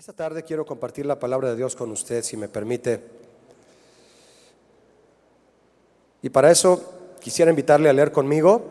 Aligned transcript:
Esta 0.00 0.14
tarde 0.14 0.44
quiero 0.44 0.64
compartir 0.64 1.04
la 1.04 1.18
palabra 1.18 1.50
de 1.50 1.56
Dios 1.56 1.76
con 1.76 1.90
usted, 1.90 2.24
si 2.24 2.34
me 2.34 2.48
permite. 2.48 3.02
Y 6.22 6.30
para 6.30 6.50
eso 6.50 7.16
quisiera 7.20 7.50
invitarle 7.50 7.90
a 7.90 7.92
leer 7.92 8.10
conmigo 8.10 8.62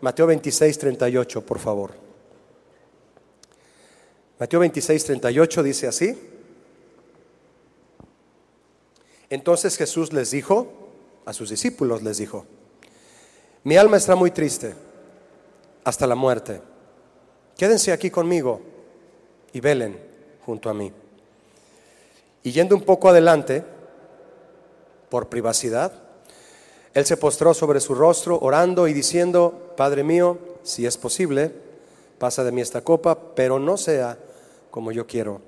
Mateo 0.00 0.26
26, 0.26 0.76
38, 0.76 1.46
por 1.46 1.60
favor. 1.60 1.92
Mateo 4.40 4.58
26, 4.58 5.04
38 5.04 5.62
dice 5.62 5.86
así. 5.86 6.18
Entonces 9.30 9.76
Jesús 9.76 10.12
les 10.12 10.32
dijo, 10.32 10.90
a 11.24 11.32
sus 11.34 11.50
discípulos 11.50 12.02
les 12.02 12.18
dijo, 12.18 12.46
mi 13.62 13.76
alma 13.76 13.96
está 13.96 14.16
muy 14.16 14.32
triste 14.32 14.74
hasta 15.84 16.04
la 16.08 16.16
muerte. 16.16 16.60
Quédense 17.56 17.92
aquí 17.92 18.10
conmigo 18.10 18.60
y 19.52 19.60
velen 19.60 20.07
junto 20.48 20.70
a 20.70 20.72
mí. 20.72 20.90
Y 22.42 22.52
yendo 22.52 22.74
un 22.74 22.80
poco 22.80 23.10
adelante, 23.10 23.62
por 25.10 25.28
privacidad, 25.28 25.92
él 26.94 27.04
se 27.04 27.18
postró 27.18 27.52
sobre 27.52 27.80
su 27.80 27.94
rostro, 27.94 28.38
orando 28.40 28.88
y 28.88 28.94
diciendo, 28.94 29.74
Padre 29.76 30.04
mío, 30.04 30.38
si 30.62 30.86
es 30.86 30.96
posible, 30.96 31.52
pasa 32.18 32.44
de 32.44 32.52
mí 32.52 32.62
esta 32.62 32.80
copa, 32.80 33.18
pero 33.34 33.58
no 33.58 33.76
sea 33.76 34.16
como 34.70 34.90
yo 34.90 35.06
quiero, 35.06 35.42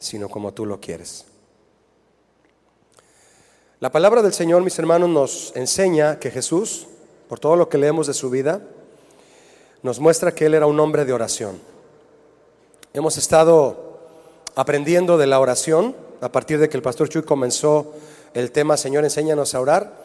sino 0.00 0.28
como 0.28 0.52
tú 0.52 0.66
lo 0.66 0.80
quieres. 0.80 1.26
La 3.78 3.92
palabra 3.92 4.20
del 4.20 4.32
Señor, 4.32 4.64
mis 4.64 4.76
hermanos, 4.80 5.10
nos 5.10 5.52
enseña 5.54 6.18
que 6.18 6.32
Jesús, 6.32 6.88
por 7.28 7.38
todo 7.38 7.54
lo 7.54 7.68
que 7.68 7.78
leemos 7.78 8.08
de 8.08 8.14
su 8.14 8.30
vida, 8.30 8.62
nos 9.84 10.00
muestra 10.00 10.34
que 10.34 10.46
Él 10.46 10.54
era 10.54 10.66
un 10.66 10.80
hombre 10.80 11.04
de 11.04 11.12
oración. 11.12 11.60
Hemos 12.92 13.16
estado 13.16 13.83
aprendiendo 14.54 15.18
de 15.18 15.26
la 15.26 15.40
oración 15.40 15.96
a 16.20 16.30
partir 16.30 16.58
de 16.58 16.68
que 16.68 16.76
el 16.76 16.82
pastor 16.82 17.08
Chuy 17.08 17.22
comenzó 17.22 17.92
el 18.34 18.50
tema 18.50 18.76
Señor, 18.76 19.04
enséñanos 19.04 19.54
a 19.54 19.60
orar. 19.60 20.04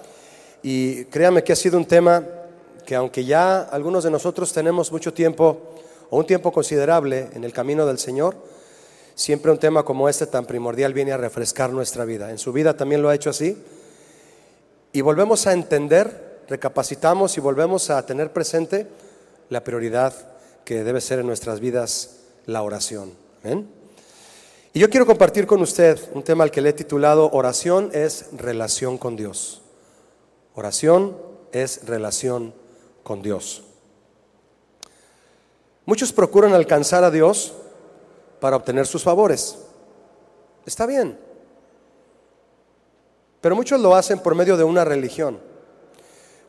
Y 0.62 1.06
créame 1.06 1.44
que 1.44 1.54
ha 1.54 1.56
sido 1.56 1.78
un 1.78 1.86
tema 1.86 2.24
que 2.86 2.96
aunque 2.96 3.24
ya 3.24 3.62
algunos 3.62 4.04
de 4.04 4.12
nosotros 4.12 4.52
tenemos 4.52 4.92
mucho 4.92 5.14
tiempo 5.14 5.76
o 6.10 6.18
un 6.18 6.26
tiempo 6.26 6.52
considerable 6.52 7.30
en 7.34 7.44
el 7.44 7.54
camino 7.54 7.86
del 7.86 8.00
Señor, 8.00 8.36
siempre 9.16 9.52
un 9.52 9.60
tema 9.60 9.84
como 9.84 10.10
este 10.10 10.26
tan 10.26 10.46
primordial 10.46 10.94
viene 10.94 11.12
a 11.12 11.18
refrescar 11.18 11.72
nuestra 11.72 12.06
vida. 12.06 12.32
En 12.32 12.38
su 12.38 12.52
vida 12.52 12.76
también 12.76 13.02
lo 13.02 13.10
ha 13.10 13.16
hecho 13.16 13.30
así. 13.30 13.58
Y 14.92 15.02
volvemos 15.02 15.46
a 15.46 15.54
entender, 15.54 16.42
recapacitamos 16.48 17.38
y 17.38 17.42
volvemos 17.42 17.90
a 17.92 18.06
tener 18.06 18.34
presente 18.34 18.88
la 19.50 19.64
prioridad 19.64 20.14
que 20.66 20.84
debe 20.84 21.02
ser 21.02 21.20
en 21.20 21.28
nuestras 21.28 21.60
vidas 21.60 22.18
la 22.46 22.64
oración. 22.64 23.14
¿Ven? 23.44 23.79
Y 24.80 24.82
yo 24.82 24.90
quiero 24.90 25.06
compartir 25.06 25.46
con 25.46 25.62
usted 25.62 26.00
un 26.14 26.24
tema 26.24 26.46
al 26.46 26.52
que 26.52 26.62
le 26.62 26.70
he 26.70 26.74
titulado 26.74 27.30
Oración 27.34 27.90
es 27.92 28.28
relación 28.32 28.98
con 28.98 29.18
Dios. 29.18 29.62
Oración 30.56 31.18
es 31.52 31.86
relación 31.86 32.54
con 33.04 33.22
Dios. 33.22 33.64
Muchos 35.86 36.14
procuran 36.14 36.54
alcanzar 36.54 37.04
a 37.04 37.12
Dios 37.12 37.56
para 38.40 38.56
obtener 38.56 38.88
sus 38.88 39.04
favores. 39.04 39.58
Está 40.66 40.86
bien. 40.86 41.20
Pero 43.42 43.58
muchos 43.58 43.82
lo 43.82 43.98
hacen 43.98 44.20
por 44.20 44.34
medio 44.34 44.56
de 44.56 44.64
una 44.64 44.86
religión. 44.86 45.42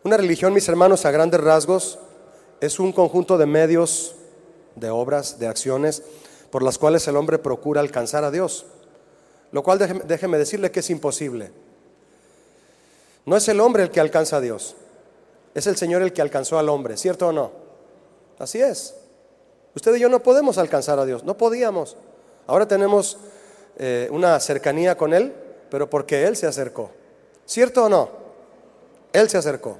Una 0.04 0.16
religión, 0.16 0.54
mis 0.54 0.68
hermanos, 0.68 1.04
a 1.04 1.10
grandes 1.10 1.40
rasgos, 1.40 1.98
es 2.60 2.78
un 2.78 2.92
conjunto 2.92 3.36
de 3.38 3.46
medios, 3.46 4.14
de 4.76 4.88
obras, 4.88 5.40
de 5.40 5.48
acciones 5.48 6.04
por 6.50 6.62
las 6.62 6.78
cuales 6.78 7.06
el 7.08 7.16
hombre 7.16 7.38
procura 7.38 7.80
alcanzar 7.80 8.24
a 8.24 8.30
Dios. 8.30 8.66
Lo 9.52 9.62
cual 9.62 9.78
déjeme, 10.06 10.38
decirle 10.38 10.70
que 10.70 10.80
es 10.80 10.90
imposible. 10.90 11.50
No 13.26 13.36
es 13.36 13.48
el 13.48 13.60
hombre 13.60 13.82
el 13.82 13.90
que 13.90 14.00
alcanza 14.00 14.36
a 14.36 14.40
Dios, 14.40 14.76
es 15.54 15.66
el 15.66 15.76
Señor 15.76 16.02
el 16.02 16.12
que 16.12 16.22
alcanzó 16.22 16.58
al 16.58 16.68
hombre, 16.68 16.96
¿cierto 16.96 17.28
o 17.28 17.32
no? 17.32 17.50
Así 18.38 18.60
es. 18.60 18.94
Usted 19.74 19.94
y 19.94 20.00
yo 20.00 20.08
no 20.08 20.20
podemos 20.22 20.58
alcanzar 20.58 20.98
a 20.98 21.04
Dios, 21.04 21.24
no 21.24 21.36
podíamos. 21.36 21.96
Ahora 22.46 22.66
tenemos 22.66 23.18
eh, 23.78 24.08
una 24.10 24.38
cercanía 24.40 24.96
con 24.96 25.12
Él, 25.12 25.32
pero 25.70 25.90
porque 25.90 26.24
Él 26.24 26.36
se 26.36 26.46
acercó. 26.46 26.90
¿Cierto 27.44 27.84
o 27.84 27.88
no? 27.88 28.10
Él 29.12 29.28
se 29.28 29.38
acercó. 29.38 29.78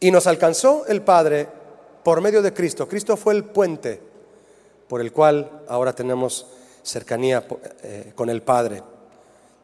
Y 0.00 0.10
nos 0.10 0.26
alcanzó 0.26 0.84
el 0.86 1.02
Padre 1.02 1.48
por 2.04 2.20
medio 2.20 2.42
de 2.42 2.52
Cristo. 2.52 2.86
Cristo 2.86 3.16
fue 3.16 3.34
el 3.34 3.44
puente 3.44 4.07
por 4.88 5.00
el 5.00 5.12
cual 5.12 5.62
ahora 5.68 5.94
tenemos 5.94 6.46
cercanía 6.82 7.46
eh, 7.82 8.12
con 8.14 8.30
el 8.30 8.42
Padre. 8.42 8.82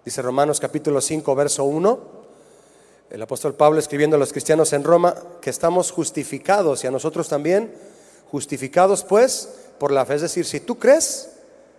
Dice 0.04 0.20
Romanos 0.22 0.60
capítulo 0.60 1.00
5, 1.00 1.34
verso 1.34 1.64
1, 1.64 1.98
el 3.10 3.22
apóstol 3.22 3.54
Pablo 3.54 3.78
escribiendo 3.78 4.16
a 4.16 4.18
los 4.18 4.32
cristianos 4.32 4.72
en 4.72 4.84
Roma 4.84 5.14
que 5.40 5.50
estamos 5.50 5.90
justificados 5.90 6.84
y 6.84 6.86
a 6.86 6.90
nosotros 6.90 7.28
también, 7.28 7.72
justificados 8.30 9.02
pues 9.02 9.48
por 9.78 9.92
la 9.92 10.04
fe. 10.04 10.16
Es 10.16 10.22
decir, 10.22 10.44
si 10.44 10.60
tú 10.60 10.78
crees 10.78 11.30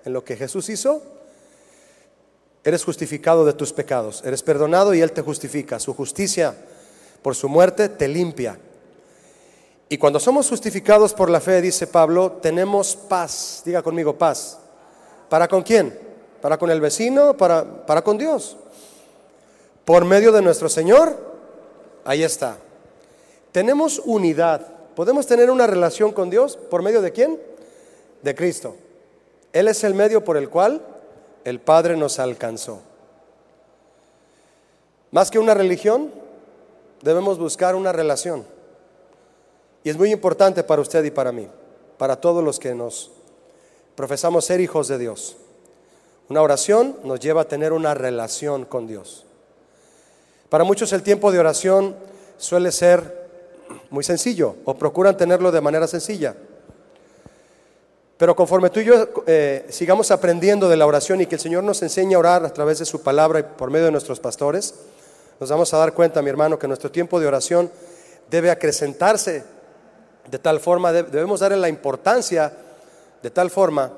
en 0.05 0.13
lo 0.13 0.23
que 0.23 0.35
Jesús 0.35 0.69
hizo, 0.69 1.03
eres 2.63 2.83
justificado 2.83 3.45
de 3.45 3.53
tus 3.53 3.73
pecados, 3.73 4.23
eres 4.25 4.41
perdonado 4.41 4.93
y 4.95 5.01
Él 5.01 5.11
te 5.11 5.21
justifica. 5.21 5.79
Su 5.79 5.93
justicia 5.93 6.55
por 7.21 7.35
su 7.35 7.47
muerte 7.47 7.89
te 7.89 8.07
limpia 8.07 8.57
y 9.87 9.97
cuando 9.97 10.19
somos 10.19 10.49
justificados 10.49 11.13
por 11.13 11.29
la 11.29 11.39
fe, 11.39 11.61
dice 11.61 11.85
Pablo, 11.85 12.33
tenemos 12.41 12.95
paz. 12.95 13.61
Diga 13.65 13.83
conmigo 13.83 14.17
paz. 14.17 14.57
¿Para 15.29 15.47
con 15.47 15.61
quién? 15.61 15.97
¿Para 16.41 16.57
con 16.57 16.71
el 16.71 16.81
vecino? 16.81 17.37
¿Para, 17.37 17.85
para 17.85 18.03
con 18.03 18.17
Dios? 18.17 18.57
Por 19.85 20.03
medio 20.03 20.31
de 20.31 20.41
nuestro 20.41 20.69
Señor. 20.69 21.15
Ahí 22.03 22.23
está. 22.23 22.57
Tenemos 23.51 24.01
unidad. 24.05 24.61
¿Podemos 24.95 25.27
tener 25.27 25.51
una 25.51 25.67
relación 25.67 26.11
con 26.13 26.29
Dios 26.29 26.57
por 26.57 26.81
medio 26.81 27.01
de 27.01 27.11
quién? 27.11 27.39
De 28.23 28.33
Cristo. 28.33 28.75
Él 29.53 29.67
es 29.67 29.83
el 29.83 29.93
medio 29.93 30.23
por 30.23 30.35
el 30.35 30.49
cual 30.49 30.81
el 31.43 31.59
Padre 31.59 31.95
nos 31.95 32.17
alcanzó. 32.17 32.79
Más 35.11 35.29
que 35.29 35.37
una 35.37 35.53
religión, 35.53 36.11
debemos 37.01 37.37
buscar 37.37 37.75
una 37.75 37.91
relación. 37.91 38.54
Y 39.85 39.89
es 39.91 39.97
muy 39.97 40.11
importante 40.11 40.63
para 40.63 40.81
usted 40.81 41.03
y 41.03 41.11
para 41.11 41.31
mí, 41.31 41.47
para 41.99 42.15
todos 42.15 42.43
los 42.43 42.57
que 42.57 42.73
nos 42.73 43.11
profesamos 43.93 44.43
ser 44.43 44.59
hijos 44.59 44.87
de 44.87 44.97
Dios. 44.97 45.37
Una 46.27 46.41
oración 46.41 46.97
nos 47.03 47.19
lleva 47.19 47.41
a 47.41 47.47
tener 47.47 47.71
una 47.71 47.93
relación 47.93 48.65
con 48.65 48.87
Dios. 48.87 49.25
Para 50.49 50.63
muchos 50.63 50.91
el 50.91 51.03
tiempo 51.03 51.31
de 51.31 51.37
oración 51.37 51.95
suele 52.39 52.71
ser 52.71 53.29
muy 53.91 54.03
sencillo 54.03 54.55
o 54.65 54.73
procuran 54.73 55.17
tenerlo 55.17 55.51
de 55.51 55.61
manera 55.61 55.85
sencilla. 55.85 56.35
Pero 58.17 58.35
conforme 58.35 58.71
tú 58.71 58.79
y 58.79 58.85
yo 58.85 59.07
eh, 59.27 59.67
sigamos 59.69 60.09
aprendiendo 60.09 60.67
de 60.67 60.77
la 60.77 60.87
oración 60.87 61.21
y 61.21 61.27
que 61.27 61.35
el 61.35 61.41
Señor 61.41 61.63
nos 61.63 61.83
enseñe 61.83 62.15
a 62.15 62.19
orar 62.19 62.43
a 62.43 62.51
través 62.51 62.79
de 62.79 62.85
su 62.85 63.03
palabra 63.03 63.39
y 63.39 63.43
por 63.43 63.69
medio 63.69 63.85
de 63.85 63.91
nuestros 63.91 64.19
pastores, 64.19 64.73
nos 65.39 65.47
vamos 65.47 65.71
a 65.75 65.77
dar 65.77 65.93
cuenta, 65.93 66.23
mi 66.23 66.31
hermano, 66.31 66.57
que 66.57 66.67
nuestro 66.67 66.89
tiempo 66.89 67.19
de 67.19 67.27
oración 67.27 67.69
debe 68.31 68.49
acrecentarse 68.49 69.53
de 70.29 70.39
tal 70.39 70.59
forma, 70.59 70.91
debemos 70.91 71.39
darle 71.39 71.57
la 71.57 71.69
importancia 71.69 72.51
de 73.21 73.29
tal 73.29 73.49
forma 73.49 73.91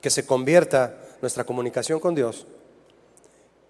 que 0.00 0.10
se 0.10 0.26
convierta 0.26 0.96
nuestra 1.20 1.44
comunicación 1.44 2.00
con 2.00 2.14
Dios 2.14 2.46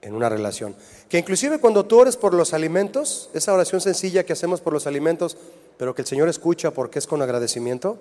en 0.03 0.15
una 0.15 0.29
relación. 0.29 0.75
Que 1.09 1.19
inclusive 1.19 1.59
cuando 1.59 1.85
tú 1.87 1.99
ores 1.99 2.17
por 2.17 2.35
los 2.35 2.53
alimentos, 2.55 3.31
esa 3.35 3.53
oración 3.53 3.81
sencilla 3.81 4.25
que 4.25 4.33
hacemos 4.33 4.61
por 4.61 4.73
los 4.73 4.87
alimentos, 4.87 5.37
pero 5.79 5.95
que 5.95 6.03
el 6.03 6.09
Señor 6.09 6.29
escucha 6.29 6.71
porque 6.71 6.99
es 6.99 7.07
con 7.07 7.23
agradecimiento, 7.23 7.99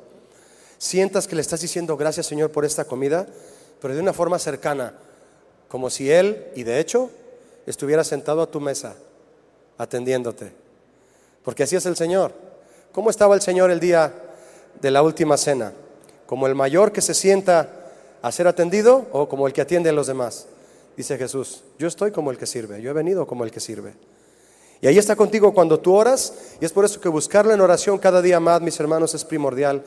sientas 0.78 1.28
que 1.28 1.36
le 1.36 1.42
estás 1.42 1.62
diciendo 1.62 1.98
gracias 1.98 2.26
Señor 2.26 2.52
por 2.52 2.66
esta 2.66 2.86
comida, 2.86 3.28
pero 3.82 3.94
de 3.94 4.02
una 4.02 4.14
forma 4.14 4.40
cercana, 4.40 4.94
como 5.68 5.90
si 5.90 6.12
Él, 6.12 6.48
y 6.56 6.64
de 6.64 6.80
hecho, 6.80 7.10
estuviera 7.66 8.04
sentado 8.04 8.42
a 8.42 8.52
tu 8.52 8.60
mesa, 8.60 8.96
atendiéndote. 9.78 10.52
Porque 11.44 11.64
así 11.64 11.76
es 11.76 11.86
el 11.86 11.96
Señor. 11.96 12.45
¿Cómo 12.96 13.10
estaba 13.10 13.36
el 13.36 13.42
Señor 13.42 13.72
el 13.72 13.82
día 13.82 14.14
de 14.80 14.90
la 14.90 15.04
última 15.04 15.36
cena? 15.36 15.74
¿Como 16.26 16.48
el 16.48 16.56
mayor 16.56 16.94
que 16.94 17.02
se 17.02 17.14
sienta 17.14 17.92
a 18.22 18.32
ser 18.32 18.48
atendido 18.48 19.08
o 19.12 19.28
como 19.28 19.48
el 19.48 19.52
que 19.52 19.60
atiende 19.60 19.90
a 19.90 19.92
los 19.92 20.08
demás? 20.08 20.48
Dice 20.96 21.18
Jesús, 21.18 21.66
yo 21.78 21.90
estoy 21.90 22.12
como 22.12 22.32
el 22.32 22.38
que 22.38 22.46
sirve, 22.46 22.82
yo 22.82 22.92
he 22.92 22.94
venido 22.94 23.28
como 23.28 23.44
el 23.44 23.52
que 23.52 23.60
sirve. 23.60 23.96
Y 24.80 24.88
ahí 24.88 24.98
está 24.98 25.18
contigo 25.18 25.54
cuando 25.54 25.78
tú 25.78 25.94
oras 25.94 26.36
y 26.62 26.64
es 26.64 26.72
por 26.72 26.86
eso 26.86 27.02
que 27.02 27.10
buscarlo 27.10 27.54
en 27.54 27.60
oración 27.60 27.98
cada 27.98 28.22
día 28.22 28.40
más, 28.40 28.62
mis 28.62 28.80
hermanos, 28.80 29.14
es 29.14 29.26
primordial 29.26 29.84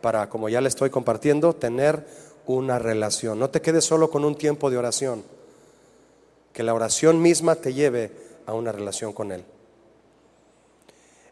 para, 0.00 0.28
como 0.28 0.48
ya 0.48 0.60
le 0.60 0.68
estoy 0.68 0.90
compartiendo, 0.90 1.54
tener 1.54 2.06
una 2.46 2.78
relación. 2.78 3.36
No 3.36 3.50
te 3.50 3.62
quedes 3.62 3.84
solo 3.84 4.10
con 4.10 4.24
un 4.24 4.36
tiempo 4.36 4.70
de 4.70 4.76
oración, 4.76 5.24
que 6.52 6.62
la 6.62 6.72
oración 6.72 7.20
misma 7.20 7.56
te 7.56 7.74
lleve 7.74 8.12
a 8.46 8.54
una 8.54 8.70
relación 8.70 9.12
con 9.12 9.32
Él. 9.32 9.44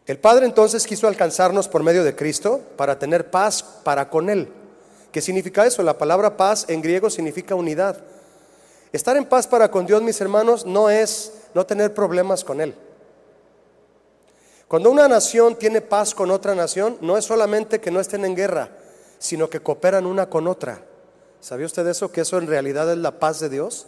El 0.05 0.19
Padre 0.19 0.45
entonces 0.45 0.85
quiso 0.85 1.07
alcanzarnos 1.07 1.67
por 1.67 1.81
medio 1.81 2.03
de 2.03 2.15
Cristo 2.15 2.59
para 2.75 2.99
tener 2.99 3.31
paz 3.31 3.63
para 3.83 4.09
con 4.09 4.29
Él. 4.29 4.49
¿Qué 5.11 5.21
significa 5.21 5.65
eso? 5.65 5.81
La 5.83 5.97
palabra 5.97 6.35
paz 6.35 6.65
en 6.67 6.81
griego 6.81 7.09
significa 7.09 7.55
unidad. 7.55 7.97
Estar 8.91 9.15
en 9.15 9.25
paz 9.25 9.47
para 9.47 9.71
con 9.71 9.85
Dios, 9.85 10.01
mis 10.01 10.19
hermanos, 10.19 10.65
no 10.65 10.89
es 10.89 11.31
no 11.53 11.65
tener 11.65 11.93
problemas 11.93 12.43
con 12.43 12.59
Él. 12.59 12.75
Cuando 14.67 14.91
una 14.91 15.07
nación 15.07 15.55
tiene 15.55 15.81
paz 15.81 16.13
con 16.13 16.31
otra 16.31 16.53
nación, 16.53 16.97
no 16.99 17.17
es 17.17 17.25
solamente 17.25 17.79
que 17.79 17.91
no 17.91 17.99
estén 17.99 18.25
en 18.25 18.35
guerra, 18.35 18.71
sino 19.19 19.49
que 19.49 19.61
cooperan 19.61 20.05
una 20.05 20.29
con 20.29 20.47
otra. 20.47 20.81
¿Sabía 21.39 21.65
usted 21.65 21.85
eso? 21.87 22.11
Que 22.11 22.21
eso 22.21 22.37
en 22.37 22.47
realidad 22.47 22.91
es 22.91 22.97
la 22.97 23.19
paz 23.19 23.39
de 23.39 23.49
Dios. 23.49 23.85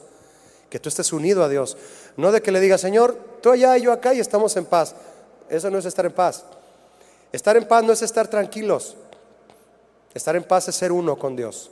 Que 0.70 0.80
tú 0.80 0.90
estés 0.90 1.12
unido 1.12 1.44
a 1.44 1.50
Dios. 1.50 1.78
No 2.18 2.32
de 2.32 2.42
que 2.42 2.52
le 2.52 2.60
diga, 2.60 2.78
Señor, 2.78 3.18
tú 3.42 3.52
allá 3.52 3.78
y 3.78 3.84
yo 3.84 3.92
acá 3.92 4.14
y 4.14 4.20
estamos 4.20 4.56
en 4.58 4.66
paz. 4.66 4.96
Eso 5.50 5.70
no 5.70 5.78
es 5.78 5.86
estar 5.86 6.06
en 6.06 6.12
paz. 6.12 6.44
Estar 7.32 7.58
en 7.58 7.68
paz 7.68 7.84
no 7.84 7.94
es 7.94 8.02
estar 8.02 8.28
tranquilos. 8.28 8.96
Estar 10.14 10.36
en 10.36 10.44
paz 10.44 10.68
es 10.70 10.76
ser 10.76 10.92
uno 10.92 11.18
con 11.18 11.36
Dios. 11.36 11.70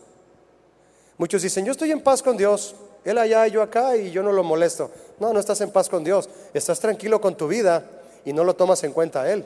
Muchos 1.17 1.41
dicen, 1.41 1.65
yo 1.65 1.71
estoy 1.71 1.91
en 1.91 2.01
paz 2.01 2.21
con 2.21 2.35
Dios. 2.35 2.75
Él 3.05 3.17
allá 3.17 3.47
y 3.47 3.51
yo 3.51 3.61
acá 3.61 3.95
y 3.95 4.11
yo 4.11 4.23
no 4.23 4.31
lo 4.31 4.43
molesto. 4.43 4.91
No, 5.19 5.31
no 5.31 5.39
estás 5.39 5.61
en 5.61 5.71
paz 5.71 5.89
con 5.89 6.03
Dios. 6.03 6.29
Estás 6.53 6.79
tranquilo 6.79 7.21
con 7.21 7.35
tu 7.35 7.47
vida 7.47 7.85
y 8.25 8.33
no 8.33 8.43
lo 8.43 8.55
tomas 8.55 8.83
en 8.83 8.93
cuenta 8.93 9.21
a 9.21 9.31
Él. 9.31 9.45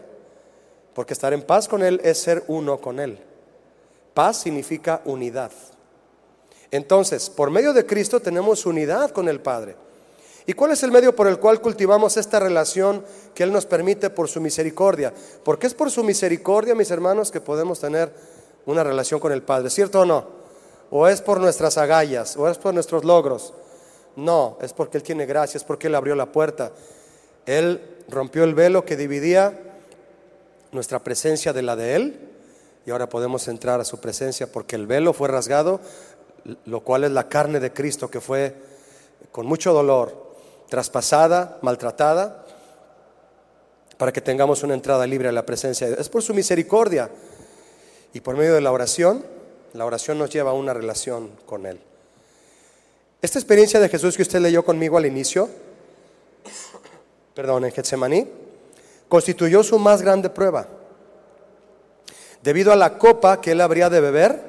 Porque 0.93 1.13
estar 1.13 1.33
en 1.33 1.43
paz 1.43 1.67
con 1.67 1.83
Él 1.83 2.01
es 2.03 2.17
ser 2.19 2.43
uno 2.47 2.79
con 2.79 2.99
Él. 2.99 3.19
Paz 4.13 4.37
significa 4.37 5.01
unidad. 5.05 5.51
Entonces, 6.71 7.29
por 7.29 7.51
medio 7.51 7.73
de 7.73 7.85
Cristo 7.85 8.19
tenemos 8.19 8.65
unidad 8.65 9.11
con 9.11 9.29
el 9.29 9.39
Padre. 9.39 9.75
¿Y 10.49 10.53
cuál 10.53 10.71
es 10.71 10.81
el 10.81 10.93
medio 10.93 11.13
por 11.13 11.27
el 11.27 11.39
cual 11.39 11.59
cultivamos 11.59 12.15
esta 12.15 12.39
relación 12.39 13.03
que 13.35 13.43
Él 13.43 13.51
nos 13.51 13.65
permite 13.65 14.09
por 14.09 14.29
su 14.29 14.39
misericordia? 14.39 15.13
Porque 15.43 15.67
es 15.67 15.73
por 15.73 15.91
su 15.91 16.05
misericordia, 16.05 16.73
mis 16.73 16.89
hermanos, 16.89 17.31
que 17.31 17.41
podemos 17.41 17.81
tener 17.81 18.13
una 18.65 18.81
relación 18.81 19.19
con 19.19 19.33
el 19.33 19.43
Padre, 19.43 19.69
¿cierto 19.69 19.99
o 19.99 20.05
no? 20.05 20.25
¿O 20.89 21.05
es 21.09 21.21
por 21.21 21.41
nuestras 21.41 21.77
agallas? 21.77 22.37
¿O 22.37 22.47
es 22.49 22.57
por 22.57 22.73
nuestros 22.73 23.03
logros? 23.03 23.53
No, 24.15 24.57
es 24.61 24.71
porque 24.71 24.97
Él 24.97 25.03
tiene 25.03 25.25
gracia, 25.25 25.57
es 25.57 25.65
porque 25.65 25.87
Él 25.87 25.95
abrió 25.95 26.15
la 26.15 26.31
puerta. 26.31 26.71
Él 27.45 27.81
rompió 28.07 28.45
el 28.45 28.55
velo 28.55 28.85
que 28.85 28.95
dividía 28.95 29.59
nuestra 30.71 30.99
presencia 30.99 31.51
de 31.51 31.61
la 31.61 31.75
de 31.75 31.95
Él 31.95 32.29
y 32.85 32.91
ahora 32.91 33.09
podemos 33.09 33.49
entrar 33.49 33.81
a 33.81 33.85
su 33.85 33.99
presencia 33.99 34.49
porque 34.49 34.77
el 34.77 34.87
velo 34.87 35.11
fue 35.11 35.27
rasgado, 35.27 35.81
lo 36.63 36.79
cual 36.85 37.03
es 37.03 37.11
la 37.11 37.27
carne 37.27 37.59
de 37.59 37.73
Cristo 37.73 38.09
que 38.09 38.21
fue 38.21 38.55
con 39.33 39.45
mucho 39.45 39.73
dolor, 39.73 40.26
traspasada, 40.69 41.57
maltratada, 41.61 42.45
para 43.97 44.11
que 44.11 44.21
tengamos 44.21 44.63
una 44.63 44.73
entrada 44.73 45.07
libre 45.07 45.29
a 45.29 45.31
la 45.31 45.45
presencia 45.45 45.87
de 45.87 45.93
Dios. 45.93 46.01
Es 46.01 46.09
por 46.09 46.21
su 46.21 46.33
misericordia 46.33 47.09
y 48.13 48.21
por 48.21 48.35
medio 48.37 48.53
de 48.53 48.61
la 48.61 48.71
oración, 48.71 49.25
la 49.73 49.85
oración 49.85 50.17
nos 50.17 50.29
lleva 50.29 50.51
a 50.51 50.53
una 50.53 50.73
relación 50.73 51.31
con 51.45 51.65
Él. 51.65 51.79
Esta 53.21 53.39
experiencia 53.39 53.79
de 53.79 53.89
Jesús 53.89 54.15
que 54.15 54.21
usted 54.21 54.39
leyó 54.39 54.63
conmigo 54.63 54.97
al 54.97 55.05
inicio, 55.05 55.49
perdón, 57.33 57.65
en 57.65 57.71
Getsemaní, 57.71 58.27
constituyó 59.07 59.63
su 59.63 59.79
más 59.79 60.01
grande 60.01 60.29
prueba. 60.29 60.67
Debido 62.43 62.71
a 62.71 62.75
la 62.75 62.97
copa 62.97 63.41
que 63.41 63.51
él 63.51 63.61
habría 63.61 63.89
de 63.89 64.01
beber, 64.01 64.41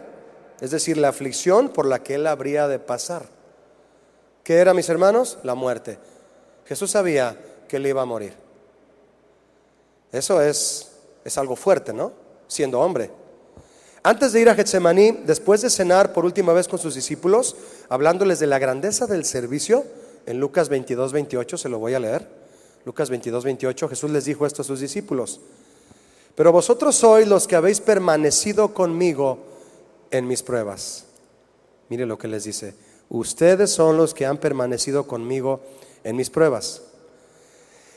es 0.60 0.70
decir, 0.70 0.98
la 0.98 1.08
aflicción 1.08 1.70
por 1.70 1.86
la 1.86 2.02
que 2.02 2.16
él 2.16 2.26
habría 2.26 2.68
de 2.68 2.78
pasar. 2.78 3.37
¿Qué 4.48 4.56
era, 4.56 4.72
mis 4.72 4.88
hermanos? 4.88 5.36
La 5.42 5.54
muerte. 5.54 5.98
Jesús 6.64 6.92
sabía 6.92 7.38
que 7.68 7.76
él 7.76 7.86
iba 7.86 8.00
a 8.00 8.06
morir. 8.06 8.32
Eso 10.10 10.40
es, 10.40 10.90
es 11.22 11.36
algo 11.36 11.54
fuerte, 11.54 11.92
¿no? 11.92 12.12
Siendo 12.46 12.80
hombre. 12.80 13.10
Antes 14.02 14.32
de 14.32 14.40
ir 14.40 14.48
a 14.48 14.54
Getsemaní, 14.54 15.20
después 15.26 15.60
de 15.60 15.68
cenar 15.68 16.14
por 16.14 16.24
última 16.24 16.54
vez 16.54 16.66
con 16.66 16.78
sus 16.78 16.94
discípulos, 16.94 17.56
hablándoles 17.90 18.38
de 18.38 18.46
la 18.46 18.58
grandeza 18.58 19.06
del 19.06 19.26
servicio, 19.26 19.84
en 20.24 20.40
Lucas 20.40 20.70
22, 20.70 21.12
28, 21.12 21.58
se 21.58 21.68
lo 21.68 21.78
voy 21.78 21.92
a 21.92 22.00
leer. 22.00 22.26
Lucas 22.86 23.10
22, 23.10 23.44
28, 23.44 23.86
Jesús 23.90 24.10
les 24.10 24.24
dijo 24.24 24.46
esto 24.46 24.62
a 24.62 24.64
sus 24.64 24.80
discípulos. 24.80 25.42
Pero 26.34 26.52
vosotros 26.52 26.96
sois 26.96 27.28
los 27.28 27.46
que 27.46 27.56
habéis 27.56 27.82
permanecido 27.82 28.72
conmigo 28.72 29.40
en 30.10 30.26
mis 30.26 30.42
pruebas. 30.42 31.04
Mire 31.90 32.06
lo 32.06 32.16
que 32.16 32.28
les 32.28 32.44
dice. 32.44 32.87
Ustedes 33.10 33.70
son 33.70 33.96
los 33.96 34.12
que 34.12 34.26
han 34.26 34.38
permanecido 34.38 35.06
conmigo 35.06 35.60
en 36.04 36.16
mis 36.16 36.30
pruebas. 36.30 36.82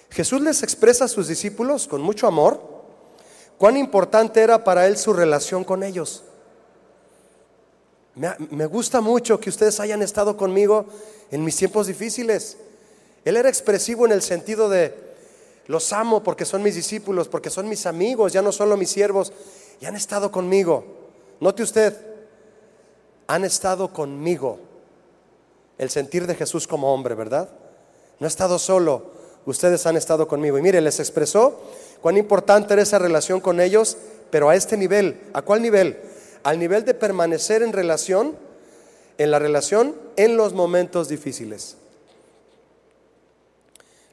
Jesús 0.10 0.42
les 0.42 0.64
expresa 0.64 1.06
a 1.06 1.10
sus 1.10 1.28
discípulos 1.28 1.88
con 1.88 2.02
mucho 2.02 2.28
amor 2.28 2.62
cuán 3.58 3.78
importante 3.78 4.42
era 4.42 4.64
para 4.64 4.88
él 4.88 4.98
su 4.98 5.14
relación 5.14 5.64
con 5.64 5.84
ellos. 5.84 6.24
Me, 8.16 8.66
gusta 8.66 9.00
mucho 9.00 9.40
que 9.40 9.50
ustedes 9.50 9.80
hayan 9.80 10.02
estado 10.02 10.36
conmigo 10.36 10.86
en 11.32 11.46
mis 11.46 11.56
tiempos 11.56 11.88
difíciles. 11.88 12.58
Él 13.24 13.38
era 13.38 13.48
expresivo 13.48 14.06
en 14.06 14.12
el 14.12 14.22
sentido 14.22 14.68
de, 14.68 14.94
los 15.68 15.94
amo 15.94 16.22
porque 16.22 16.44
son 16.44 16.62
mis 16.62 16.76
discípulos, 16.76 17.30
porque 17.30 17.50
son 17.50 17.70
mis 17.70 17.86
amigos, 17.86 18.34
ya 18.34 18.42
no 18.42 18.52
solo 18.52 18.76
mis 18.76 18.90
siervos, 18.90 19.32
y 19.80 19.86
han 19.86 19.96
estado 19.96 20.32
conmigo. 20.32 20.84
Note 21.40 21.64
usted, 21.64 21.96
han 23.28 23.46
estado 23.46 23.94
conmigo. 23.94 24.60
El 25.82 25.90
sentir 25.90 26.28
de 26.28 26.36
Jesús 26.36 26.68
como 26.68 26.94
hombre, 26.94 27.16
¿verdad? 27.16 27.50
No 28.20 28.26
ha 28.26 28.28
estado 28.28 28.60
solo, 28.60 29.14
ustedes 29.48 29.84
han 29.88 29.98
estado 29.98 30.28
conmigo. 30.28 30.60
Y 30.60 30.62
mire, 30.62 30.80
les 30.80 31.00
expresó 31.00 31.60
cuán 32.02 32.18
importante 32.18 32.74
era 32.74 32.84
esa 32.84 33.00
relación 33.00 33.42
con 33.42 33.60
ellos, 33.60 33.98
pero 34.30 34.48
a 34.48 34.56
este 34.56 34.78
nivel. 34.78 35.20
¿A 35.34 35.42
cuál 35.42 35.64
nivel? 35.64 36.00
Al 36.44 36.60
nivel 36.60 36.86
de 36.86 36.94
permanecer 36.94 37.64
en 37.64 37.74
relación, 37.74 38.36
en 39.18 39.32
la 39.32 39.40
relación 39.40 39.96
en 40.18 40.38
los 40.38 40.54
momentos 40.54 41.10
difíciles. 41.10 41.78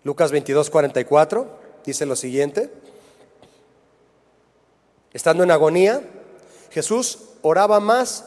Lucas 0.04 0.32
22, 0.32 0.70
44 0.70 1.48
dice 1.84 2.06
lo 2.06 2.16
siguiente. 2.16 2.70
Estando 5.12 5.42
en 5.42 5.50
agonía, 5.50 6.00
Jesús 6.70 7.18
oraba 7.42 7.78
más 7.78 8.24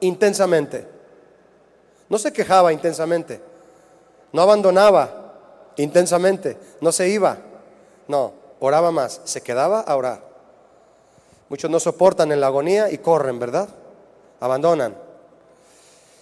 intensamente. 0.00 0.99
No 2.10 2.18
se 2.18 2.32
quejaba 2.32 2.72
intensamente, 2.72 3.40
no 4.32 4.42
abandonaba 4.42 5.32
intensamente, 5.76 6.58
no 6.82 6.92
se 6.92 7.08
iba, 7.08 7.38
no, 8.08 8.32
oraba 8.58 8.90
más, 8.90 9.22
se 9.24 9.40
quedaba 9.40 9.80
a 9.80 9.96
orar. 9.96 10.28
Muchos 11.48 11.70
no 11.70 11.80
soportan 11.80 12.30
en 12.32 12.40
la 12.40 12.48
agonía 12.48 12.90
y 12.90 12.98
corren, 12.98 13.38
¿verdad? 13.38 13.68
Abandonan. 14.40 14.96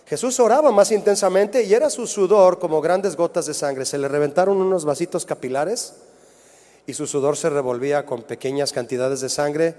Jesús 0.07 0.41
oraba 0.41 0.71
más 0.73 0.91
intensamente 0.91 1.65
y 1.65 1.75
era 1.75 1.91
su 1.91 2.07
sudor 2.07 2.59
como 2.59 2.81
grandes 2.81 3.17
gotas 3.17 3.45
de 3.45 3.53
sangre. 3.53 3.85
Se 3.85 3.99
le 3.99 4.09
reventaron 4.09 4.57
unos 4.59 4.87
vasitos 4.87 5.27
capilares 5.27 5.97
y 6.87 6.95
su 6.95 7.07
sudor 7.07 7.37
se 7.37 7.51
revolvía 7.51 8.07
con 8.07 8.23
pequeñas 8.23 8.73
cantidades 8.73 9.21
de 9.21 9.29
sangre 9.29 9.75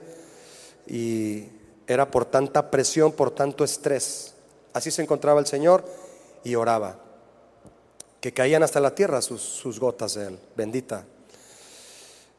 y 0.86 1.46
era 1.88 2.12
por 2.12 2.26
tanta 2.26 2.70
presión, 2.70 3.12
por 3.12 3.32
tanto 3.32 3.64
estrés. 3.64 4.36
Así 4.74 4.92
se 4.92 5.02
encontraba 5.02 5.40
el 5.40 5.48
Señor 5.48 5.84
y 6.44 6.56
oraba, 6.56 6.98
que 8.22 8.34
caían 8.34 8.64
hasta 8.64 8.80
la 8.80 8.94
tierra 8.94 9.22
sus, 9.22 9.80
gotas 9.80 10.16
de 10.16 10.28
él. 10.28 10.40
Bendita, 10.56 11.06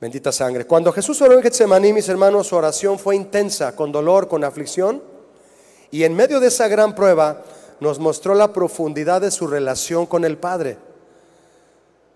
bendita 0.01 0.33
sangre. 0.33 0.67
Cuando 0.67 0.93
Jesús 0.93 1.21
oró 1.23 1.35
en 1.35 1.43
Getsemaní, 1.43 1.93
mis 1.93 2.09
hermanos, 2.09 2.49
su 2.49 2.57
oración 2.57 2.99
fue 2.99 3.17
intensa, 3.17 3.75
con 3.75 3.93
dolor, 3.93 4.29
con 4.29 4.45
aflicción. 4.45 5.03
Y 5.91 6.05
en 6.05 6.15
medio 6.15 6.39
de 6.39 6.49
esa 6.49 6.69
gran 6.69 6.95
prueba, 6.95 7.43
nos 7.81 7.99
mostró 7.99 8.35
la 8.35 8.53
profundidad 8.53 9.23
de 9.23 9.31
su 9.31 9.47
relación 9.47 10.07
con 10.07 10.25
el 10.25 10.37
Padre. 10.37 10.77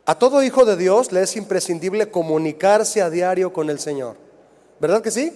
A 0.06 0.18
todo 0.18 0.42
hijo 0.42 0.66
de 0.66 0.76
Dios 0.76 1.12
le 1.12 1.22
es 1.22 1.34
imprescindible 1.36 2.10
comunicarse 2.10 3.00
a 3.00 3.08
diario 3.08 3.52
con 3.52 3.70
el 3.70 3.80
Señor. 3.80 4.16
¿Verdad 4.78 5.02
que 5.02 5.10
sí? 5.10 5.32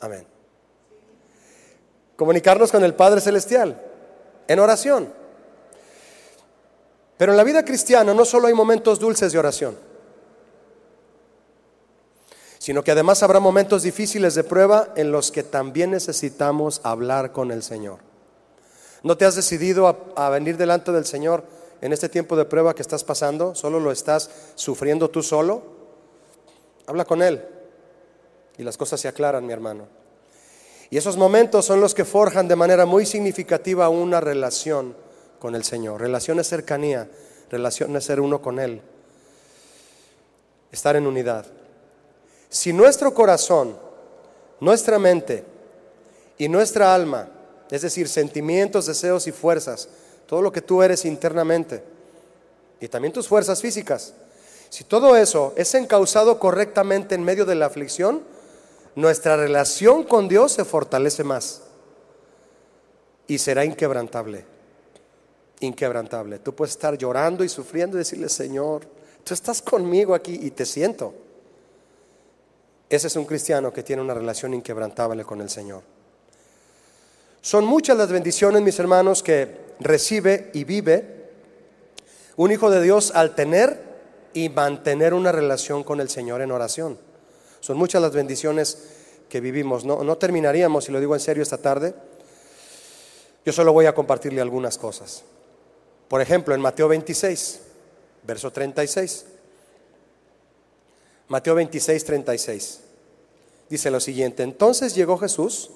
Amén. 0.00 0.37
Comunicarnos 2.18 2.72
con 2.72 2.82
el 2.82 2.94
Padre 2.94 3.20
Celestial 3.20 3.80
en 4.48 4.58
oración. 4.58 5.12
Pero 7.16 7.30
en 7.30 7.36
la 7.36 7.44
vida 7.44 7.64
cristiana 7.64 8.12
no 8.12 8.24
solo 8.24 8.48
hay 8.48 8.54
momentos 8.54 8.98
dulces 8.98 9.30
de 9.30 9.38
oración, 9.38 9.78
sino 12.58 12.82
que 12.82 12.90
además 12.90 13.22
habrá 13.22 13.38
momentos 13.38 13.84
difíciles 13.84 14.34
de 14.34 14.42
prueba 14.42 14.92
en 14.96 15.12
los 15.12 15.30
que 15.30 15.44
también 15.44 15.92
necesitamos 15.92 16.80
hablar 16.82 17.30
con 17.30 17.52
el 17.52 17.62
Señor. 17.62 18.00
¿No 19.04 19.16
te 19.16 19.24
has 19.24 19.36
decidido 19.36 20.12
a, 20.16 20.28
venir 20.30 20.56
delante 20.56 20.90
del 20.90 21.06
Señor 21.06 21.44
en 21.80 21.92
este 21.92 22.08
tiempo 22.08 22.34
de 22.34 22.46
prueba 22.46 22.74
que 22.74 22.82
estás 22.82 23.04
pasando? 23.04 23.54
¿Solo 23.54 23.78
lo 23.78 23.92
estás 23.92 24.28
sufriendo 24.56 25.08
tú 25.08 25.22
solo? 25.22 25.62
Habla 26.88 27.04
con 27.04 27.22
Él 27.22 27.44
y 28.56 28.64
las 28.64 28.76
cosas 28.76 29.00
se 29.00 29.06
aclaran, 29.06 29.46
mi 29.46 29.52
hermano. 29.52 29.97
Y 30.90 30.96
esos 30.96 31.16
momentos 31.16 31.66
son 31.66 31.80
los 31.80 31.94
que 31.94 32.04
forjan 32.04 32.48
de 32.48 32.56
manera 32.56 32.86
muy 32.86 33.04
significativa 33.04 33.88
una 33.88 34.20
relación 34.20 34.94
con 35.38 35.54
el 35.54 35.64
Señor. 35.64 36.00
Relación 36.00 36.40
es 36.40 36.48
cercanía, 36.48 37.08
relación 37.50 37.94
es 37.96 38.04
ser 38.04 38.20
uno 38.20 38.40
con 38.40 38.58
Él. 38.58 38.80
Estar 40.72 40.96
en 40.96 41.06
unidad. 41.06 41.46
Si 42.48 42.72
nuestro 42.72 43.12
corazón, 43.12 43.76
nuestra 44.60 44.98
mente 44.98 45.44
y 46.38 46.48
nuestra 46.48 46.94
alma, 46.94 47.28
es 47.70 47.82
decir, 47.82 48.08
sentimientos, 48.08 48.86
deseos 48.86 49.26
y 49.26 49.32
fuerzas, 49.32 49.88
todo 50.26 50.40
lo 50.40 50.52
que 50.52 50.62
tú 50.62 50.82
eres 50.82 51.04
internamente, 51.04 51.82
y 52.80 52.88
también 52.88 53.12
tus 53.12 53.28
fuerzas 53.28 53.60
físicas, 53.60 54.14
si 54.70 54.84
todo 54.84 55.16
eso 55.16 55.52
es 55.56 55.74
encausado 55.74 56.38
correctamente 56.38 57.14
en 57.14 57.24
medio 57.24 57.44
de 57.44 57.54
la 57.54 57.66
aflicción, 57.66 58.22
nuestra 58.98 59.36
relación 59.36 60.02
con 60.02 60.26
Dios 60.26 60.50
se 60.50 60.64
fortalece 60.64 61.22
más 61.22 61.62
y 63.28 63.38
será 63.38 63.64
inquebrantable. 63.64 64.44
Inquebrantable. 65.60 66.40
Tú 66.40 66.52
puedes 66.52 66.72
estar 66.72 66.98
llorando 66.98 67.44
y 67.44 67.48
sufriendo 67.48 67.96
y 67.96 68.00
decirle, 68.00 68.28
Señor, 68.28 68.88
tú 69.22 69.34
estás 69.34 69.62
conmigo 69.62 70.16
aquí 70.16 70.40
y 70.42 70.50
te 70.50 70.66
siento. 70.66 71.14
Ese 72.90 73.06
es 73.06 73.14
un 73.14 73.24
cristiano 73.24 73.72
que 73.72 73.84
tiene 73.84 74.02
una 74.02 74.14
relación 74.14 74.52
inquebrantable 74.52 75.24
con 75.24 75.40
el 75.42 75.48
Señor. 75.48 75.82
Son 77.40 77.64
muchas 77.64 77.96
las 77.96 78.10
bendiciones, 78.10 78.62
mis 78.62 78.80
hermanos, 78.80 79.22
que 79.22 79.76
recibe 79.78 80.50
y 80.54 80.64
vive 80.64 81.30
un 82.34 82.50
hijo 82.50 82.68
de 82.68 82.82
Dios 82.82 83.12
al 83.14 83.36
tener 83.36 83.80
y 84.32 84.48
mantener 84.48 85.14
una 85.14 85.30
relación 85.30 85.84
con 85.84 86.00
el 86.00 86.08
Señor 86.08 86.42
en 86.42 86.50
oración. 86.50 87.07
Son 87.60 87.76
muchas 87.76 88.02
las 88.02 88.12
bendiciones 88.12 88.78
que 89.28 89.40
vivimos. 89.40 89.84
No, 89.84 90.02
no 90.02 90.16
terminaríamos, 90.16 90.88
y 90.88 90.92
lo 90.92 91.00
digo 91.00 91.14
en 91.14 91.20
serio 91.20 91.42
esta 91.42 91.58
tarde. 91.58 91.94
Yo 93.44 93.52
solo 93.52 93.72
voy 93.72 93.86
a 93.86 93.94
compartirle 93.94 94.40
algunas 94.40 94.78
cosas. 94.78 95.24
Por 96.08 96.20
ejemplo, 96.20 96.54
en 96.54 96.60
Mateo 96.60 96.88
26, 96.88 97.60
verso 98.24 98.50
36. 98.50 99.26
Mateo 101.28 101.54
26, 101.54 102.04
36. 102.04 102.80
Dice 103.68 103.90
lo 103.90 104.00
siguiente, 104.00 104.42
entonces 104.42 104.94
llegó 104.94 105.18
Jesús 105.18 105.70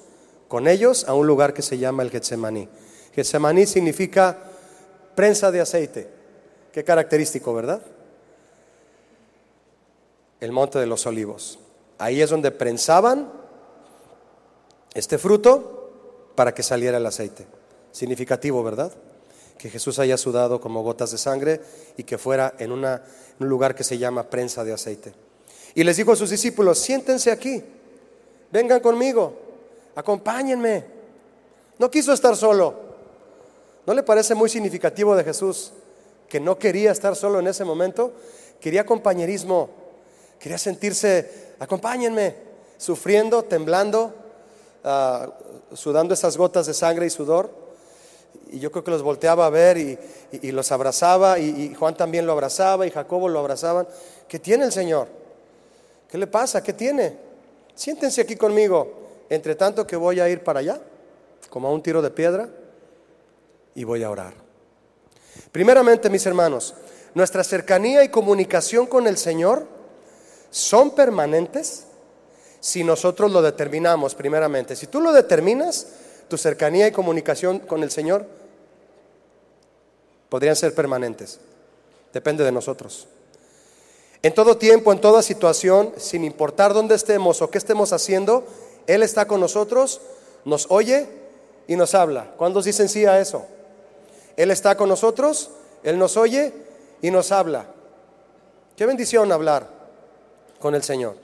con 0.49 0.67
ellos 0.67 1.07
a 1.07 1.15
un 1.15 1.27
lugar 1.27 1.53
que 1.53 1.63
se 1.63 1.79
llama 1.79 2.03
el 2.03 2.11
Getsemaní. 2.11 2.69
Getsemaní 3.15 3.67
significa 3.67 4.39
prensa 5.15 5.51
de 5.51 5.61
aceite. 5.61 6.09
Qué 6.73 6.85
característico, 6.85 7.53
¿verdad? 7.53 7.83
El 10.41 10.53
monte 10.53 10.79
de 10.79 10.87
los 10.87 11.07
olivos. 11.07 11.59
Ahí 11.99 12.21
es 12.21 12.31
donde 12.31 12.51
prensaban 12.51 13.31
este 14.95 15.19
fruto 15.19 16.33
para 16.35 16.55
que 16.55 16.63
saliera 16.63 16.99
el 16.99 17.07
aceite. 17.07 17.47
Significativo, 17.93 18.63
¿verdad? 18.63 18.93
Que 19.59 19.71
Jesús 19.71 19.99
haya 19.99 20.17
sudado 20.17 20.61
como 20.61 20.83
gotas 20.83 21.11
de 21.13 21.19
sangre 21.19 21.61
y 21.97 22.05
que 22.05 22.19
fuera 22.19 22.55
en, 22.59 22.73
un 22.73 23.01
lugar 23.39 23.75
que 23.75 23.85
se 23.85 23.99
llama 23.99 24.29
prensa 24.29 24.65
de 24.65 24.73
aceite. 24.73 25.13
Y 25.75 25.85
les 25.85 25.97
dijo 25.97 26.13
a 26.13 26.17
sus 26.17 26.31
discípulos, 26.31 26.79
siéntense 26.79 27.31
aquí, 27.31 27.63
vengan 28.51 28.81
conmigo, 28.81 29.35
acompáñenme. 29.95 30.85
No 31.79 31.91
quiso 31.91 32.13
estar 32.13 32.37
solo. 32.37 32.93
¿No 33.87 33.95
le 33.95 34.03
parece 34.03 34.35
muy 34.35 34.49
significativo 34.49 35.17
de 35.17 35.25
Jesús 35.25 35.73
que 36.29 36.39
no 36.41 36.59
quería 36.59 36.93
estar 36.93 37.17
solo 37.17 37.41
en 37.41 37.49
ese 37.49 37.65
momento? 37.65 38.13
Quería 38.61 38.87
compañerismo, 38.87 39.71
quería 40.39 40.59
sentirse, 40.59 41.42
acompáñenme, 41.59 42.35
sufriendo, 42.77 43.45
temblando, 43.45 44.15
ah, 44.85 45.31
sudando 45.75 46.15
esas 46.15 46.37
gotas 46.37 46.67
de 46.67 46.75
sangre 46.75 47.07
y 47.07 47.11
sudor. 47.11 47.51
Y 48.51 48.59
yo 48.59 48.71
creo 48.71 48.85
que 48.85 48.91
los 48.91 49.03
volteaba 49.03 49.47
a 49.47 49.51
ver 49.51 49.79
y, 49.79 50.53
los 50.53 50.73
abrazaba 50.73 51.39
y, 51.39 51.49
y 51.49 51.75
Juan 51.75 51.97
también 51.97 52.27
lo 52.27 52.33
abrazaba 52.33 52.87
y 52.87 52.91
Jacobo 52.91 53.29
lo 53.29 53.39
abrazaban. 53.39 53.87
¿Qué 54.29 54.39
tiene 54.39 54.65
el 54.65 54.73
Señor? 54.73 55.09
¿Qué 56.09 56.19
le 56.19 56.27
pasa? 56.27 56.63
¿Qué 56.63 56.73
tiene? 56.73 57.17
Siéntense 57.75 58.21
aquí 58.21 58.37
conmigo, 58.37 58.93
entre 59.31 59.55
tanto 59.55 59.87
que 59.87 59.97
voy 59.97 60.21
a 60.21 60.29
ir 60.29 60.45
para 60.45 60.61
allá, 60.61 60.81
como 61.49 61.69
a 61.69 61.73
un 61.73 61.83
tiro 61.83 62.03
de 62.03 62.11
piedra, 62.11 62.49
y 63.75 63.85
voy 63.85 64.03
a 64.03 64.11
orar. 64.11 64.35
Primeramente, 65.51 66.11
mis 66.11 66.27
hermanos, 66.27 66.75
nuestra 67.15 67.45
cercanía 67.45 68.05
y 68.05 68.09
comunicación 68.09 68.87
con 68.87 69.07
el 69.07 69.17
Señor 69.17 69.67
son 70.53 70.91
permanentes 70.95 71.87
si 72.61 72.85
nosotros 72.85 73.33
lo 73.33 73.43
determinamos 73.43 74.15
primeramente. 74.15 74.77
Si 74.77 74.87
tú 74.87 75.01
lo 75.01 75.13
determinas, 75.13 75.87
tu 76.29 76.37
cercanía 76.37 76.87
y 76.87 76.93
comunicación 76.93 77.59
con 77.59 77.83
el 77.83 77.91
Señor 77.91 78.27
podrían 80.29 80.55
ser 80.55 80.75
permanentes. 80.75 81.41
Depende 82.13 82.45
de 82.45 82.53
nosotros. 82.53 83.09
En 84.23 84.35
todo 84.35 84.59
tiempo, 84.59 84.93
en 84.93 85.01
toda 85.01 85.23
situación, 85.23 85.95
sin 85.97 86.23
importar 86.23 86.75
dónde 86.75 86.95
estemos 86.95 87.41
o 87.43 87.51
qué 87.51 87.59
estemos 87.59 87.93
haciendo, 87.93 88.45
Él 88.87 89.03
está 89.03 89.27
con 89.27 89.41
nosotros, 89.41 90.03
nos 90.45 90.67
oye 90.71 91.09
y 91.67 91.77
nos 91.77 91.95
habla. 91.95 92.35
¿Cuántos 92.37 92.67
dicen 92.67 92.91
sí 92.91 93.07
a 93.07 93.19
eso? 93.21 93.47
Él 94.37 94.51
está 94.51 94.77
con 94.77 94.91
nosotros, 94.91 95.51
Él 95.83 95.99
nos 95.99 96.19
oye 96.19 96.53
y 97.01 97.11
nos 97.11 97.33
habla. 97.33 97.67
Qué 98.77 98.85
bendición 98.85 99.33
hablar 99.33 99.82
con 100.63 100.75
el 100.75 100.83
Señor. 100.83 101.17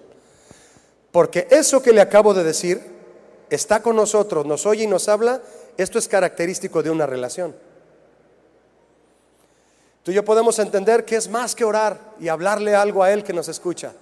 Porque 1.13 1.47
eso 1.51 1.81
que 1.81 1.93
le 1.93 2.03
acabo 2.03 2.35
de 2.35 2.45
decir, 2.45 2.83
está 3.49 3.81
con 3.81 3.97
nosotros, 3.97 4.45
nos 4.45 4.67
oye 4.67 4.85
y 4.85 4.87
nos 4.87 5.09
habla, 5.09 5.41
esto 5.79 5.99
es 5.99 6.09
característico 6.09 6.83
de 6.83 6.91
una 6.91 7.07
relación. 7.07 7.55
Tú 10.03 10.11
y 10.11 10.15
yo 10.15 10.25
podemos 10.25 10.59
entender 10.59 11.05
que 11.05 11.17
es 11.17 11.29
más 11.29 11.55
que 11.55 11.65
orar 11.65 12.15
y 12.19 12.29
hablarle 12.29 12.75
algo 12.75 13.03
a 13.03 13.13
Él 13.13 13.23
que 13.25 13.33
nos 13.33 13.49
escucha. 13.49 13.93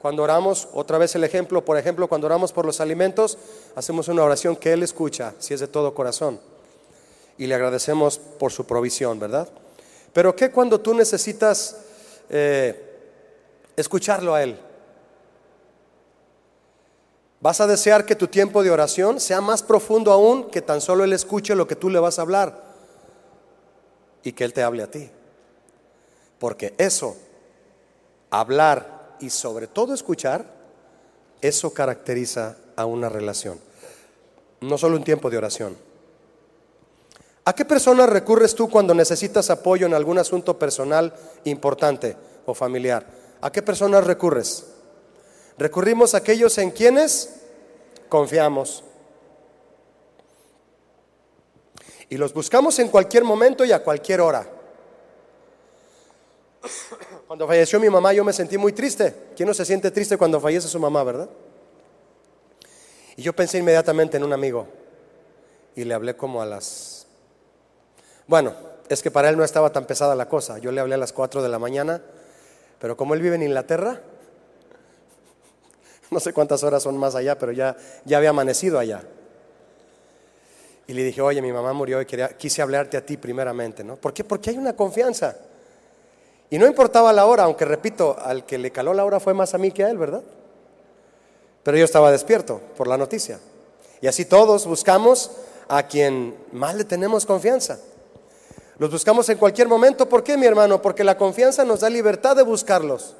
Cuando 0.00 0.22
oramos, 0.22 0.68
otra 0.72 0.98
vez 0.98 1.14
el 1.14 1.24
ejemplo, 1.24 1.64
por 1.64 1.76
ejemplo, 1.76 2.08
cuando 2.08 2.26
oramos 2.26 2.52
por 2.52 2.64
los 2.64 2.80
alimentos, 2.80 3.38
hacemos 3.74 4.08
una 4.08 4.22
oración 4.22 4.56
que 4.56 4.72
Él 4.72 4.82
escucha, 4.82 5.34
si 5.38 5.54
es 5.54 5.60
de 5.60 5.68
todo 5.68 5.94
corazón. 5.94 6.40
Y 7.38 7.46
le 7.46 7.54
agradecemos 7.54 8.18
por 8.18 8.52
su 8.52 8.66
provisión, 8.66 9.18
¿verdad? 9.18 9.48
Pero 10.12 10.34
¿qué 10.34 10.50
cuando 10.50 10.80
tú 10.80 10.94
necesitas 10.94 11.76
eh, 12.30 12.98
escucharlo 13.76 14.34
a 14.34 14.42
Él? 14.42 14.58
Vas 17.40 17.60
a 17.60 17.66
desear 17.66 18.06
que 18.06 18.16
tu 18.16 18.28
tiempo 18.28 18.62
de 18.62 18.70
oración 18.70 19.20
sea 19.20 19.40
más 19.40 19.62
profundo 19.62 20.10
aún 20.12 20.50
que 20.50 20.62
tan 20.62 20.80
solo 20.80 21.04
Él 21.04 21.12
escuche 21.12 21.54
lo 21.54 21.66
que 21.66 21.76
tú 21.76 21.90
le 21.90 21.98
vas 21.98 22.18
a 22.18 22.22
hablar 22.22 22.64
y 24.22 24.32
que 24.32 24.44
Él 24.44 24.52
te 24.52 24.62
hable 24.62 24.82
a 24.82 24.90
ti. 24.90 25.10
Porque 26.38 26.74
eso, 26.78 27.16
hablar 28.30 29.16
y 29.20 29.30
sobre 29.30 29.66
todo 29.66 29.94
escuchar, 29.94 30.44
eso 31.40 31.72
caracteriza 31.72 32.56
a 32.74 32.86
una 32.86 33.08
relación. 33.08 33.60
No 34.60 34.78
solo 34.78 34.96
un 34.96 35.04
tiempo 35.04 35.30
de 35.30 35.38
oración. 35.38 35.76
¿A 37.44 37.54
qué 37.54 37.64
personas 37.64 38.08
recurres 38.08 38.54
tú 38.54 38.68
cuando 38.68 38.94
necesitas 38.94 39.50
apoyo 39.50 39.86
en 39.86 39.94
algún 39.94 40.18
asunto 40.18 40.58
personal 40.58 41.14
importante 41.44 42.16
o 42.44 42.54
familiar? 42.54 43.06
¿A 43.40 43.52
qué 43.52 43.62
personas 43.62 44.04
recurres? 44.04 44.66
Recurrimos 45.58 46.14
a 46.14 46.18
aquellos 46.18 46.58
en 46.58 46.70
quienes 46.70 47.40
confiamos. 48.08 48.84
Y 52.08 52.16
los 52.16 52.32
buscamos 52.32 52.78
en 52.78 52.88
cualquier 52.88 53.24
momento 53.24 53.64
y 53.64 53.72
a 53.72 53.82
cualquier 53.82 54.20
hora. 54.20 54.48
Cuando 57.26 57.46
falleció 57.46 57.80
mi 57.80 57.90
mamá 57.90 58.12
yo 58.12 58.24
me 58.24 58.32
sentí 58.32 58.58
muy 58.58 58.72
triste. 58.72 59.14
¿Quién 59.34 59.48
no 59.48 59.54
se 59.54 59.64
siente 59.64 59.90
triste 59.90 60.16
cuando 60.16 60.40
fallece 60.40 60.68
su 60.68 60.78
mamá, 60.78 61.02
verdad? 61.02 61.28
Y 63.16 63.22
yo 63.22 63.34
pensé 63.34 63.58
inmediatamente 63.58 64.16
en 64.18 64.24
un 64.24 64.32
amigo 64.32 64.66
y 65.74 65.84
le 65.84 65.94
hablé 65.94 66.16
como 66.16 66.42
a 66.42 66.46
las... 66.46 67.06
Bueno, 68.26 68.54
es 68.88 69.02
que 69.02 69.10
para 69.10 69.28
él 69.28 69.36
no 69.36 69.44
estaba 69.44 69.72
tan 69.72 69.86
pesada 69.86 70.14
la 70.14 70.28
cosa. 70.28 70.58
Yo 70.58 70.70
le 70.70 70.80
hablé 70.80 70.94
a 70.94 70.98
las 70.98 71.12
4 71.12 71.42
de 71.42 71.48
la 71.48 71.58
mañana, 71.58 72.02
pero 72.78 72.96
como 72.96 73.14
él 73.14 73.22
vive 73.22 73.36
en 73.36 73.42
Inglaterra, 73.42 74.02
no 76.10 76.20
sé 76.20 76.32
cuántas 76.32 76.62
horas 76.62 76.82
son 76.82 76.96
más 76.98 77.14
allá, 77.14 77.38
pero 77.38 77.52
ya, 77.52 77.76
ya 78.04 78.18
había 78.18 78.30
amanecido 78.30 78.78
allá. 78.78 79.02
Y 80.88 80.92
le 80.92 81.02
dije, 81.02 81.20
oye, 81.20 81.42
mi 81.42 81.52
mamá 81.52 81.72
murió 81.72 82.00
y 82.00 82.06
quería, 82.06 82.28
quise 82.28 82.62
hablarte 82.62 82.96
a 82.96 83.04
ti 83.04 83.16
primeramente, 83.16 83.82
¿no? 83.82 83.96
¿Por 83.96 84.12
qué? 84.12 84.22
Porque 84.22 84.50
hay 84.50 84.58
una 84.58 84.74
confianza. 84.74 85.36
Y 86.48 86.58
no 86.58 86.66
importaba 86.66 87.12
la 87.12 87.26
hora, 87.26 87.44
aunque 87.44 87.64
repito, 87.64 88.16
al 88.20 88.46
que 88.46 88.56
le 88.56 88.70
caló 88.70 88.94
la 88.94 89.04
hora 89.04 89.18
fue 89.18 89.34
más 89.34 89.52
a 89.54 89.58
mí 89.58 89.72
que 89.72 89.82
a 89.82 89.90
él, 89.90 89.98
¿verdad? 89.98 90.22
Pero 91.64 91.76
yo 91.76 91.84
estaba 91.84 92.12
despierto 92.12 92.60
por 92.76 92.86
la 92.86 92.96
noticia. 92.96 93.40
Y 94.00 94.06
así 94.06 94.24
todos 94.24 94.64
buscamos 94.66 95.32
a 95.66 95.82
quien 95.88 96.36
más 96.52 96.76
le 96.76 96.84
tenemos 96.84 97.26
confianza. 97.26 97.80
Los 98.78 98.92
buscamos 98.92 99.28
en 99.28 99.38
cualquier 99.38 99.66
momento. 99.66 100.08
¿Por 100.08 100.22
qué, 100.22 100.36
mi 100.36 100.46
hermano? 100.46 100.80
Porque 100.80 101.02
la 101.02 101.18
confianza 101.18 101.64
nos 101.64 101.80
da 101.80 101.90
libertad 101.90 102.36
de 102.36 102.44
buscarlos. 102.44 103.16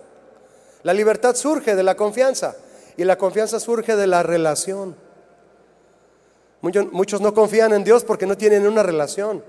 La 0.84 0.94
libertad 0.94 1.34
surge 1.34 1.74
de 1.74 1.82
la 1.82 1.96
confianza 1.96 2.54
y 2.96 3.04
la 3.04 3.18
confianza 3.18 3.60
surge 3.60 3.96
de 3.96 4.06
la 4.06 4.22
relación. 4.22 4.96
Muchos, 6.60 7.20
no 7.20 7.34
confían 7.34 7.72
en 7.72 7.84
Dios 7.84 8.04
porque 8.04 8.26
no 8.26 8.36
tienen 8.36 8.66
una 8.66 8.82
relación. 8.82 9.44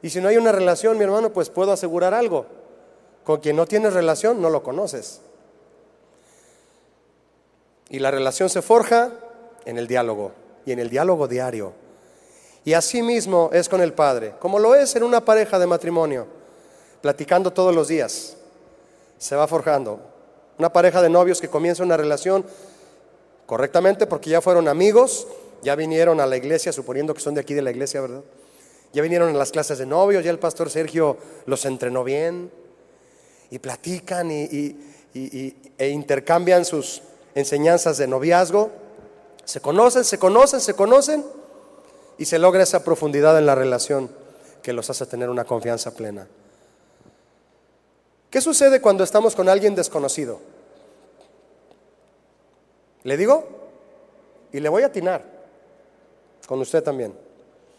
Y 0.00 0.10
si 0.10 0.20
no 0.20 0.28
hay 0.28 0.36
una 0.36 0.52
relación, 0.52 0.96
mi 0.96 1.04
hermano, 1.04 1.32
pues 1.32 1.50
puedo 1.50 1.72
asegurar 1.72 2.14
algo 2.14 2.46
con 3.24 3.40
quien 3.40 3.56
no 3.56 3.66
tienes 3.66 3.92
relación, 3.92 4.40
no 4.40 4.50
lo 4.50 4.62
conoces. 4.62 5.20
Y 7.88 7.98
la 7.98 8.10
relación 8.10 8.48
se 8.48 8.62
forja 8.62 9.10
en 9.64 9.78
el 9.78 9.86
diálogo, 9.86 10.32
y 10.64 10.72
en 10.72 10.78
el 10.78 10.88
diálogo 10.88 11.28
diario. 11.28 11.72
Y 12.64 12.72
así 12.72 13.02
mismo 13.02 13.50
es 13.52 13.68
con 13.68 13.80
el 13.80 13.92
Padre, 13.92 14.34
como 14.38 14.58
lo 14.58 14.74
es 14.74 14.96
en 14.96 15.02
una 15.02 15.24
pareja 15.24 15.58
de 15.58 15.66
matrimonio, 15.66 16.26
platicando 17.00 17.52
todos 17.52 17.74
los 17.74 17.88
días. 17.88 18.36
Se 19.18 19.36
va 19.36 19.46
forjando. 19.46 20.11
Una 20.58 20.72
pareja 20.72 21.02
de 21.02 21.08
novios 21.08 21.40
que 21.40 21.48
comienza 21.48 21.82
una 21.82 21.96
relación 21.96 22.44
correctamente 23.46 24.06
porque 24.06 24.30
ya 24.30 24.40
fueron 24.40 24.68
amigos, 24.68 25.26
ya 25.62 25.74
vinieron 25.74 26.20
a 26.20 26.26
la 26.26 26.36
iglesia, 26.36 26.72
suponiendo 26.72 27.14
que 27.14 27.20
son 27.20 27.34
de 27.34 27.40
aquí 27.40 27.54
de 27.54 27.62
la 27.62 27.70
iglesia, 27.70 28.00
¿verdad? 28.00 28.22
Ya 28.92 29.02
vinieron 29.02 29.34
a 29.34 29.38
las 29.38 29.50
clases 29.50 29.78
de 29.78 29.86
novios, 29.86 30.24
ya 30.24 30.30
el 30.30 30.38
pastor 30.38 30.68
Sergio 30.68 31.16
los 31.46 31.64
entrenó 31.64 32.04
bien 32.04 32.50
y 33.50 33.58
platican 33.58 34.30
y, 34.30 34.76
e 35.14 35.88
intercambian 35.88 36.64
sus 36.64 37.02
enseñanzas 37.34 37.96
de 37.98 38.06
noviazgo. 38.06 38.70
Se 39.44 39.60
conocen, 39.60 40.04
se 40.04 40.18
conocen, 40.18 40.60
se 40.60 40.74
conocen 40.74 41.24
y 42.18 42.26
se 42.26 42.38
logra 42.38 42.62
esa 42.62 42.84
profundidad 42.84 43.38
en 43.38 43.46
la 43.46 43.54
relación 43.54 44.10
que 44.62 44.72
los 44.72 44.90
hace 44.90 45.06
tener 45.06 45.30
una 45.30 45.44
confianza 45.44 45.94
plena. 45.94 46.28
¿Qué 48.32 48.40
sucede 48.40 48.80
cuando 48.80 49.04
estamos 49.04 49.36
con 49.36 49.46
alguien 49.46 49.74
desconocido? 49.74 50.40
¿Le 53.02 53.18
digo? 53.18 53.46
Y 54.52 54.60
le 54.60 54.70
voy 54.70 54.84
a 54.84 54.86
atinar. 54.86 55.22
Con 56.46 56.58
usted 56.60 56.82
también. 56.82 57.14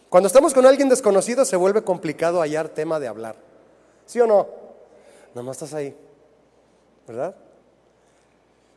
Cuando 0.09 0.27
estamos 0.27 0.53
con 0.53 0.67
alguien 0.67 0.89
desconocido 0.89 1.43
se 1.43 1.55
vuelve 1.55 1.83
complicado 1.83 2.39
hallar 2.39 2.69
tema 2.69 2.99
de 2.99 3.07
hablar. 3.07 3.35
¿Sí 4.05 4.21
o 4.21 4.27
no? 4.27 4.47
Nada 5.33 5.41
más 5.41 5.57
estás 5.57 5.73
ahí. 5.73 5.95
¿Verdad? 7.07 7.35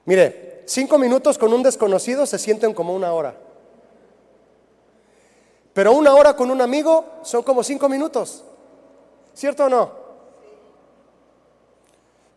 Mire, 0.06 0.62
cinco 0.64 0.96
minutos 0.96 1.36
con 1.36 1.52
un 1.52 1.62
desconocido 1.62 2.24
se 2.24 2.38
sienten 2.38 2.72
como 2.72 2.94
una 2.94 3.12
hora. 3.12 3.36
Pero 5.74 5.92
una 5.92 6.14
hora 6.14 6.34
con 6.34 6.50
un 6.50 6.62
amigo 6.62 7.04
son 7.22 7.42
como 7.42 7.62
cinco 7.62 7.86
minutos. 7.86 8.44
¿Cierto 9.34 9.66
o 9.66 9.68
no? 9.68 10.05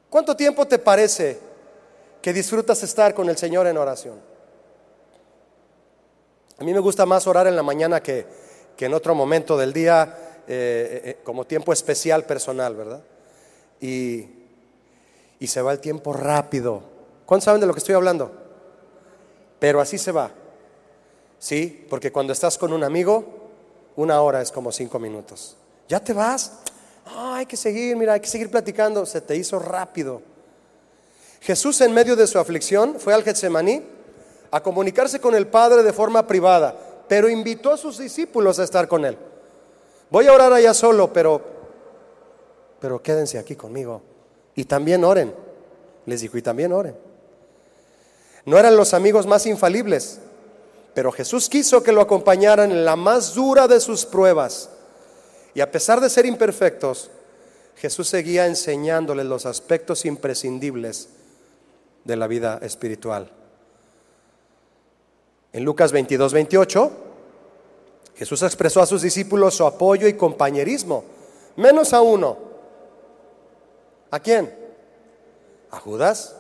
¿Cuánto 0.10 0.36
tiempo 0.36 0.68
te 0.68 0.80
parece 0.80 1.40
que 2.22 2.34
disfrutas 2.34 2.82
estar 2.84 3.14
con 3.14 3.30
el 3.30 3.38
Señor 3.38 3.68
en 3.68 3.78
oración? 3.78 4.20
A 6.58 6.64
mí 6.64 6.74
me 6.74 6.80
gusta 6.80 7.06
más 7.06 7.28
orar 7.28 7.48
en 7.48 7.56
la 7.56 7.64
mañana 7.64 8.02
que, 8.02 8.26
en 8.78 8.94
otro 8.94 9.14
momento 9.14 9.58
del 9.58 9.72
día, 9.72 10.44
eh, 10.48 11.02
eh, 11.06 11.18
como 11.24 11.46
tiempo 11.46 11.72
especial 11.72 12.26
personal, 12.26 12.76
¿verdad? 12.76 13.02
Y, 13.80 14.26
y 15.40 15.48
se 15.48 15.62
va 15.62 15.72
el 15.72 15.80
tiempo 15.80 16.12
rápido. 16.14 16.82
¿Cuántos 17.26 17.46
saben 17.46 17.62
de 17.62 17.68
lo 17.68 17.74
que 17.74 17.80
estoy 17.80 17.96
hablando? 17.96 18.32
Pero 19.60 19.80
así 19.80 19.98
se 19.98 20.12
va. 20.12 20.32
Sí, 21.38 21.86
porque 21.90 22.12
cuando 22.12 22.34
estás 22.34 22.58
con 22.58 22.74
un 22.74 22.84
amigo, 22.84 23.24
una 23.96 24.22
hora 24.22 24.42
es 24.42 24.52
como 24.52 24.72
cinco 24.72 25.00
minutos. 25.00 25.56
¿Ya 25.88 26.00
te 26.00 26.14
vas? 26.14 26.60
Hay 27.16 27.46
que 27.46 27.58
seguir, 27.58 27.96
mira, 27.96 28.14
hay 28.14 28.20
que 28.20 28.28
seguir 28.28 28.50
platicando. 28.50 29.06
Se 29.06 29.22
te 29.22 29.36
hizo 29.36 29.60
rápido. 29.60 30.22
Jesús 31.42 31.82
en 31.82 31.94
medio 31.94 32.16
de 32.16 32.28
su 32.28 32.38
aflicción 32.38 32.96
fue 33.00 33.14
al 33.14 33.24
Getsemaní 33.24 33.84
a 34.52 34.62
comunicarse 34.62 35.20
con 35.20 35.36
el 35.36 35.48
Padre 35.48 35.84
de 35.84 35.94
forma 35.94 36.28
privada, 36.28 36.76
pero 37.08 37.30
invitó 37.30 37.72
a 37.72 37.78
sus 37.78 37.98
discípulos 37.98 38.60
a 38.60 38.64
estar 38.64 38.88
con 38.88 39.06
él. 39.06 39.18
Voy 40.10 40.28
a 40.28 40.34
orar 40.34 40.52
allá 40.52 40.74
solo, 40.74 41.14
pero 41.14 41.60
pero 42.80 43.02
quédense 43.02 43.38
aquí 43.38 43.56
conmigo 43.56 44.02
y 44.56 44.66
también 44.66 45.04
oren. 45.04 45.34
Les 46.06 46.22
dijo, 46.22 46.38
y 46.38 46.42
también 46.42 46.72
oren. 46.72 46.96
No 48.46 48.58
eran 48.58 48.76
los 48.76 48.94
amigos 48.94 49.28
más 49.28 49.46
infalibles, 49.46 50.20
pero 50.94 51.12
Jesús 51.12 51.50
quiso 51.50 51.84
que 51.84 51.92
lo 51.92 52.02
acompañaran 52.02 52.72
en 52.72 52.86
la 52.86 52.96
más 52.96 53.36
dura 53.36 53.68
de 53.68 53.80
sus 53.80 54.06
pruebas. 54.06 54.70
Y 55.54 55.62
a 55.62 55.72
pesar 55.72 56.00
de 56.02 56.10
ser 56.10 56.26
imperfectos, 56.26 57.10
Jesús 57.76 58.10
seguía 58.10 58.46
enseñándoles 58.46 59.26
los 59.26 59.46
aspectos 59.46 60.06
imprescindibles 60.06 61.10
de 62.04 62.16
la 62.16 62.28
vida 62.28 62.60
espiritual. 62.62 63.32
En 65.54 65.64
Lucas 65.64 65.92
22, 65.92 66.34
28, 66.34 66.92
Jesús 68.16 68.44
expresó 68.44 68.82
a 68.82 68.86
sus 68.86 69.02
discípulos 69.02 69.56
su 69.56 69.66
apoyo 69.66 70.08
y 70.08 70.14
compañerismo, 70.14 71.04
menos 71.56 71.94
a 71.94 72.02
uno. 72.02 72.38
¿A 74.12 74.20
quién? 74.20 74.54
¿A 75.72 75.80
Judas? 75.80 76.36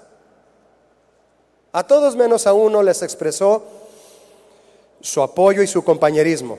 A 1.71 1.85
todos 1.85 2.15
menos 2.15 2.47
a 2.47 2.53
uno 2.53 2.83
les 2.83 3.01
expresó 3.01 3.63
su 5.01 5.21
apoyo 5.21 5.61
y 5.61 5.67
su 5.67 5.83
compañerismo. 5.83 6.57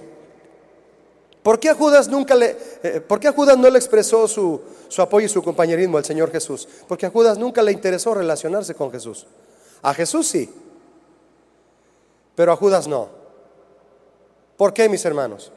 ¿Por 1.42 1.58
qué 1.58 1.70
a 1.70 1.74
Judas, 1.74 2.08
nunca 2.08 2.34
le, 2.34 2.56
eh, 2.82 3.00
¿por 3.00 3.18
qué 3.18 3.28
a 3.28 3.32
Judas 3.32 3.56
no 3.56 3.70
le 3.70 3.78
expresó 3.78 4.28
su, 4.28 4.60
su 4.88 5.00
apoyo 5.00 5.26
y 5.26 5.28
su 5.28 5.42
compañerismo 5.42 5.96
al 5.96 6.04
Señor 6.04 6.30
Jesús? 6.30 6.68
Porque 6.86 7.06
a 7.06 7.10
Judas 7.10 7.38
nunca 7.38 7.62
le 7.62 7.72
interesó 7.72 8.12
relacionarse 8.14 8.74
con 8.74 8.90
Jesús. 8.90 9.26
A 9.82 9.94
Jesús 9.94 10.26
sí, 10.26 10.52
pero 12.34 12.52
a 12.52 12.56
Judas 12.56 12.86
no. 12.86 13.08
¿Por 14.58 14.74
qué, 14.74 14.88
mis 14.90 15.04
hermanos? 15.06 15.50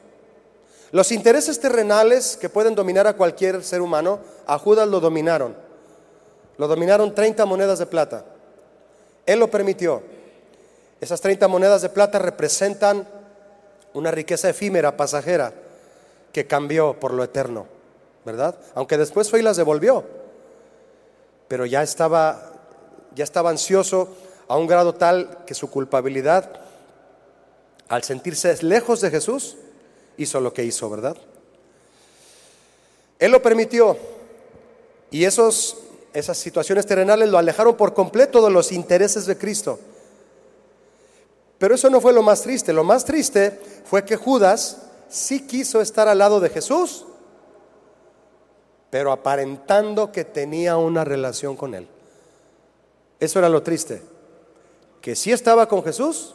Los 0.90 1.12
intereses 1.12 1.60
terrenales 1.60 2.38
que 2.38 2.48
pueden 2.48 2.74
dominar 2.74 3.06
a 3.06 3.16
cualquier 3.16 3.62
ser 3.62 3.82
humano, 3.82 4.20
a 4.46 4.58
Judas 4.58 4.88
lo 4.88 5.00
dominaron. 5.00 5.54
Lo 6.56 6.68
dominaron 6.68 7.14
30 7.14 7.44
monedas 7.44 7.78
de 7.78 7.86
plata. 7.86 8.24
Él 9.26 9.40
lo 9.40 9.50
permitió. 9.50 10.02
Esas 11.00 11.20
30 11.20 11.48
monedas 11.48 11.82
de 11.82 11.88
plata 11.90 12.18
representan 12.18 13.06
una 13.92 14.10
riqueza 14.10 14.48
efímera, 14.48 14.96
pasajera, 14.96 15.52
que 16.34 16.48
cambió 16.48 16.98
por 16.98 17.14
lo 17.14 17.22
eterno, 17.22 17.66
¿verdad? 18.24 18.58
Aunque 18.74 18.98
después 18.98 19.30
fue 19.30 19.38
y 19.38 19.42
las 19.42 19.56
devolvió. 19.56 20.04
Pero 21.46 21.64
ya 21.64 21.82
estaba, 21.82 22.52
ya 23.14 23.22
estaba 23.22 23.50
ansioso 23.50 24.08
a 24.48 24.58
un 24.58 24.66
grado 24.66 24.94
tal 24.94 25.44
que 25.46 25.54
su 25.54 25.70
culpabilidad, 25.70 26.60
al 27.88 28.02
sentirse 28.02 28.62
lejos 28.64 29.00
de 29.00 29.10
Jesús, 29.10 29.56
hizo 30.16 30.40
lo 30.40 30.52
que 30.52 30.64
hizo, 30.64 30.90
¿verdad? 30.90 31.16
Él 33.20 33.30
lo 33.30 33.40
permitió 33.40 33.96
y 35.12 35.24
esos 35.24 35.78
esas 36.14 36.38
situaciones 36.38 36.86
terrenales 36.86 37.28
lo 37.28 37.38
alejaron 37.38 37.76
por 37.76 37.94
completo 37.94 38.44
de 38.44 38.50
los 38.50 38.72
intereses 38.72 39.26
de 39.26 39.36
Cristo. 39.36 39.78
Pero 41.58 41.74
eso 41.74 41.90
no 41.90 42.00
fue 42.00 42.12
lo 42.12 42.22
más 42.22 42.42
triste. 42.42 42.72
Lo 42.72 42.84
más 42.84 43.04
triste 43.04 43.60
fue 43.84 44.04
que 44.04 44.16
Judas 44.16 44.78
sí 45.14 45.46
quiso 45.46 45.80
estar 45.80 46.08
al 46.08 46.18
lado 46.18 46.40
de 46.40 46.50
Jesús, 46.50 47.06
pero 48.90 49.12
aparentando 49.12 50.10
que 50.10 50.24
tenía 50.24 50.76
una 50.76 51.04
relación 51.04 51.56
con 51.56 51.74
él. 51.74 51.88
Eso 53.20 53.38
era 53.38 53.48
lo 53.48 53.62
triste. 53.62 54.02
Que 55.00 55.14
sí 55.14 55.32
estaba 55.32 55.68
con 55.68 55.84
Jesús, 55.84 56.34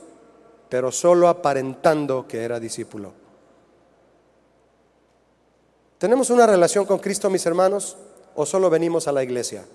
pero 0.70 0.92
solo 0.92 1.28
aparentando 1.28 2.28
que 2.28 2.44
era 2.44 2.60
discípulo. 2.60 3.13
¿Tenemos 5.98 6.30
una 6.30 6.46
relación 6.46 6.86
con 6.86 7.00
Cristo, 7.00 7.30
mis 7.30 7.46
hermanos? 7.46 7.98
o 8.36 8.46
solo 8.46 8.70
venimos 8.70 9.06
a 9.10 9.12
la 9.12 9.22
iglesia? 9.22 9.65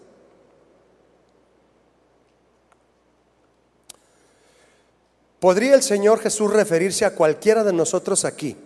¿Podría 5.38 5.74
el 5.74 5.82
Señor 5.82 6.20
Jesús 6.20 6.50
referirse 6.50 7.04
a 7.04 7.14
cualquiera 7.14 7.62
de 7.64 7.74
nosotros 7.74 8.24
aquí 8.24 8.56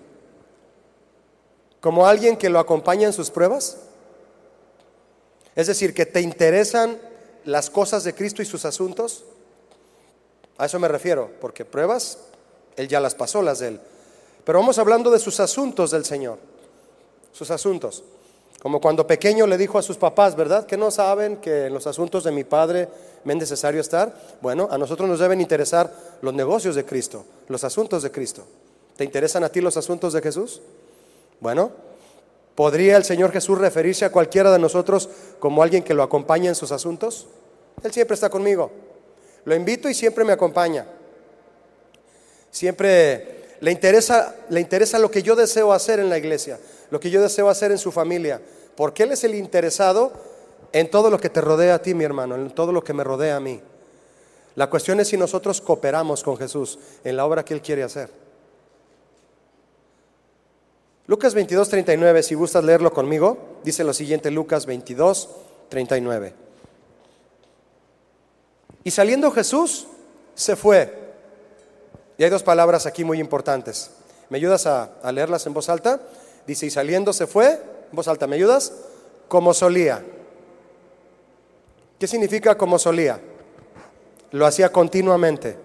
como 1.81 2.07
alguien 2.07 2.37
que 2.37 2.49
lo 2.49 2.59
acompaña 2.59 3.07
en 3.07 3.13
sus 3.13 3.31
pruebas? 3.31 3.79
Es 5.55 5.67
decir, 5.67 5.95
que 5.95 6.07
te 6.07 6.21
interesan 6.21 6.99
las 7.45 7.71
cosas 7.71 8.05
de 8.05 8.15
Cristo 8.15 8.43
y 8.43 8.47
sus 8.47 8.65
asuntos. 8.65 9.25
A 10.57 10.67
eso 10.67 10.79
me 10.79 10.89
refiero, 10.89 11.31
porque 11.41 11.65
pruebas, 11.65 12.19
Él 12.77 12.89
ya 12.89 13.01
las 13.01 13.15
pasó, 13.15 13.43
las 13.43 13.61
de 13.61 13.69
Él. 13.69 13.81
Pero 14.45 14.61
vamos 14.61 14.79
hablando 14.79 15.11
de 15.11 15.19
sus 15.19 15.41
asuntos 15.41 15.91
del 15.91 16.05
Señor, 16.05 16.39
sus 17.33 17.51
asuntos. 17.51 18.05
Como 18.63 18.81
cuando 18.81 19.07
pequeño 19.07 19.47
le 19.47 19.57
dijo 19.57 19.79
a 19.79 19.83
sus 19.83 19.97
papás, 19.97 20.35
¿verdad? 20.35 20.67
Que 20.67 20.77
no 20.77 20.91
saben 20.91 21.37
que 21.37 21.67
en 21.67 21.75
los 21.75 21.87
asuntos 21.87 22.25
de 22.25 22.33
mi 22.33 22.45
padre 22.45 22.89
me 23.25 23.35
es 23.35 23.39
necesario 23.39 23.81
estar. 23.81 24.13
Bueno, 24.41 24.69
a 24.71 24.79
nosotros 24.79 25.09
nos 25.09 25.21
deben 25.21 25.41
interesar 25.41 25.93
los 26.23 26.35
negocios 26.35 26.75
de 26.75 26.85
Cristo, 26.85 27.25
los 27.49 27.63
asuntos 27.63 28.03
de 28.03 28.11
Cristo. 28.11 28.45
¿Te 28.97 29.05
interesan 29.05 29.45
a 29.45 29.49
ti 29.49 29.61
los 29.61 29.77
asuntos 29.77 30.13
de 30.13 30.23
Jesús? 30.23 30.61
Bueno, 31.41 31.73
¿podría 32.55 32.97
el 32.97 33.05
Señor 33.05 33.33
Jesús 33.33 33.59
referirse 33.59 34.05
a 34.05 34.13
cualquiera 34.13 34.51
de 34.51 34.59
nosotros 34.59 35.09
como 35.39 35.63
alguien 35.63 35.83
que 35.83 35.95
lo 35.95 36.03
acompaña 36.03 36.49
en 36.49 36.55
sus 36.55 36.73
asuntos? 36.73 37.27
Él 37.83 37.93
siempre 37.93 38.15
está 38.15 38.29
conmigo. 38.29 38.71
Lo 39.45 39.55
invito 39.55 39.89
y 39.89 39.95
siempre 39.95 40.25
me 40.25 40.33
acompaña. 40.33 40.87
Siempre 42.51 43.57
le 43.61 43.71
interesa, 43.71 44.99
lo 44.99 45.11
que 45.11 45.23
yo 45.23 45.37
deseo 45.37 45.73
hacer 45.73 46.01
en 46.01 46.09
la 46.09 46.19
iglesia 46.19 46.59
lo 46.91 47.01
que 47.01 47.11
yo 47.11 47.21
deseo 47.21 47.49
hacer 47.49 47.71
en 47.71 47.79
su 47.79 47.93
familia, 47.93 48.41
porque 48.77 49.03
Él 49.03 49.13
es 49.13 49.25
el 49.25 49.35
interesado 49.35 50.13
en 50.73 50.91
todo 50.91 51.11
lo 51.11 51.19
que 51.21 51.29
te 51.29 51.41
rodea 51.41 51.75
a 51.75 51.83
ti, 51.83 51.95
mi 51.95 52.05
hermano, 52.05 52.35
en 52.35 52.51
todo 52.51 52.73
lo 52.73 52.83
que 52.83 52.93
me 52.93 53.05
rodea 53.05 53.37
a 53.37 53.41
mí. 53.41 53.61
La 54.55 54.69
cuestión 54.69 55.01
es 55.01 55.09
si 55.09 55.17
nosotros 55.17 55.61
cooperamos 55.61 56.23
con 56.23 56.37
Jesús 56.37 56.79
en 57.05 57.17
la 57.17 57.25
obra 57.25 57.45
que 57.45 57.55
Él 57.55 57.63
quiere 57.63 57.83
hacer. 57.83 58.11
Lucas 61.09 61.33
22, 61.33 61.71
39, 61.71 62.23
si 62.23 62.35
gustas 62.35 62.63
leerlo 62.63 62.93
conmigo, 62.93 63.39
dice 63.65 63.83
lo 63.83 63.95
siguiente 63.95 64.31
Lucas 64.31 64.67
22, 64.67 65.31
39. 65.71 66.35
Y 68.85 68.91
saliendo 68.91 69.31
Jesús, 69.31 69.87
se 70.35 70.55
fue. 70.55 70.93
Y 72.19 72.25
hay 72.25 72.29
dos 72.29 72.43
palabras 72.43 72.85
aquí 72.85 73.05
muy 73.05 73.21
importantes. 73.21 73.91
¿Me 74.29 74.37
ayudas 74.37 74.67
a, 74.67 74.91
leerlas 75.11 75.47
en 75.47 75.55
voz 75.55 75.71
alta? 75.71 75.99
Dice, 76.47 76.67
y 76.67 76.71
saliendo 76.71 77.15
se 77.15 77.27
fue, 77.27 77.53
en 77.53 77.97
voz 77.97 78.07
alta, 78.07 78.27
¿me 78.27 78.37
ayudas? 78.37 78.75
Como 79.29 79.55
solía. 79.55 80.05
¿Qué 81.99 82.07
significa 82.07 82.59
como 82.59 82.79
solía? 82.79 83.19
Lo 84.33 84.45
hacía 84.45 84.71
continuamente, 84.71 85.57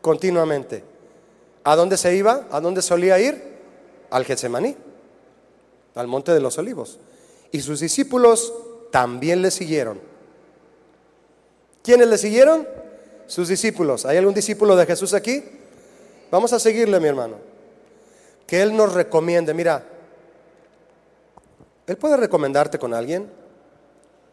continuamente. 0.00 0.82
¿A 1.62 1.76
dónde 1.76 1.96
se 1.96 2.16
iba? 2.16 2.48
¿A 2.50 2.60
dónde 2.60 2.82
solía 2.82 3.16
ir? 3.20 3.55
Al 4.10 4.24
Getsemaní, 4.24 4.76
al 5.94 6.06
monte 6.06 6.32
de 6.32 6.40
los 6.40 6.58
olivos. 6.58 6.98
Y 7.52 7.60
sus 7.60 7.80
discípulos 7.80 8.52
también 8.90 9.42
le 9.42 9.50
siguieron. 9.50 10.00
¿Quiénes 11.82 12.08
le 12.08 12.18
siguieron? 12.18 12.66
Sus 13.26 13.48
discípulos. 13.48 14.06
¿Hay 14.06 14.16
algún 14.16 14.34
discípulo 14.34 14.76
de 14.76 14.86
Jesús 14.86 15.14
aquí? 15.14 15.44
Vamos 16.30 16.52
a 16.52 16.58
seguirle, 16.58 16.98
mi 17.00 17.08
hermano. 17.08 17.36
Que 18.46 18.62
Él 18.62 18.76
nos 18.76 18.92
recomiende. 18.92 19.54
Mira, 19.54 19.84
Él 21.86 21.96
puede 21.96 22.16
recomendarte 22.16 22.78
con 22.78 22.94
alguien. 22.94 23.30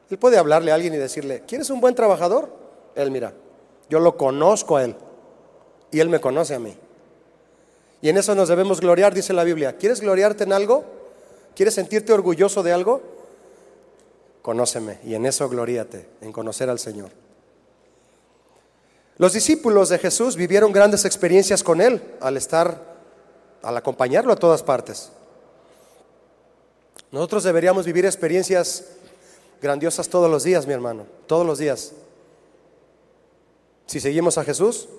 Él 0.09 0.17
puede 0.17 0.37
hablarle 0.37 0.71
a 0.71 0.75
alguien 0.75 0.93
y 0.93 0.97
decirle, 0.97 1.43
¿quieres 1.47 1.69
un 1.69 1.81
buen 1.81 1.95
trabajador? 1.95 2.49
Él, 2.95 3.09
mira, 3.09 3.33
yo 3.89 3.99
lo 3.99 4.17
conozco 4.17 4.77
a 4.77 4.83
Él 4.83 4.95
y 5.91 5.99
Él 5.99 6.09
me 6.09 6.19
conoce 6.19 6.55
a 6.55 6.59
mí. 6.59 6.75
Y 8.03 8.09
en 8.09 8.17
eso 8.17 8.35
nos 8.35 8.49
debemos 8.49 8.81
gloriar, 8.81 9.13
dice 9.13 9.31
la 9.31 9.45
Biblia. 9.45 9.77
¿Quieres 9.77 10.01
gloriarte 10.01 10.43
en 10.43 10.51
algo? 10.51 10.83
¿Quieres 11.55 11.75
sentirte 11.75 12.11
orgulloso 12.11 12.61
de 12.61 12.73
algo? 12.73 13.01
Conóceme 14.41 14.99
y 15.05 15.15
en 15.15 15.25
eso 15.25 15.47
gloríate, 15.47 16.05
en 16.19 16.33
conocer 16.33 16.69
al 16.69 16.79
Señor. 16.79 17.11
Los 19.15 19.31
discípulos 19.31 19.87
de 19.87 19.99
Jesús 19.99 20.35
vivieron 20.35 20.73
grandes 20.73 21.05
experiencias 21.05 21.63
con 21.63 21.79
Él 21.79 22.01
al 22.19 22.35
estar, 22.35 22.77
al 23.61 23.77
acompañarlo 23.77 24.33
a 24.33 24.35
todas 24.35 24.63
partes. 24.63 25.09
Nosotros 27.09 27.45
deberíamos 27.45 27.85
vivir 27.85 28.05
experiencias 28.05 28.83
grandiosas 29.61 30.09
todos 30.09 30.29
los 30.29 30.43
días, 30.43 30.67
mi 30.67 30.73
hermano, 30.73 31.05
todos 31.25 31.45
los 31.45 31.57
días. 31.57 31.93
Si 33.85 34.01
seguimos 34.01 34.37
a 34.37 34.43
Jesús, 34.43 34.89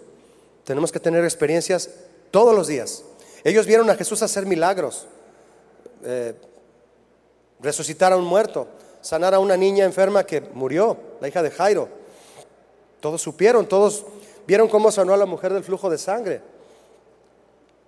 tenemos 0.65 0.91
que 0.91 1.01
tener 1.01 1.23
experiencias 1.23 1.91
todos 2.35 2.53
los 2.53 2.67
días. 2.67 3.05
Ellos 3.45 3.65
vieron 3.65 3.89
a 3.91 3.95
Jesús 3.95 4.21
hacer 4.21 4.45
milagros, 4.45 5.07
eh, 6.03 6.35
resucitar 7.61 8.13
a 8.13 8.17
un 8.17 8.25
muerto, 8.25 8.67
sanar 9.03 9.35
a 9.35 9.39
una 9.39 9.57
niña 9.57 9.85
enferma 9.85 10.25
que 10.25 10.41
murió, 10.41 10.97
la 11.21 11.29
hija 11.29 11.45
de 11.45 11.53
Jairo. 11.53 11.89
Todos 12.99 13.23
supieron, 13.23 13.69
todos 13.69 14.05
vieron 14.49 14.67
cómo 14.67 14.91
sanó 14.91 15.15
a 15.15 15.17
la 15.17 15.27
mujer 15.27 15.53
del 15.53 15.63
flujo 15.63 15.89
de 15.89 15.97
sangre. 15.97 16.41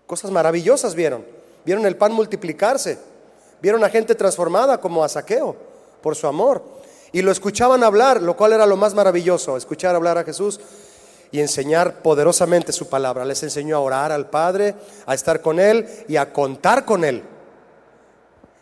Cosas 0.06 0.30
maravillosas 0.30 0.94
vieron. 0.94 1.24
Vieron 1.64 1.84
el 1.84 1.96
pan 1.96 2.12
multiplicarse. 2.12 3.00
Vieron 3.60 3.82
a 3.82 3.88
gente 3.88 4.14
transformada 4.14 4.80
como 4.80 5.02
a 5.02 5.08
Saqueo 5.08 5.56
por 6.00 6.14
su 6.14 6.28
amor. 6.28 6.62
Y 7.10 7.20
lo 7.22 7.32
escuchaban 7.32 7.82
hablar, 7.82 8.22
lo 8.22 8.36
cual 8.36 8.52
era 8.52 8.64
lo 8.64 8.76
más 8.76 8.94
maravilloso, 8.94 9.56
escuchar 9.56 9.96
hablar 9.96 10.18
a 10.18 10.24
Jesús 10.24 10.60
y 11.30 11.40
enseñar 11.40 12.02
poderosamente 12.02 12.72
su 12.72 12.88
palabra. 12.88 13.24
Les 13.24 13.42
enseñó 13.42 13.76
a 13.76 13.80
orar 13.80 14.12
al 14.12 14.30
Padre, 14.30 14.74
a 15.06 15.14
estar 15.14 15.40
con 15.40 15.58
Él 15.58 15.86
y 16.08 16.16
a 16.16 16.32
contar 16.32 16.84
con 16.84 17.04
Él. 17.04 17.22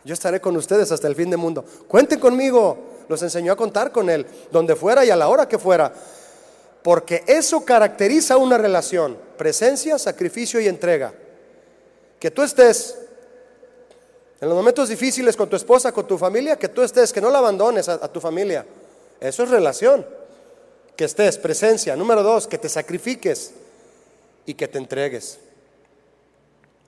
Yo 0.05 0.15
estaré 0.15 0.41
con 0.41 0.57
ustedes 0.57 0.93
hasta 0.93 1.09
el 1.09 1.17
fin 1.17 1.31
del 1.31 1.39
mundo. 1.39 1.65
Cuenten 1.89 2.21
conmigo. 2.21 2.93
Los 3.09 3.23
enseñó 3.23 3.53
a 3.53 3.57
contar 3.57 3.93
con 3.93 4.09
Él, 4.09 4.27
donde 4.51 4.77
fuera 4.77 5.05
y 5.05 5.11
a 5.11 5.17
la 5.17 5.29
hora 5.29 5.47
que 5.47 5.59
fuera. 5.59 5.93
Porque 6.83 7.23
eso 7.27 7.65
caracteriza 7.65 8.37
una 8.37 8.57
relación. 8.57 9.19
Presencia, 9.37 9.99
sacrificio 9.99 10.61
y 10.61 10.69
entrega. 10.69 11.13
Que 12.19 12.31
tú 12.31 12.43
estés 12.43 12.99
en 14.41 14.49
los 14.49 14.57
momentos 14.57 14.89
difíciles 14.89 15.37
con 15.37 15.49
tu 15.49 15.57
esposa, 15.57 15.93
con 15.93 16.07
tu 16.07 16.19
familia, 16.19 16.57
que 16.57 16.69
tú 16.69 16.83
estés, 16.83 17.13
que 17.13 17.21
no 17.21 17.31
la 17.31 17.39
abandones 17.39 17.89
a, 17.89 17.95
a 17.95 18.09
tu 18.09 18.21
familia. 18.21 18.65
Eso 19.21 19.43
es 19.43 19.51
relación 19.51 20.05
que 20.97 21.05
estés, 21.05 21.39
presencia. 21.39 21.97
Número 21.97 22.23
dos, 22.23 22.47
que 22.47 22.59
te 22.59 22.69
sacrifiques 22.69 23.53
y 24.47 24.55
que 24.55 24.69
te 24.69 24.79
entregues. 24.79 25.39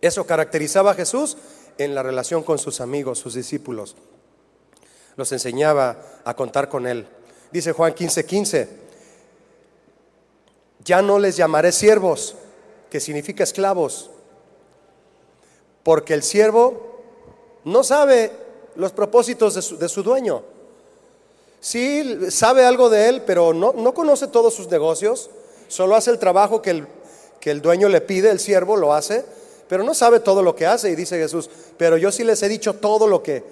Eso 0.00 0.26
caracterizaba 0.26 0.92
a 0.92 0.94
Jesús 0.94 1.36
en 1.78 1.94
la 1.94 2.02
relación 2.02 2.42
con 2.42 2.58
sus 2.58 2.80
amigos, 2.80 3.18
sus 3.18 3.34
discípulos. 3.34 3.96
Los 5.16 5.32
enseñaba 5.32 5.96
a 6.24 6.34
contar 6.34 6.68
con 6.68 6.86
Él. 6.86 7.06
Dice 7.50 7.72
Juan 7.72 7.94
15:15, 7.94 8.26
15, 8.26 8.68
ya 10.84 11.02
no 11.02 11.18
les 11.18 11.36
llamaré 11.36 11.72
siervos, 11.72 12.36
que 12.90 13.00
significa 13.00 13.42
esclavos, 13.42 14.10
porque 15.82 16.14
el 16.14 16.22
siervo 16.22 17.02
no 17.64 17.82
sabe 17.82 18.30
los 18.76 18.92
propósitos 18.92 19.54
de 19.54 19.62
su, 19.62 19.78
de 19.78 19.88
su 19.88 20.02
dueño. 20.02 20.55
Sí, 21.60 22.30
sabe 22.30 22.64
algo 22.64 22.90
de 22.90 23.08
él, 23.08 23.22
pero 23.26 23.52
no, 23.52 23.72
no 23.72 23.94
conoce 23.94 24.28
todos 24.28 24.54
sus 24.54 24.70
negocios. 24.70 25.30
Solo 25.68 25.96
hace 25.96 26.10
el 26.10 26.18
trabajo 26.18 26.62
que 26.62 26.70
el, 26.70 26.86
que 27.40 27.50
el 27.50 27.60
dueño 27.60 27.88
le 27.88 28.00
pide, 28.00 28.30
el 28.30 28.40
siervo 28.40 28.76
lo 28.76 28.94
hace, 28.94 29.24
pero 29.68 29.82
no 29.82 29.94
sabe 29.94 30.20
todo 30.20 30.42
lo 30.42 30.54
que 30.54 30.66
hace. 30.66 30.90
Y 30.90 30.96
dice 30.96 31.18
Jesús, 31.18 31.50
pero 31.76 31.96
yo 31.96 32.12
sí 32.12 32.24
les 32.24 32.42
he 32.42 32.48
dicho 32.48 32.74
todo 32.74 33.06
lo 33.06 33.22
que, 33.22 33.44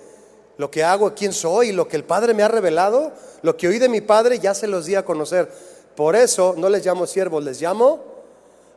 lo 0.57 0.71
que 0.71 0.85
hago, 0.85 1.15
quién 1.15 1.33
soy, 1.33 1.73
lo 1.73 1.89
que 1.89 1.97
el 1.97 2.05
Padre 2.05 2.35
me 2.35 2.43
ha 2.43 2.49
revelado, 2.49 3.13
lo 3.43 3.57
que 3.57 3.69
oí 3.69 3.79
de 3.79 3.89
mi 3.89 4.01
Padre, 4.01 4.39
ya 4.39 4.55
se 4.55 4.67
los 4.67 4.87
di 4.87 4.95
a 4.95 5.05
conocer. 5.05 5.51
Por 5.97 6.17
eso 6.17 6.55
no 6.57 6.69
les 6.69 6.85
llamo 6.85 7.07
siervos, 7.07 7.43
les 7.43 7.61
llamo 7.61 8.03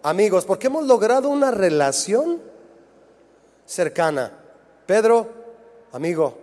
amigos, 0.04 0.46
porque 0.46 0.68
hemos 0.68 0.86
logrado 0.86 1.30
una 1.30 1.52
relación 1.52 2.42
cercana. 3.66 4.32
Pedro, 4.86 5.28
amigo, 5.92 6.38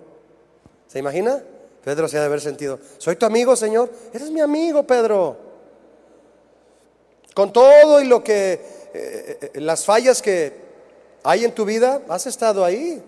¿se 0.86 0.98
imagina? 0.98 1.42
Pedro 1.84 2.08
se 2.08 2.16
ha 2.16 2.20
de 2.20 2.26
haber 2.26 2.40
sentido, 2.40 2.78
soy 2.96 3.16
tu 3.16 3.26
amigo, 3.26 3.54
Señor. 3.54 3.90
Eres 4.12 4.30
mi 4.30 4.40
amigo, 4.40 4.86
Pedro. 4.86 5.36
Con 7.34 7.52
todo 7.52 8.00
y 8.00 8.06
lo 8.06 8.24
que, 8.24 8.52
eh, 8.94 9.38
eh, 9.54 9.60
las 9.60 9.84
fallas 9.84 10.22
que 10.22 10.64
hay 11.22 11.44
en 11.44 11.52
tu 11.52 11.66
vida, 11.66 12.00
has 12.08 12.26
estado 12.26 12.64
ahí. 12.64 13.02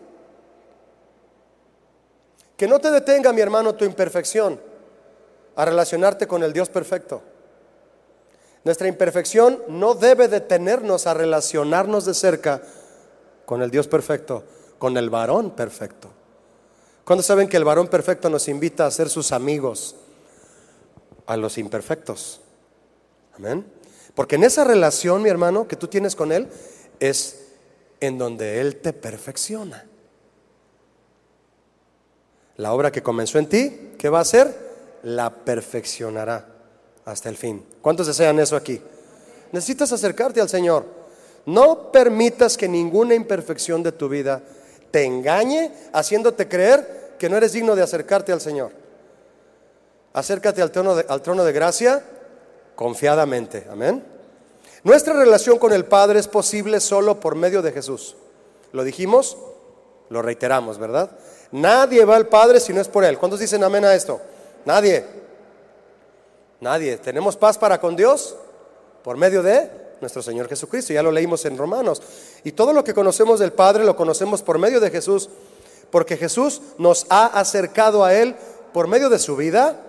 Que 2.57 2.69
no 2.69 2.79
te 2.79 2.91
detenga, 2.91 3.33
mi 3.33 3.41
hermano, 3.41 3.75
tu 3.75 3.87
imperfección 3.87 4.61
a 5.55 5.65
relacionarte 5.65 6.27
con 6.27 6.43
el 6.43 6.53
Dios 6.53 6.69
perfecto. 6.69 7.23
Nuestra 8.63 8.89
imperfección 8.89 9.63
no 9.69 9.95
debe 9.95 10.29
detenernos 10.29 11.07
a 11.07 11.15
relacionarnos 11.15 12.05
de 12.05 12.13
cerca 12.13 12.61
con 13.47 13.63
el 13.63 13.71
Dios 13.71 13.89
perfecto, 13.89 14.45
con 14.79 14.99
el 14.99 15.09
varón 15.09 15.53
perfecto. 15.53 16.11
¿Cuándo 17.07 17.23
saben 17.23 17.49
que 17.49 17.57
el 17.57 17.63
varón 17.63 17.87
perfecto 17.87 18.29
nos 18.29 18.49
invita 18.49 18.85
a 18.85 18.91
ser 18.91 19.09
sus 19.09 19.31
amigos? 19.31 19.95
A 21.27 21.37
los 21.37 21.57
imperfectos. 21.57 22.41
Amén. 23.37 23.65
Porque 24.17 24.35
en 24.35 24.43
esa 24.43 24.65
relación, 24.65 25.23
mi 25.23 25.29
hermano, 25.29 25.69
que 25.69 25.77
tú 25.77 25.87
tienes 25.87 26.17
con 26.17 26.33
Él, 26.33 26.49
es 26.99 27.45
en 28.01 28.19
donde 28.19 28.61
Él 28.61 28.79
te 28.79 28.93
perfecciona. 28.93 29.87
La 32.57 32.73
obra 32.73 32.91
que 32.91 33.05
comenzó 33.05 33.39
en 33.39 33.47
ti, 33.47 33.93
¿qué 33.97 34.09
va 34.09 34.19
a 34.19 34.23
hacer? 34.23 34.99
La 35.05 35.31
perfeccionará 35.31 36.49
hasta 37.05 37.29
el 37.29 37.37
fin. 37.37 37.65
¿Cuántos 37.83 38.09
desean 38.09 38.41
eso 38.41 38.57
aquí? 38.57 38.81
Necesitas 39.53 39.93
acercarte 39.93 40.41
al 40.41 40.49
Señor. 40.49 40.85
No 41.45 41.93
permitas 41.93 42.57
que 42.57 42.67
ninguna 42.67 43.15
imperfección 43.15 43.85
de 43.85 43.93
tu 43.93 44.09
vida 44.09 44.43
te 44.97 45.05
engañe 45.05 45.71
haciéndote 45.93 46.49
creer 46.49 47.17
que 47.19 47.29
no 47.29 47.37
eres 47.37 47.53
digno 47.53 47.77
de 47.77 47.83
acercarte 47.83 48.33
al 48.33 48.41
Señor. 48.41 48.73
Acércate 50.15 50.63
al 50.63 50.71
trono 50.71 50.97
de, 50.97 51.05
al 51.07 51.21
trono 51.21 51.45
de 51.45 51.53
gracia 51.53 52.03
confiadamente. 52.75 53.67
Amén. 53.71 54.03
Nuestra 54.85 55.13
relación 55.13 55.59
con 55.59 55.75
el 55.75 55.85
Padre 55.85 56.19
es 56.19 56.27
posible 56.29 56.81
solo 56.81 57.21
por 57.21 57.35
medio 57.35 57.61
de 57.61 57.73
Jesús. 57.73 58.17
Lo 58.73 58.85
dijimos, 58.85 59.37
lo 60.09 60.23
reiteramos, 60.23 60.79
¿verdad? 60.79 61.11
Nadie 61.53 62.07
va 62.07 62.17
al 62.17 62.29
Padre 62.29 62.59
si 62.59 62.73
no 62.73 62.81
es 62.81 62.89
por 62.89 63.05
Él. 63.05 63.19
¿Cuántos 63.19 63.41
dicen 63.41 63.63
amén 63.65 63.85
a 63.85 63.95
esto? 63.95 64.19
Nadie. 64.65 65.05
Nadie. 66.59 66.97
¿Tenemos 66.97 67.37
paz 67.37 67.59
para 67.59 67.79
con 67.79 67.97
Dios? 67.97 68.35
Por 69.05 69.19
medio 69.19 69.43
de 69.43 69.69
nuestro 70.07 70.23
Señor 70.23 70.49
Jesucristo. 70.49 70.93
Ya 70.93 71.03
lo 71.03 71.11
leímos 71.11 71.45
en 71.45 71.59
Romanos. 71.59 72.01
Y 72.45 72.53
todo 72.53 72.73
lo 72.73 72.85
que 72.85 72.95
conocemos 72.95 73.41
del 73.41 73.53
Padre 73.53 73.85
lo 73.85 73.97
conocemos 73.97 74.41
por 74.43 74.59
medio 74.59 74.79
de 74.79 74.91
Jesús, 74.91 75.29
porque 75.91 76.17
Jesús 76.17 76.63
nos 76.79 77.07
ha 77.11 77.27
acercado 77.27 78.05
a 78.05 78.15
Él 78.15 78.37
por 78.73 78.87
medio 78.87 79.09
de 79.09 79.19
su 79.19 79.37
vida, 79.37 79.81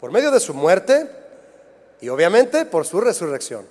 por 0.00 0.10
medio 0.10 0.32
de 0.32 0.40
su 0.40 0.52
muerte 0.52 1.08
y 2.00 2.08
obviamente 2.08 2.64
por 2.64 2.86
su 2.86 3.00
resurrección. 3.00 3.66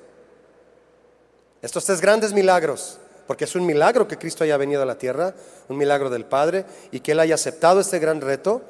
Estos 1.61 1.83
tres 1.83 1.99
grandes 1.99 2.31
milagros, 2.31 2.97
porque 3.25 3.43
es 3.43 3.55
un 3.55 3.65
milagro 3.65 4.07
que 4.07 4.17
Cristo 4.17 4.45
haya 4.45 4.55
venido 4.55 4.81
a 4.81 4.85
la 4.85 4.97
tierra, 4.97 5.33
un 5.67 5.77
milagro 5.77 6.09
del 6.09 6.23
Padre, 6.23 6.65
y 6.91 7.01
que 7.01 7.11
Él 7.11 7.19
haya 7.19 7.35
aceptado 7.35 7.81
este 7.81 7.99
gran 7.99 8.21
reto 8.21 8.61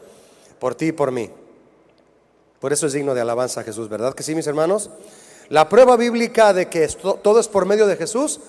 por 0.59 0.73
ti 0.73 0.87
y 0.87 0.91
por 0.91 1.11
mí. 1.11 1.29
Por 2.59 2.73
eso 2.73 2.87
es 2.87 2.93
digno 2.93 3.13
de 3.13 3.21
alabanza 3.21 3.61
a 3.61 3.63
Jesús, 3.63 3.89
¿verdad 3.89 4.15
que 4.15 4.23
sí, 4.23 4.33
mis 4.33 4.47
hermanos? 4.47 4.89
La 5.49 5.69
prueba 5.69 5.95
bíblica 5.95 6.53
de 6.53 6.67
que 6.67 6.87
todo 6.87 7.39
es 7.39 7.47
por 7.47 7.65
medio 7.65 7.87
de 7.87 7.95
Jesús 7.95 8.39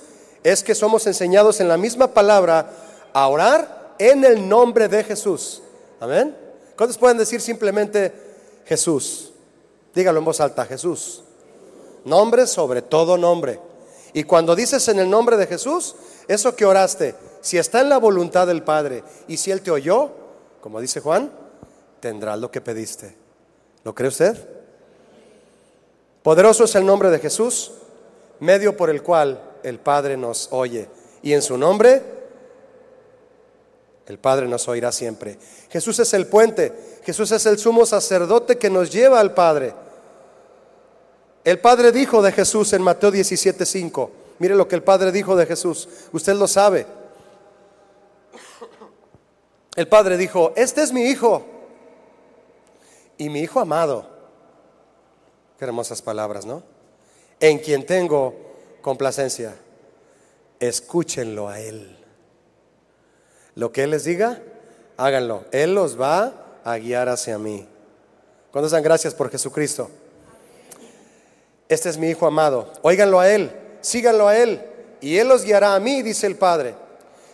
es 0.42 0.62
que 0.62 0.74
somos 0.74 1.06
enseñados 1.06 1.60
en 1.60 1.68
la 1.68 1.76
misma 1.76 2.08
palabra 2.08 2.70
a 3.12 3.28
orar 3.28 3.94
en 3.98 4.24
el 4.24 4.48
nombre 4.48 4.88
de 4.88 5.04
Jesús. 5.04 5.62
Amén. 6.00 6.36
¿Cuántos 6.76 6.98
pueden 6.98 7.18
decir 7.18 7.40
simplemente 7.40 8.12
Jesús? 8.64 9.32
Dígalo 9.94 10.18
en 10.18 10.24
voz 10.24 10.40
alta, 10.40 10.64
Jesús. 10.64 11.22
Nombre 12.04 12.46
sobre 12.46 12.82
todo 12.82 13.16
nombre. 13.16 13.60
Y 14.12 14.24
cuando 14.24 14.56
dices 14.56 14.86
en 14.88 14.98
el 14.98 15.10
nombre 15.10 15.36
de 15.36 15.46
Jesús, 15.46 15.94
eso 16.26 16.56
que 16.56 16.64
oraste, 16.64 17.14
si 17.40 17.58
está 17.58 17.80
en 17.80 17.88
la 17.88 17.98
voluntad 17.98 18.46
del 18.46 18.62
Padre 18.62 19.04
y 19.26 19.36
si 19.36 19.50
Él 19.50 19.60
te 19.60 19.70
oyó, 19.70 20.10
como 20.60 20.80
dice 20.80 21.00
Juan, 21.00 21.30
tendrás 22.00 22.38
lo 22.38 22.50
que 22.50 22.60
pediste. 22.60 23.16
¿Lo 23.84 23.94
cree 23.94 24.08
usted? 24.08 24.57
Poderoso 26.28 26.64
es 26.64 26.74
el 26.74 26.84
nombre 26.84 27.08
de 27.08 27.20
Jesús, 27.20 27.72
medio 28.40 28.76
por 28.76 28.90
el 28.90 29.02
cual 29.02 29.40
el 29.62 29.78
Padre 29.78 30.14
nos 30.18 30.48
oye. 30.50 30.86
Y 31.22 31.32
en 31.32 31.40
su 31.40 31.56
nombre, 31.56 32.02
el 34.06 34.18
Padre 34.18 34.46
nos 34.46 34.68
oirá 34.68 34.92
siempre. 34.92 35.38
Jesús 35.70 35.98
es 36.00 36.12
el 36.12 36.26
puente, 36.26 36.98
Jesús 37.02 37.32
es 37.32 37.46
el 37.46 37.58
sumo 37.58 37.86
sacerdote 37.86 38.58
que 38.58 38.68
nos 38.68 38.90
lleva 38.90 39.20
al 39.20 39.32
Padre. 39.32 39.72
El 41.44 41.60
Padre 41.60 41.92
dijo 41.92 42.20
de 42.20 42.30
Jesús 42.30 42.74
en 42.74 42.82
Mateo 42.82 43.10
17:5. 43.10 44.10
Mire 44.38 44.54
lo 44.54 44.68
que 44.68 44.74
el 44.76 44.82
Padre 44.82 45.10
dijo 45.10 45.34
de 45.34 45.46
Jesús. 45.46 45.88
Usted 46.12 46.34
lo 46.34 46.46
sabe. 46.46 46.84
El 49.76 49.88
Padre 49.88 50.18
dijo, 50.18 50.52
este 50.56 50.82
es 50.82 50.92
mi 50.92 51.04
Hijo 51.04 51.42
y 53.16 53.30
mi 53.30 53.40
Hijo 53.40 53.60
amado. 53.60 54.17
Qué 55.58 55.64
hermosas 55.64 56.02
palabras, 56.02 56.46
¿no? 56.46 56.62
En 57.40 57.58
quien 57.58 57.84
tengo 57.84 58.34
complacencia. 58.80 59.56
Escúchenlo 60.60 61.48
a 61.48 61.60
Él. 61.60 61.96
Lo 63.56 63.72
que 63.72 63.82
Él 63.82 63.90
les 63.90 64.04
diga, 64.04 64.40
háganlo. 64.96 65.44
Él 65.50 65.74
los 65.74 66.00
va 66.00 66.60
a 66.64 66.78
guiar 66.78 67.08
hacia 67.08 67.38
mí. 67.38 67.66
¿Cuántos 68.52 68.70
dan 68.70 68.84
gracias 68.84 69.14
por 69.14 69.30
Jesucristo? 69.30 69.90
Este 71.68 71.88
es 71.88 71.98
mi 71.98 72.08
Hijo 72.08 72.26
amado. 72.26 72.72
Óiganlo 72.82 73.18
a 73.18 73.28
Él, 73.28 73.50
síganlo 73.80 74.28
a 74.28 74.36
Él, 74.36 74.62
y 75.00 75.18
Él 75.18 75.28
los 75.28 75.44
guiará 75.44 75.74
a 75.74 75.80
mí, 75.80 76.02
dice 76.02 76.26
el 76.26 76.36
Padre. 76.36 76.74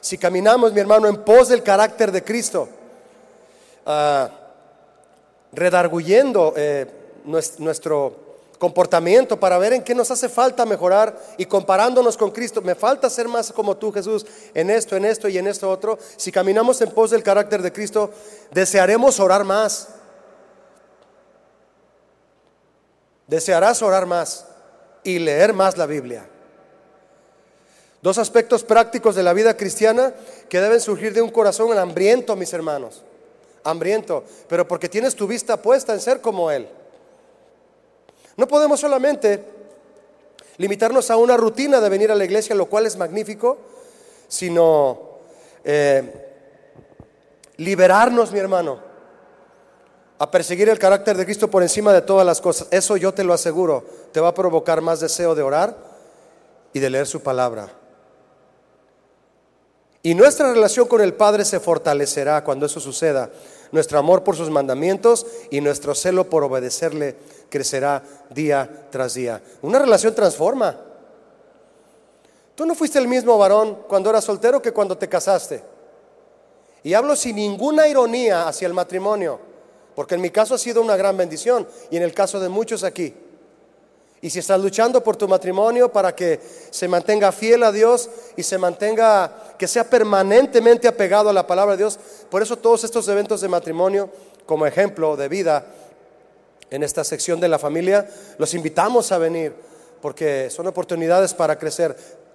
Si 0.01 0.19
caminamos, 0.19 0.73
mi 0.73 0.81
hermano, 0.81 1.09
en 1.09 1.25
pos 1.25 1.49
del 1.49 1.63
carácter 1.63 2.11
de 2.11 2.25
Cristo, 2.25 2.69
uh, 3.87 4.29
redarguyendo 5.53 6.53
eh, 6.57 6.87
nuestro 7.25 8.25
comportamiento 8.59 9.39
para 9.39 9.59
ver 9.59 9.73
en 9.73 9.83
qué 9.83 9.95
nos 9.95 10.11
hace 10.11 10.29
falta 10.29 10.65
mejorar 10.65 11.19
y 11.37 11.47
comparándonos 11.47 12.17
con 12.17 12.31
Cristo. 12.31 12.63
Me 12.63 12.75
falta 12.75 13.11
ser 13.11 13.29
más 13.29 13.53
como 13.53 13.77
tú, 13.77 13.93
Jesús, 13.93 14.25
en 14.55 14.71
esto, 14.71 14.97
en 14.97 15.05
esto 15.05 15.29
y 15.29 15.39
en 15.39 15.47
esto 15.47 15.71
otro. 15.71 15.99
Si 16.17 16.33
caminamos 16.33 16.81
en 16.81 16.91
pos 16.91 17.11
del 17.11 17.23
carácter 17.23 17.63
de 17.63 17.73
Cristo, 17.73 18.11
desearemos 18.53 19.21
orar 19.21 19.45
más. 19.45 19.89
Desearás 23.27 23.83
orar 23.83 24.07
más 24.07 24.47
y 25.03 25.19
leer 25.19 25.53
más 25.53 25.77
la 25.77 25.87
Biblia. 25.87 26.29
Dos 28.03 28.19
aspectos 28.19 28.65
prácticos 28.65 29.15
de 29.15 29.23
la 29.23 29.33
vida 29.33 29.57
cristiana 29.57 30.15
que 30.49 30.61
deben 30.61 30.81
surgir 30.81 31.15
de 31.15 31.23
un 31.23 31.31
corazón 31.31 31.77
hambriento, 31.79 32.37
mis 32.37 32.53
hermanos. 32.53 33.03
Hambriento, 33.63 34.25
pero 34.47 34.69
porque 34.69 34.91
tienes 34.91 35.15
tu 35.15 35.27
vista 35.27 35.61
puesta 35.61 35.95
en 35.95 36.01
ser 36.01 36.21
como 36.21 36.51
Él. 36.51 36.69
No 38.37 38.49
podemos 38.49 38.81
solamente 38.81 39.45
limitarnos 40.57 41.11
a 41.11 41.17
una 41.17 41.37
rutina 41.37 41.81
de 41.81 41.89
venir 41.89 42.11
a 42.11 42.15
la 42.15 42.25
iglesia, 42.25 42.55
lo 42.55 42.67
cual 42.67 42.87
es 42.87 42.97
magnífico, 42.97 43.59
sino 44.29 45.19
eh, 45.65 46.27
liberarnos, 47.57 48.33
mi 48.33 48.39
hermano, 48.39 48.81
a 50.19 50.31
perseguir 50.31 50.69
el 50.69 50.79
carácter 50.79 51.17
de 51.17 51.25
Cristo 51.25 51.51
por 51.51 51.63
encima 51.63 51.93
de 51.93 52.03
todas 52.03 52.27
las 52.27 52.41
cosas. 52.41 52.69
Eso 52.71 52.97
yo 52.97 53.13
te 53.13 53.25
lo 53.25 53.35
aseguro, 53.35 53.85
te 54.13 54.21
va 54.21 54.29
a 54.29 54.35
provocar 54.35 54.81
más 54.81 55.01
deseo 55.01 55.35
de 55.35 55.43
orar 55.43 55.77
y 56.73 56.81
de 56.81 56.91
leer 56.91 57.07
su 57.07 57.21
palabra. 57.21 57.69
Y 60.03 60.15
nuestra 60.15 60.53
relación 60.53 60.87
con 60.87 61.01
el 61.01 61.15
Padre 61.15 61.45
se 61.45 61.61
fortalecerá 61.61 62.45
cuando 62.45 62.67
eso 62.67 62.79
suceda. 62.79 63.31
Nuestro 63.75 63.99
amor 63.99 64.23
por 64.23 64.37
sus 64.37 64.51
mandamientos 64.51 65.27
y 65.51 65.61
nuestro 65.61 65.97
celo 65.97 66.31
por 66.31 66.45
obedecerle 66.45 67.17
crecerá 67.51 68.05
día 68.31 68.87
tras 68.89 69.15
día. 69.15 69.43
Una 69.63 69.81
relación 69.81 70.15
transforma. 70.15 70.79
Tú 72.55 72.67
no 72.67 72.77
fuiste 72.77 73.01
el 73.01 73.09
mismo 73.09 73.37
varón 73.37 73.81
cuando 73.89 74.11
eras 74.11 74.23
soltero 74.23 74.63
que 74.63 74.71
cuando 74.71 74.97
te 74.97 75.09
casaste. 75.09 75.61
Y 76.85 76.95
hablo 76.95 77.17
sin 77.17 77.35
ninguna 77.35 77.89
ironía 77.89 78.47
hacia 78.47 78.69
el 78.69 78.75
matrimonio, 78.75 79.41
porque 79.97 80.15
en 80.15 80.21
mi 80.21 80.31
caso 80.31 80.55
ha 80.55 80.59
sido 80.59 80.81
una 80.81 80.95
gran 80.95 81.17
bendición 81.17 81.67
y 81.91 81.97
en 81.97 82.05
el 82.05 82.15
caso 82.15 82.39
de 82.39 82.49
muchos 82.49 82.85
aquí. 82.85 83.13
Y 84.25 84.31
si 84.31 84.39
estás 84.39 84.59
luchando 84.59 85.05
por 85.05 85.17
tu 85.17 85.29
matrimonio 85.29 85.93
para 85.93 86.17
que 86.17 86.41
se 86.71 86.89
mantenga 86.89 87.31
fiel 87.31 87.63
a 87.63 87.71
Dios 87.71 88.09
y 88.39 88.43
se 88.43 88.57
mantenga, 88.57 89.53
que 89.59 89.69
sea 89.69 89.85
permanentemente 89.85 90.89
apegado 90.89 91.29
a 91.29 91.33
la 91.35 91.47
palabra 91.47 91.73
de 91.73 91.83
Dios, 91.83 91.99
por 92.31 92.41
eso 92.41 92.57
todos 92.57 92.85
estos 92.85 93.07
eventos 93.09 93.43
de 93.43 93.49
matrimonio, 93.49 94.09
como 94.47 94.65
ejemplo 94.65 95.15
de 95.15 95.29
vida 95.29 95.67
en 96.71 96.83
esta 96.83 97.05
sección 97.05 97.39
de 97.39 97.49
la 97.49 97.59
familia, 97.59 98.09
los 98.39 98.55
invitamos 98.55 99.13
a 99.13 99.19
venir, 99.19 99.55
porque 100.01 100.49
son 100.49 100.69
oportunidades 100.69 101.35
para 101.35 101.59
crecer. 101.59 101.95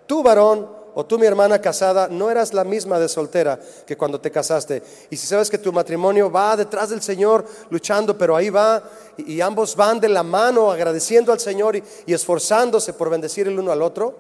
Tú, 0.10 0.24
varón, 0.24 0.68
o 0.96 1.06
tú, 1.06 1.20
mi 1.20 1.28
hermana 1.28 1.62
casada, 1.62 2.08
no 2.08 2.32
eras 2.32 2.52
la 2.52 2.64
misma 2.64 2.98
de 2.98 3.08
soltera 3.08 3.60
que 3.86 3.96
cuando 3.96 4.20
te 4.20 4.32
casaste. 4.32 4.82
Y 5.12 5.16
si 5.16 5.28
sabes 5.28 5.52
que 5.52 5.60
tu 5.60 5.72
matrimonio 5.72 6.32
va 6.32 6.58
detrás 6.58 6.90
del 6.90 7.04
Señor 7.04 7.46
luchando, 7.70 8.18
pero 8.18 8.36
ahí 8.36 8.50
va, 8.50 8.82
y, 9.18 9.40
ambos 9.40 9.76
van 9.76 10.00
de 10.00 10.10
la 10.10 10.24
mano 10.24 10.72
agradeciendo 10.72 11.32
al 11.32 11.40
Señor 11.40 11.76
y, 11.76 11.84
y 12.08 12.14
esforzándose 12.16 12.94
por 12.94 13.12
bendecir 13.12 13.48
el 13.48 13.60
uno 13.60 13.72
al 13.72 13.84
otro, 13.84 14.18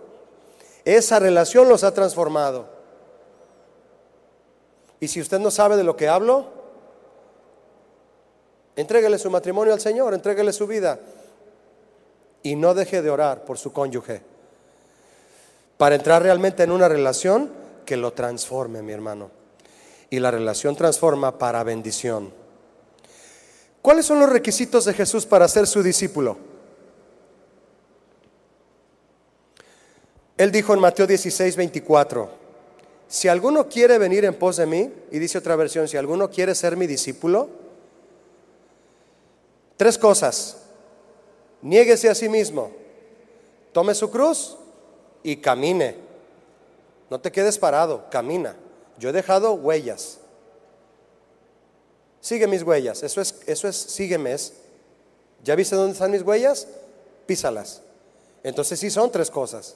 esa 0.86 1.18
relación 1.18 1.68
los 1.68 1.84
ha 1.84 1.92
transformado. 1.92 2.68
Y 5.00 5.08
si 5.08 5.20
usted 5.22 5.40
no 5.40 5.50
sabe 5.50 5.76
de 5.76 5.84
lo 5.84 5.96
que 5.96 6.08
hablo, 6.08 6.50
entréguele 8.76 9.18
su 9.18 9.32
matrimonio 9.32 9.74
al 9.74 9.82
Señor, 9.82 10.14
entréguele 10.14 10.54
su 10.54 10.68
vida 10.68 11.00
y 12.44 12.56
no 12.56 12.76
deje 12.76 13.02
de 13.02 13.10
orar 13.10 13.44
por 13.44 13.58
su 13.58 13.74
cónyuge 13.74 14.22
para 15.80 15.96
entrar 15.96 16.22
realmente 16.22 16.62
en 16.62 16.72
una 16.72 16.90
relación 16.90 17.50
que 17.86 17.96
lo 17.96 18.12
transforme, 18.12 18.82
mi 18.82 18.92
hermano. 18.92 19.32
Y 20.10 20.20
la 20.20 20.30
relación 20.30 20.76
transforma 20.76 21.38
para 21.38 21.64
bendición. 21.64 22.34
¿Cuáles 23.82 24.06
son 24.06 24.20
los 24.20 24.30
requisitos 24.30 24.84
de 24.84 24.94
Jesús 24.94 25.26
para 25.26 25.48
ser 25.48 25.68
su 25.68 25.82
discípulo? 25.82 26.38
Él 30.36 30.52
dijo 30.52 30.74
en 30.74 30.82
Mateo 30.82 31.08
16, 31.08 31.56
24, 31.56 32.30
si 33.08 33.30
alguno 33.30 33.70
quiere 33.70 33.98
venir 33.98 34.26
en 34.26 34.34
pos 34.34 34.58
de 34.58 34.66
mí, 34.66 34.92
y 35.12 35.18
dice 35.18 35.38
otra 35.38 35.56
versión, 35.56 35.88
si 35.88 35.96
alguno 35.96 36.30
quiere 36.30 36.56
ser 36.56 36.76
mi 36.76 36.88
discípulo, 36.88 37.48
tres 39.78 39.98
cosas, 39.98 40.58
niéguese 41.62 42.10
a 42.10 42.16
sí 42.16 42.28
mismo, 42.28 42.70
tome 43.72 43.96
su 43.96 44.12
cruz 44.12 44.59
y 45.24 45.38
camine. 45.38 45.96
No 47.10 47.20
te 47.20 47.32
quedes 47.32 47.58
parado, 47.58 48.06
camina. 48.10 48.56
Yo 48.98 49.10
he 49.10 49.14
dejado 49.14 49.54
huellas. 49.54 50.20
Sigue 52.22 52.48
mis 52.48 52.64
huellas. 52.64 53.04
Eso 53.04 53.22
es, 53.22 53.42
eso 53.46 53.68
es, 53.68 53.76
sígueme. 53.76 54.36
¿Ya 55.44 55.56
viste 55.56 55.76
dónde 55.76 55.94
están 55.94 56.12
mis 56.12 56.22
huellas? 56.22 56.68
Písalas. 57.26 57.82
Entonces 58.44 58.80
sí 58.80 58.90
son 58.90 59.12
tres 59.12 59.32
cosas. 59.32 59.76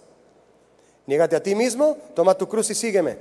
Niégate 1.06 1.36
a 1.36 1.44
ti 1.44 1.56
mismo, 1.56 1.98
toma 2.16 2.34
tu 2.38 2.48
cruz 2.48 2.70
y 2.70 2.76
sígueme. 2.76 3.18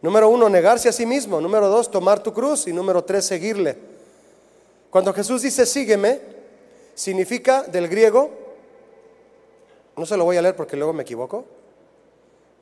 Número 0.00 0.28
uno, 0.28 0.48
negarse 0.48 0.88
a 0.88 0.92
sí 0.92 1.06
mismo. 1.06 1.40
Número 1.40 1.68
dos, 1.68 1.90
tomar 1.90 2.22
tu 2.22 2.32
cruz. 2.32 2.66
Y 2.66 2.72
número 2.72 3.02
tres, 3.04 3.24
seguirle. 3.24 3.76
Cuando 4.90 5.12
Jesús 5.12 5.42
dice 5.42 5.66
sígueme, 5.66 6.20
significa 6.94 7.62
del 7.64 7.88
griego 7.88 8.47
no 9.98 10.06
se 10.06 10.16
lo 10.16 10.24
voy 10.24 10.36
a 10.36 10.42
leer 10.42 10.56
porque 10.56 10.76
luego 10.76 10.92
me 10.92 11.02
equivoco. 11.02 11.44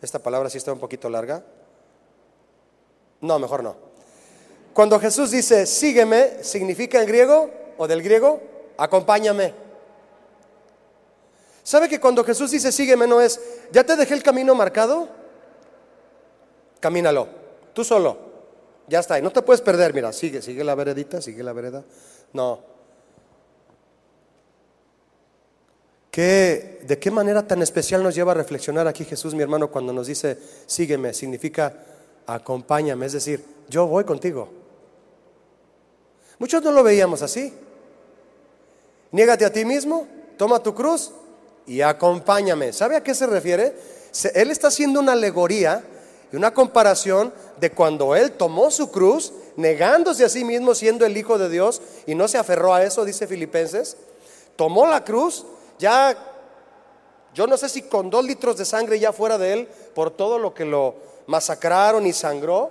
Esta 0.02 0.18
palabra 0.18 0.50
sí 0.50 0.58
está 0.58 0.72
un 0.72 0.78
poquito 0.78 1.08
larga. 1.08 1.44
No, 3.20 3.38
mejor 3.38 3.62
no. 3.62 3.76
Cuando 4.72 5.00
Jesús 5.00 5.30
dice, 5.30 5.66
sígueme, 5.66 6.42
significa 6.42 7.00
en 7.00 7.06
griego 7.06 7.50
o 7.78 7.88
del 7.88 8.02
griego, 8.02 8.40
acompáñame. 8.76 9.54
¿Sabe 11.62 11.88
que 11.88 11.98
cuando 11.98 12.22
Jesús 12.22 12.50
dice, 12.50 12.70
sígueme, 12.70 13.06
no 13.06 13.20
es, 13.20 13.40
ya 13.72 13.84
te 13.84 13.96
dejé 13.96 14.14
el 14.14 14.22
camino 14.22 14.54
marcado? 14.54 15.08
Camínalo, 16.78 17.26
tú 17.72 17.82
solo. 17.84 18.18
Ya 18.86 19.00
está, 19.00 19.18
y 19.18 19.22
no 19.22 19.32
te 19.32 19.42
puedes 19.42 19.62
perder, 19.62 19.92
mira, 19.92 20.12
sigue, 20.12 20.42
sigue 20.42 20.62
la 20.62 20.74
veredita, 20.74 21.20
sigue 21.20 21.42
la 21.42 21.52
vereda. 21.52 21.82
No. 22.32 22.75
¿Qué, 26.16 26.78
¿De 26.86 26.98
qué 26.98 27.10
manera 27.10 27.46
tan 27.46 27.60
especial 27.60 28.02
nos 28.02 28.14
lleva 28.14 28.32
a 28.32 28.36
reflexionar 28.36 28.88
aquí 28.88 29.04
Jesús, 29.04 29.34
mi 29.34 29.42
hermano, 29.42 29.70
cuando 29.70 29.92
nos 29.92 30.06
dice, 30.06 30.38
sígueme? 30.64 31.12
Significa, 31.12 31.74
acompáñame, 32.26 33.04
es 33.04 33.12
decir, 33.12 33.44
yo 33.68 33.86
voy 33.86 34.04
contigo. 34.04 34.48
Muchos 36.38 36.62
no 36.62 36.72
lo 36.72 36.82
veíamos 36.82 37.20
así. 37.20 37.52
Niégate 39.12 39.44
a 39.44 39.52
ti 39.52 39.66
mismo, 39.66 40.08
toma 40.38 40.62
tu 40.62 40.74
cruz 40.74 41.12
y 41.66 41.82
acompáñame. 41.82 42.72
¿Sabe 42.72 42.96
a 42.96 43.02
qué 43.02 43.14
se 43.14 43.26
refiere? 43.26 43.74
Él 44.32 44.50
está 44.50 44.68
haciendo 44.68 45.00
una 45.00 45.12
alegoría 45.12 45.84
y 46.32 46.36
una 46.36 46.54
comparación 46.54 47.30
de 47.60 47.72
cuando 47.72 48.16
Él 48.16 48.32
tomó 48.32 48.70
su 48.70 48.90
cruz, 48.90 49.34
negándose 49.56 50.24
a 50.24 50.30
sí 50.30 50.46
mismo 50.46 50.74
siendo 50.74 51.04
el 51.04 51.14
Hijo 51.14 51.36
de 51.36 51.50
Dios 51.50 51.82
y 52.06 52.14
no 52.14 52.26
se 52.26 52.38
aferró 52.38 52.72
a 52.72 52.84
eso, 52.84 53.04
dice 53.04 53.26
Filipenses, 53.26 53.98
tomó 54.56 54.86
la 54.86 55.04
cruz, 55.04 55.44
ya, 55.78 56.16
yo 57.34 57.46
no 57.46 57.56
sé 57.56 57.68
si 57.68 57.82
con 57.82 58.10
dos 58.10 58.24
litros 58.24 58.56
de 58.56 58.64
sangre 58.64 58.98
ya 58.98 59.12
fuera 59.12 59.38
de 59.38 59.52
Él, 59.52 59.68
por 59.94 60.10
todo 60.10 60.38
lo 60.38 60.54
que 60.54 60.64
lo 60.64 60.94
masacraron 61.26 62.06
y 62.06 62.12
sangró, 62.12 62.70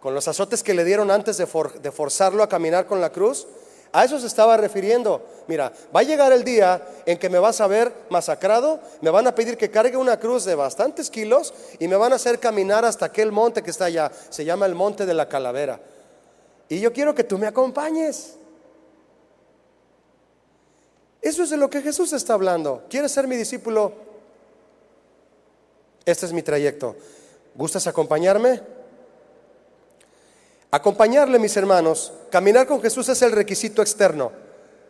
con 0.00 0.14
los 0.14 0.28
azotes 0.28 0.62
que 0.62 0.74
le 0.74 0.84
dieron 0.84 1.10
antes 1.10 1.36
de, 1.36 1.46
forzarlo 1.46 2.42
a 2.42 2.48
caminar 2.48 2.86
con 2.86 3.00
la 3.00 3.10
cruz, 3.10 3.46
a 3.92 4.04
eso 4.04 4.18
se 4.20 4.26
estaba 4.26 4.56
refiriendo. 4.56 5.22
Mira, 5.46 5.72
va 5.94 6.00
a 6.00 6.04
llegar 6.04 6.32
el 6.32 6.44
día 6.44 6.86
en 7.06 7.18
que 7.18 7.30
me 7.30 7.38
vas 7.38 7.60
a 7.60 7.66
ver 7.66 7.92
masacrado, 8.10 8.80
me 9.00 9.10
van 9.10 9.26
a 9.26 9.34
pedir 9.34 9.56
que 9.56 9.70
cargue 9.70 9.96
una 9.96 10.18
cruz 10.18 10.44
de 10.44 10.54
bastantes 10.54 11.10
kilos 11.10 11.54
y 11.78 11.88
me 11.88 11.96
van 11.96 12.12
a 12.12 12.16
hacer 12.16 12.38
caminar 12.38 12.84
hasta 12.84 13.06
aquel 13.06 13.32
monte 13.32 13.62
que 13.62 13.70
está 13.70 13.86
allá. 13.86 14.12
Se 14.28 14.44
llama 14.44 14.66
el 14.66 14.74
monte 14.74 15.06
de 15.06 15.14
la 15.14 15.28
calavera. 15.28 15.80
Y 16.68 16.80
yo 16.80 16.92
quiero 16.92 17.14
que 17.14 17.24
tú 17.24 17.38
me 17.38 17.46
acompañes. 17.46 18.36
Eso 21.20 21.42
es 21.42 21.50
de 21.50 21.56
lo 21.56 21.68
que 21.68 21.82
Jesús 21.82 22.12
está 22.12 22.34
hablando. 22.34 22.84
¿Quieres 22.88 23.12
ser 23.12 23.26
mi 23.26 23.36
discípulo? 23.36 23.92
Este 26.04 26.26
es 26.26 26.32
mi 26.32 26.42
trayecto. 26.42 26.96
¿Gustas 27.54 27.86
acompañarme? 27.86 28.62
Acompañarle, 30.70 31.38
mis 31.38 31.56
hermanos, 31.56 32.12
caminar 32.30 32.66
con 32.66 32.80
Jesús 32.80 33.08
es 33.08 33.22
el 33.22 33.32
requisito 33.32 33.80
externo, 33.80 34.32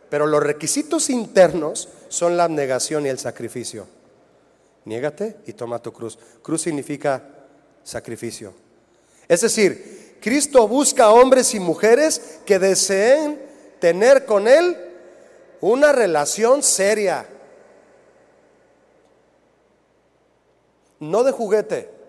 pero 0.09 0.27
los 0.27 0.43
requisitos 0.43 1.09
internos 1.09 1.87
son 2.09 2.35
la 2.35 2.43
abnegación 2.43 3.05
y 3.05 3.09
el 3.09 3.17
sacrificio. 3.17 3.87
Niégate 4.85 5.37
y 5.47 5.53
toma 5.53 5.81
tu 5.81 5.93
cruz. 5.93 6.19
Cruz 6.41 6.63
significa 6.63 7.23
sacrificio. 7.83 8.53
Es 9.27 9.41
decir, 9.41 10.17
Cristo 10.21 10.67
busca 10.67 11.11
hombres 11.11 11.53
y 11.53 11.59
mujeres 11.59 12.39
que 12.45 12.59
deseen 12.59 13.39
tener 13.79 14.25
con 14.25 14.47
Él 14.47 14.77
una 15.61 15.91
relación 15.91 16.63
seria, 16.63 17.27
no 20.99 21.23
de 21.23 21.31
juguete 21.31 21.99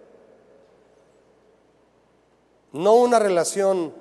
no 2.72 2.94
una 2.94 3.18
relación 3.18 3.92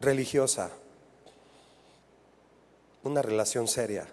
religiosa, 0.00 0.70
una 3.04 3.22
relación 3.22 3.68
seria. 3.68 4.06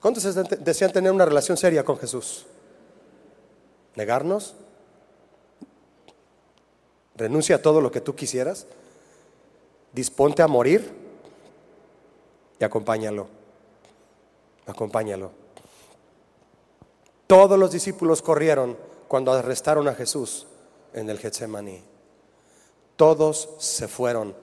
¿Cuántos 0.00 0.34
desean 0.64 0.92
tener 0.92 1.12
una 1.12 1.24
relación 1.24 1.56
seria 1.56 1.84
con 1.84 1.96
Jesús? 1.98 2.46
¿Negarnos? 3.94 4.54
¿Renuncia 7.14 7.56
a 7.56 7.62
todo 7.62 7.80
lo 7.80 7.90
que 7.90 8.00
tú 8.00 8.14
quisieras? 8.14 8.66
¿Disponte 9.92 10.42
a 10.42 10.48
morir? 10.48 10.92
Y 12.58 12.64
acompáñalo. 12.64 13.26
Acompáñalo. 14.66 15.30
Todos 17.26 17.58
los 17.58 17.72
discípulos 17.72 18.22
corrieron 18.22 18.76
cuando 19.08 19.32
arrestaron 19.32 19.88
a 19.88 19.94
Jesús 19.94 20.46
en 20.92 21.10
el 21.10 21.18
Getsemaní. 21.18 21.82
Todos 22.96 23.50
se 23.58 23.88
fueron. 23.88 24.34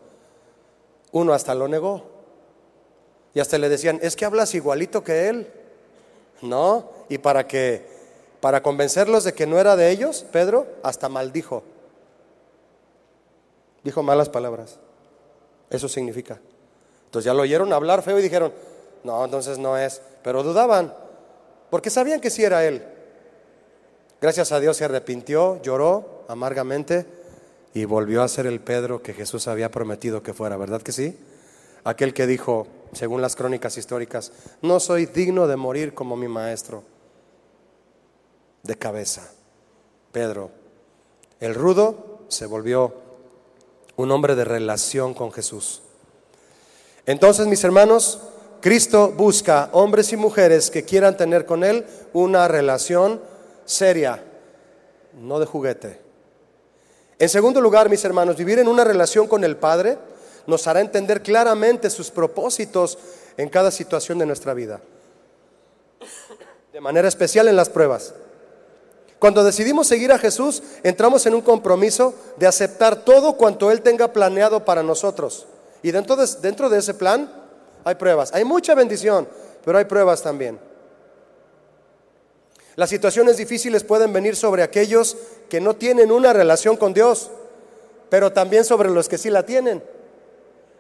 Uno 1.12 1.34
hasta 1.34 1.56
lo 1.56 1.68
negó. 1.68 2.04
Y 3.34 3.40
hasta 3.40 3.58
le 3.58 3.70
decían, 3.70 4.00
es 4.02 4.16
que 4.16 4.26
hablas 4.26 4.56
igualito 4.56 5.04
que 5.04 5.30
él. 5.30 5.52
No, 6.42 6.90
y 7.10 7.18
para 7.18 7.48
que 7.48 8.00
para 8.42 8.64
convencerlos 8.64 9.24
de 9.24 9.34
que 9.34 9.46
no 9.46 9.60
era 9.60 9.76
de 9.76 9.92
ellos, 9.92 10.26
Pedro 10.32 10.68
hasta 10.82 11.10
maldijo. 11.10 11.64
Dijo 13.84 14.02
malas 14.04 14.30
palabras. 14.30 14.80
Eso 15.70 15.88
significa. 15.88 16.40
Entonces 17.06 17.26
ya 17.26 17.34
lo 17.34 17.42
oyeron 17.42 17.74
hablar 17.74 18.04
feo 18.04 18.20
y 18.20 18.24
dijeron, 18.24 18.54
no, 19.04 19.24
entonces 19.26 19.58
no 19.58 19.78
es. 19.78 20.02
Pero 20.24 20.44
dudaban, 20.44 20.94
porque 21.70 21.90
sabían 21.90 22.22
que 22.22 22.30
sí 22.30 22.44
era 22.44 22.66
él. 22.66 22.84
Gracias 24.22 24.52
a 24.52 24.60
Dios 24.60 24.78
se 24.78 24.86
arrepintió, 24.86 25.62
lloró 25.62 26.26
amargamente 26.28 27.06
y 27.74 27.86
volvió 27.86 28.22
a 28.22 28.28
ser 28.28 28.48
el 28.48 28.60
Pedro 28.60 29.02
que 29.02 29.14
Jesús 29.14 29.48
había 29.48 29.72
prometido 29.72 30.22
que 30.22 30.34
fuera, 30.34 30.58
¿verdad 30.58 30.82
que 30.82 30.92
sí? 30.92 31.18
Aquel 31.84 32.14
que 32.14 32.28
dijo, 32.28 32.68
según 32.94 33.22
las 33.22 33.36
crónicas 33.36 33.78
históricas, 33.78 34.32
no 34.62 34.80
soy 34.80 35.06
digno 35.06 35.48
de 35.48 35.56
morir 35.56 35.94
como 35.94 36.18
mi 36.18 36.28
maestro, 36.28 36.84
de 38.64 38.76
cabeza. 38.76 39.32
Pedro, 40.12 40.50
el 41.40 41.56
rudo, 41.56 42.20
se 42.28 42.46
volvió 42.46 43.09
un 44.00 44.12
hombre 44.12 44.34
de 44.34 44.46
relación 44.46 45.14
con 45.14 45.30
Jesús. 45.34 45.82
Entonces, 47.06 47.48
mis 47.48 47.62
hermanos, 47.66 48.22
Cristo 48.62 49.12
busca 49.12 49.68
hombres 49.74 50.14
y 50.14 50.16
mujeres 50.16 50.72
que 50.72 50.86
quieran 50.86 51.18
tener 51.18 51.46
con 51.46 51.66
Él 51.66 51.86
una 52.14 52.48
relación 52.48 53.20
seria, 53.66 54.24
no 55.22 55.38
de 55.38 55.46
juguete. 55.46 56.00
En 57.20 57.28
segundo 57.28 57.60
lugar, 57.60 57.90
mis 57.90 58.06
hermanos, 58.06 58.38
vivir 58.38 58.60
en 58.60 58.70
una 58.70 58.86
relación 58.86 59.28
con 59.28 59.44
el 59.44 59.58
Padre 59.58 59.98
nos 60.48 60.66
hará 60.68 60.80
entender 60.80 61.22
claramente 61.22 61.90
sus 61.90 62.10
propósitos 62.10 62.98
en 63.36 63.50
cada 63.50 63.70
situación 63.70 64.18
de 64.18 64.26
nuestra 64.26 64.54
vida. 64.54 64.80
De 66.72 66.80
manera 66.80 67.10
especial 67.10 67.50
en 67.50 67.58
las 67.58 67.68
pruebas. 67.68 68.14
Cuando 69.20 69.44
decidimos 69.44 69.88
seguir 69.88 70.12
a 70.14 70.18
Jesús, 70.18 70.64
entramos 70.82 71.26
en 71.26 71.36
un 71.36 71.42
compromiso 71.42 72.14
de 72.38 72.48
aceptar 72.48 73.04
todo 73.04 73.34
cuanto 73.34 73.70
Él 73.70 73.82
tenga 73.82 74.14
planeado 74.14 74.64
para 74.64 74.82
nosotros. 74.82 75.46
Y 75.84 75.92
dentro 75.92 76.16
de, 76.16 76.26
dentro 76.42 76.70
de 76.70 76.80
ese 76.80 76.94
plan 76.94 77.30
hay 77.84 77.96
pruebas. 77.96 78.34
Hay 78.34 78.46
mucha 78.46 78.76
bendición, 78.76 79.28
pero 79.66 79.78
hay 79.78 79.86
pruebas 79.86 80.22
también. 80.22 80.60
Las 82.76 82.90
situaciones 82.90 83.36
difíciles 83.36 83.84
pueden 83.84 84.14
venir 84.14 84.38
sobre 84.38 84.64
aquellos 84.64 85.18
que 85.50 85.60
no 85.60 85.76
tienen 85.76 86.14
una 86.14 86.32
relación 86.32 86.78
con 86.78 86.94
Dios, 86.94 87.30
pero 88.10 88.32
también 88.32 88.64
sobre 88.64 88.90
los 88.90 89.10
que 89.10 89.18
sí 89.18 89.30
la 89.30 89.46
tienen. 89.46 89.84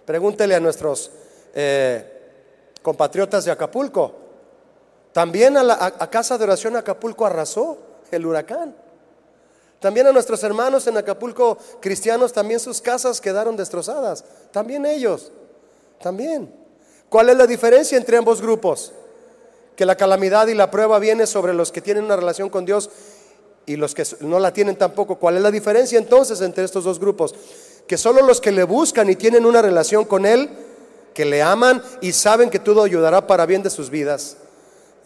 Pregúntele 0.05 0.55
a 0.55 0.61
nuestros 0.61 1.11
eh, 1.53 2.05
compatriotas 2.81 3.43
de 3.43 3.51
Acapulco. 3.51 4.15
También 5.11 5.57
a, 5.57 5.63
la, 5.63 6.09
Casa 6.09 6.37
de 6.37 6.45
Oración 6.45 6.77
Acapulco 6.77 7.25
arrasó 7.25 7.77
el 8.15 8.25
huracán. 8.25 8.75
También 9.79 10.07
a 10.07 10.11
nuestros 10.11 10.43
hermanos 10.43 10.87
en 10.87 10.97
Acapulco 10.97 11.57
cristianos, 11.79 12.33
también 12.33 12.59
sus 12.59 12.81
casas 12.81 13.21
quedaron 13.21 13.55
destrozadas. 13.55 14.25
También 14.51 14.85
ellos. 14.85 15.31
También. 16.01 16.53
¿Cuál 17.07 17.29
es 17.29 17.37
la 17.37 17.47
diferencia 17.47 17.97
entre 17.97 18.17
ambos 18.17 18.41
grupos? 18.41 18.93
que 19.79 19.85
la 19.85 19.95
calamidad 19.95 20.47
y 20.47 20.55
la 20.55 20.69
prueba 20.69 20.99
viene 20.99 21.25
sobre 21.25 21.53
los 21.53 21.71
que 21.71 21.79
tienen 21.79 22.03
una 22.03 22.17
relación 22.17 22.49
con 22.49 22.65
Dios 22.65 22.89
y 23.65 23.77
los 23.77 23.95
que 23.95 24.03
no 24.19 24.37
la 24.37 24.51
tienen 24.51 24.75
tampoco. 24.75 25.17
¿Cuál 25.17 25.37
es 25.37 25.41
la 25.41 25.51
diferencia 25.51 25.97
entonces 25.97 26.41
entre 26.41 26.65
estos 26.65 26.83
dos 26.83 26.99
grupos? 26.99 27.33
Que 27.87 27.97
solo 27.97 28.21
los 28.21 28.41
que 28.41 28.51
le 28.51 28.65
buscan 28.65 29.09
y 29.09 29.15
tienen 29.15 29.45
una 29.45 29.61
relación 29.61 30.03
con 30.03 30.25
Él, 30.25 30.49
que 31.13 31.23
le 31.23 31.41
aman 31.41 31.81
y 32.01 32.11
saben 32.11 32.49
que 32.49 32.59
todo 32.59 32.83
ayudará 32.83 33.25
para 33.25 33.45
bien 33.45 33.63
de 33.63 33.69
sus 33.69 33.89
vidas, 33.89 34.35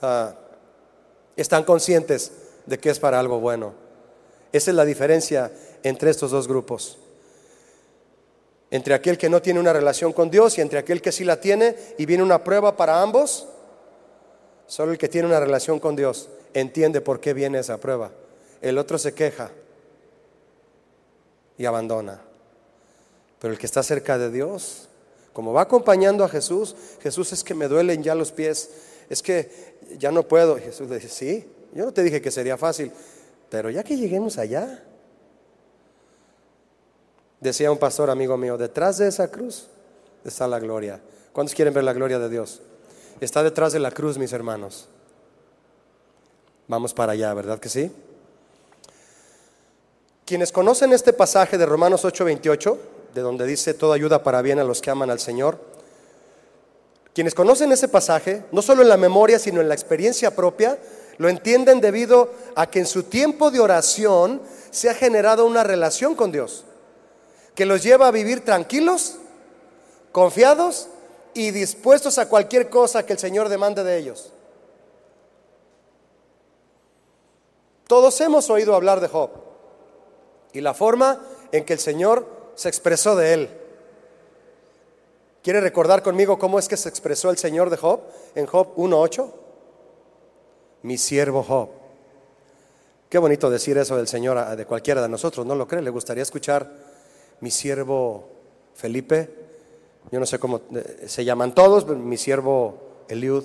ah, 0.02 0.34
están 1.36 1.66
conscientes 1.66 2.32
de 2.66 2.78
que 2.80 2.90
es 2.90 3.00
para 3.00 3.20
algo 3.20 3.40
bueno. 3.40 3.74
Esa 4.52 4.72
es 4.72 4.78
la 4.78 4.86
diferencia 4.86 5.52
entre 5.84 6.12
estos 6.12 6.32
dos 6.32 6.48
grupos. 6.48 6.98
Entre 8.72 8.94
aquel 8.94 9.18
que 9.18 9.30
no 9.30 9.42
tiene 9.42 9.60
una 9.60 9.74
relación 9.74 10.14
con 10.14 10.30
Dios 10.30 10.58
y 10.58 10.62
entre 10.62 10.80
aquel 10.80 11.02
que 11.02 11.12
sí 11.12 11.24
la 11.24 11.40
tiene 11.40 11.76
y 11.98 12.06
viene 12.06 12.24
una 12.24 12.44
prueba 12.44 12.76
para 12.76 13.02
ambos 13.02 13.48
Solo 14.68 14.92
el 14.92 14.98
que 14.98 15.10
tiene 15.10 15.28
una 15.28 15.40
relación 15.40 15.80
con 15.80 15.96
Dios 15.96 16.30
entiende 16.54 17.02
por 17.02 17.20
qué 17.20 17.34
viene 17.34 17.60
esa 17.60 17.78
prueba. 17.80 18.12
El 18.62 18.78
otro 18.78 18.98
se 18.98 19.14
queja 19.14 19.52
y 21.58 21.66
abandona. 21.66 22.22
Pero 23.40 23.54
el 23.54 23.60
que 23.60 23.66
está 23.66 23.84
cerca 23.84 24.18
de 24.18 24.32
Dios, 24.32 24.88
como 25.34 25.54
va 25.54 25.64
acompañando 25.64 26.24
a 26.24 26.30
Jesús, 26.30 26.76
Jesús 27.02 27.34
es 27.34 27.44
que 27.44 27.54
me 27.54 27.68
duelen 27.68 28.04
ya 28.04 28.16
los 28.16 28.32
pies, 28.32 28.70
es 29.10 29.22
que 29.22 29.78
ya 29.98 30.12
no 30.12 30.24
puedo. 30.24 30.58
Jesús 30.58 30.90
le 30.90 30.96
dice, 30.96 31.10
sí, 31.10 31.46
Yo 31.76 31.86
no 31.86 31.94
te 31.94 32.04
dije 32.04 32.22
que 32.22 32.32
sería 32.32 32.58
fácil, 32.58 32.92
pero 33.50 33.70
ya 33.70 33.84
que 33.84 33.98
lleguemos 33.98 34.38
allá, 34.38 34.84
decía 37.40 37.72
un 37.72 37.78
pastor 37.78 38.10
amigo 38.10 38.38
mío, 38.38 38.58
detrás 38.58 38.98
de 38.98 39.08
esa 39.08 39.30
cruz 39.30 39.68
está 40.24 40.48
la 40.48 40.60
gloria. 40.60 41.02
¿Cuántos 41.34 41.56
quieren 41.56 41.74
ver 41.74 41.84
la 41.84 41.94
gloria 41.94 42.20
de 42.20 42.30
Dios? 42.30 42.62
Está 43.20 43.44
detrás 43.44 43.74
de 43.74 43.80
la 43.80 43.92
cruz, 43.92 44.18
mis 44.18 44.34
hermanos. 44.34 44.88
Vamos 46.68 46.94
para 46.94 47.14
allá, 47.14 47.34
¿verdad 47.34 47.60
que 47.60 47.70
sí? 47.70 47.92
Quienes 50.26 50.52
conocen 50.52 50.94
este 50.94 51.12
pasaje 51.12 51.58
de 51.58 51.66
Romanos 51.66 52.06
8:28, 52.06 52.78
de 53.14 53.22
donde 53.22 53.46
dice 53.46 53.74
todo 53.74 53.94
ayuda 53.94 54.24
para 54.24 54.42
bien 54.42 54.60
a 54.60 54.64
los 54.64 54.82
que 54.82 54.90
aman 54.90 55.10
al 55.10 55.20
Señor, 55.20 55.60
quienes 57.14 57.36
conocen 57.36 57.72
ese 57.72 57.88
pasaje, 57.88 58.44
no 58.52 58.62
solo 58.62 58.82
en 58.82 58.90
la 58.90 58.98
memoria, 58.98 59.38
sino 59.38 59.62
en 59.62 59.68
la 59.68 59.76
experiencia 59.76 60.36
propia, 60.36 60.80
lo 61.18 61.30
entienden 61.30 61.82
debido 61.82 62.32
a 62.56 62.70
que 62.70 62.80
en 62.80 62.86
su 62.86 63.04
tiempo 63.04 63.52
de 63.52 63.60
oración 63.60 64.42
se 64.72 64.90
ha 64.90 64.94
generado 64.94 65.46
una 65.46 65.64
relación 65.64 66.16
con 66.16 66.32
Dios, 66.32 66.66
que 67.56 67.66
los 67.66 67.84
lleva 67.84 68.08
a 68.08 68.12
vivir 68.12 68.44
tranquilos, 68.44 69.18
confiados 70.12 70.88
y 71.34 71.52
dispuestos 71.52 72.18
a 72.18 72.30
cualquier 72.30 72.70
cosa 72.70 73.06
que 73.06 73.14
el 73.14 73.20
Señor 73.20 73.50
demande 73.50 73.84
de 73.84 73.98
ellos. 73.98 74.32
Todos 77.88 78.20
hemos 78.22 78.50
oído 78.50 78.76
hablar 78.76 79.00
de 79.02 79.08
Job 79.08 79.30
y 80.54 80.62
la 80.62 80.74
forma 80.74 81.22
en 81.52 81.66
que 81.66 81.74
el 81.74 81.80
Señor 81.80 82.26
se 82.56 82.70
expresó 82.70 83.16
de 83.16 83.34
él. 83.34 83.50
¿Quiere 85.44 85.60
recordar 85.60 86.02
conmigo 86.02 86.40
cómo 86.40 86.58
es 86.58 86.68
que 86.68 86.78
se 86.78 86.90
expresó 86.90 87.30
el 87.30 87.38
Señor 87.38 87.70
de 87.70 87.78
Job 87.78 88.00
en 88.34 88.46
Job 88.46 88.76
1.8? 88.78 89.43
Mi 90.84 90.98
siervo 90.98 91.44
Job. 91.44 91.70
Qué 93.10 93.18
bonito 93.18 93.50
decir 93.50 93.78
eso 93.78 93.98
del 93.98 94.08
Señor 94.08 94.56
de 94.56 94.66
cualquiera 94.66 95.02
de 95.02 95.10
nosotros, 95.10 95.46
¿no 95.46 95.56
lo 95.56 95.68
cree? 95.68 95.82
¿Le 95.82 95.90
gustaría 95.90 96.24
escuchar 96.24 96.72
mi 97.42 97.52
siervo 97.52 98.28
Felipe? 98.74 99.30
Yo 100.12 100.20
no 100.20 100.26
sé 100.26 100.40
cómo 100.40 100.62
eh, 100.76 101.06
se 101.08 101.24
llaman 101.24 101.54
todos, 101.54 101.88
mi 101.88 102.18
siervo 102.18 103.04
Eliud, 103.08 103.44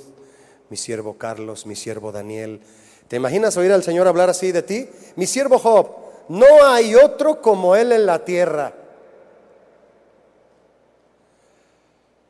mi 0.71 0.77
siervo 0.77 1.17
Carlos, 1.19 1.67
mi 1.67 1.77
siervo 1.77 2.13
Daniel. 2.13 2.61
¿Te 3.09 3.17
imaginas 3.17 3.57
oír 3.57 3.73
al 3.73 3.83
Señor 3.83 4.07
hablar 4.07 4.31
así 4.31 4.53
de 4.53 4.63
ti? 4.63 4.89
Mi 5.17 5.27
siervo 5.27 5.59
Job, 5.59 5.89
no 6.29 6.65
hay 6.65 6.95
otro 6.95 7.41
como 7.41 7.77
él 7.77 7.93
en 7.93 8.07
la 8.07 8.25
tierra. 8.25 8.75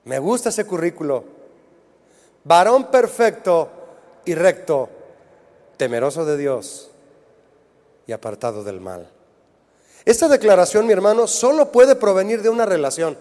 Me 0.04 0.18
gusta 0.18 0.48
ese 0.48 0.64
currículo. 0.64 1.24
Varón 2.44 2.90
perfecto 2.90 3.68
y 4.24 4.34
recto, 4.34 4.88
temeroso 5.78 6.26
de 6.26 6.36
Dios 6.36 6.90
y 8.06 8.12
apartado 8.12 8.62
del 8.64 8.80
mal. 8.80 9.08
Esta 10.04 10.28
declaración, 10.28 10.86
mi 10.86 10.92
hermano, 10.92 11.26
solo 11.26 11.72
puede 11.72 11.94
provenir 11.94 12.42
de 12.42 12.48
una 12.50 12.66
relación. 12.66 13.16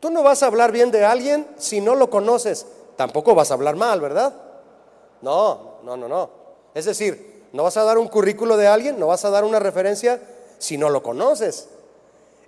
Tú 0.00 0.10
no 0.10 0.22
vas 0.22 0.42
a 0.42 0.46
hablar 0.46 0.72
bien 0.72 0.90
de 0.90 1.04
alguien 1.04 1.46
si 1.58 1.80
no 1.80 1.94
lo 1.94 2.10
conoces. 2.10 2.66
Tampoco 2.96 3.34
vas 3.34 3.50
a 3.50 3.54
hablar 3.54 3.76
mal, 3.76 4.00
¿verdad? 4.00 4.34
No, 5.20 5.78
no, 5.82 5.96
no, 5.96 6.08
no. 6.08 6.30
Es 6.74 6.84
decir, 6.84 7.44
no 7.52 7.64
vas 7.64 7.76
a 7.76 7.84
dar 7.84 7.98
un 7.98 8.08
currículo 8.08 8.56
de 8.56 8.66
alguien, 8.66 8.98
no 8.98 9.08
vas 9.08 9.24
a 9.24 9.30
dar 9.30 9.44
una 9.44 9.58
referencia 9.58 10.20
si 10.58 10.78
no 10.78 10.90
lo 10.90 11.02
conoces. 11.02 11.68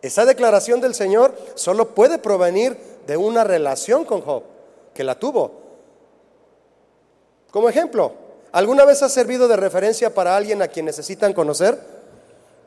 Esa 0.03 0.25
declaración 0.25 0.81
del 0.81 0.95
Señor 0.95 1.35
solo 1.55 1.95
puede 1.95 2.19
provenir 2.19 2.77
de 3.07 3.17
una 3.17 3.43
relación 3.43 4.05
con 4.05 4.21
Job, 4.21 4.43
que 4.93 5.05
la 5.05 5.19
tuvo. 5.19 5.64
Como 7.55 7.69
ejemplo, 7.69 8.13
¿alguna 8.51 8.85
vez 8.85 9.01
ha 9.05 9.09
servido 9.09 9.47
de 9.47 9.55
referencia 9.55 10.13
para 10.13 10.37
alguien 10.37 10.61
a 10.61 10.67
quien 10.67 10.87
necesitan 10.87 11.33
conocer? 11.33 11.79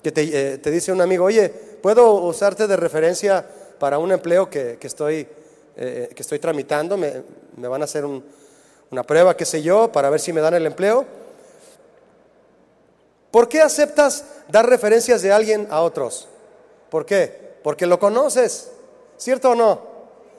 Que 0.01 0.13
te, 0.13 0.53
eh, 0.53 0.57
dice 0.71 0.93
un 0.93 1.01
amigo, 1.01 1.25
oye, 1.25 1.49
¿puedo 1.49 2.13
usarte 2.13 2.67
de 2.67 2.77
referencia 2.77 3.45
para 3.79 3.99
un 3.99 4.13
empleo 4.13 4.49
que, 4.49 4.77
estoy, 4.81 5.27
eh, 5.75 6.09
que 6.15 6.21
estoy 6.21 6.39
tramitando? 6.39 6.95
Me, 6.95 7.21
van 7.67 7.81
a 7.81 7.83
hacer 7.83 8.05
una 8.05 9.03
prueba, 9.03 9.35
qué 9.35 9.43
sé 9.43 9.61
yo, 9.61 9.91
para 9.91 10.09
ver 10.09 10.21
si 10.21 10.31
me 10.31 10.39
dan 10.39 10.53
el 10.53 10.65
empleo. 10.65 11.05
¿Por 13.29 13.49
qué 13.49 13.59
aceptas 13.59 14.23
dar 14.47 14.69
referencias 14.69 15.21
de 15.21 15.33
alguien 15.33 15.67
a 15.69 15.81
otros? 15.81 16.29
¿Por 16.89 17.05
qué? 17.05 17.57
Porque 17.61 17.85
lo 17.85 17.99
conoces, 17.99 18.69
¿cierto 19.17 19.49
o 19.49 19.55
no? 19.55 19.81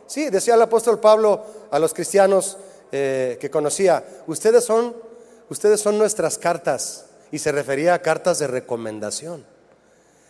Sí, 0.06 0.30
decía 0.30 0.54
el 0.54 0.62
apóstol 0.62 1.00
Pablo 1.00 1.44
a 1.70 1.78
los 1.78 1.92
cristianos 1.92 2.56
eh, 2.92 3.38
que 3.40 3.50
conocía, 3.50 4.04
ustedes 4.26 4.64
son, 4.64 4.94
ustedes 5.48 5.80
son 5.80 5.98
nuestras 5.98 6.38
cartas, 6.38 7.06
y 7.30 7.38
se 7.38 7.52
refería 7.52 7.94
a 7.94 8.02
cartas 8.02 8.38
de 8.38 8.46
recomendación. 8.46 9.44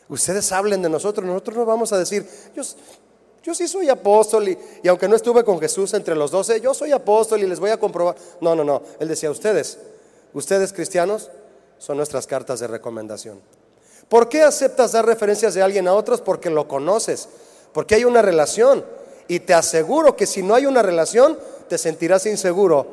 Ustedes 0.08 0.50
hablen 0.52 0.82
de 0.82 0.88
nosotros, 0.88 1.26
nosotros 1.26 1.56
no 1.56 1.66
vamos 1.66 1.92
a 1.92 1.98
decir, 1.98 2.26
yo, 2.56 2.62
yo 3.42 3.54
sí 3.54 3.68
soy 3.68 3.88
apóstol 3.88 4.48
y, 4.48 4.58
y, 4.82 4.88
aunque 4.88 5.06
no 5.08 5.16
estuve 5.16 5.44
con 5.44 5.60
Jesús 5.60 5.92
entre 5.94 6.14
los 6.14 6.30
doce, 6.30 6.60
yo 6.60 6.72
soy 6.74 6.92
apóstol 6.92 7.40
y 7.42 7.46
les 7.46 7.60
voy 7.60 7.70
a 7.70 7.78
comprobar. 7.78 8.16
No, 8.40 8.54
no, 8.54 8.64
no. 8.64 8.82
Él 8.98 9.08
decía, 9.08 9.30
ustedes, 9.30 9.78
ustedes 10.32 10.72
cristianos, 10.72 11.30
son 11.78 11.96
nuestras 11.96 12.26
cartas 12.26 12.58
de 12.60 12.66
recomendación. 12.66 13.40
¿Por 14.08 14.28
qué 14.28 14.42
aceptas 14.42 14.92
dar 14.92 15.06
referencias 15.06 15.54
de 15.54 15.62
alguien 15.62 15.86
a 15.86 15.94
otros? 15.94 16.20
Porque 16.22 16.50
lo 16.50 16.66
conoces, 16.66 17.28
porque 17.72 17.94
hay 17.94 18.04
una 18.04 18.22
relación. 18.22 18.84
Y 19.28 19.40
te 19.40 19.52
aseguro 19.52 20.16
que 20.16 20.26
si 20.26 20.42
no 20.42 20.54
hay 20.54 20.64
una 20.64 20.82
relación, 20.82 21.38
te 21.68 21.78
sentirás 21.78 22.26
inseguro 22.26 22.86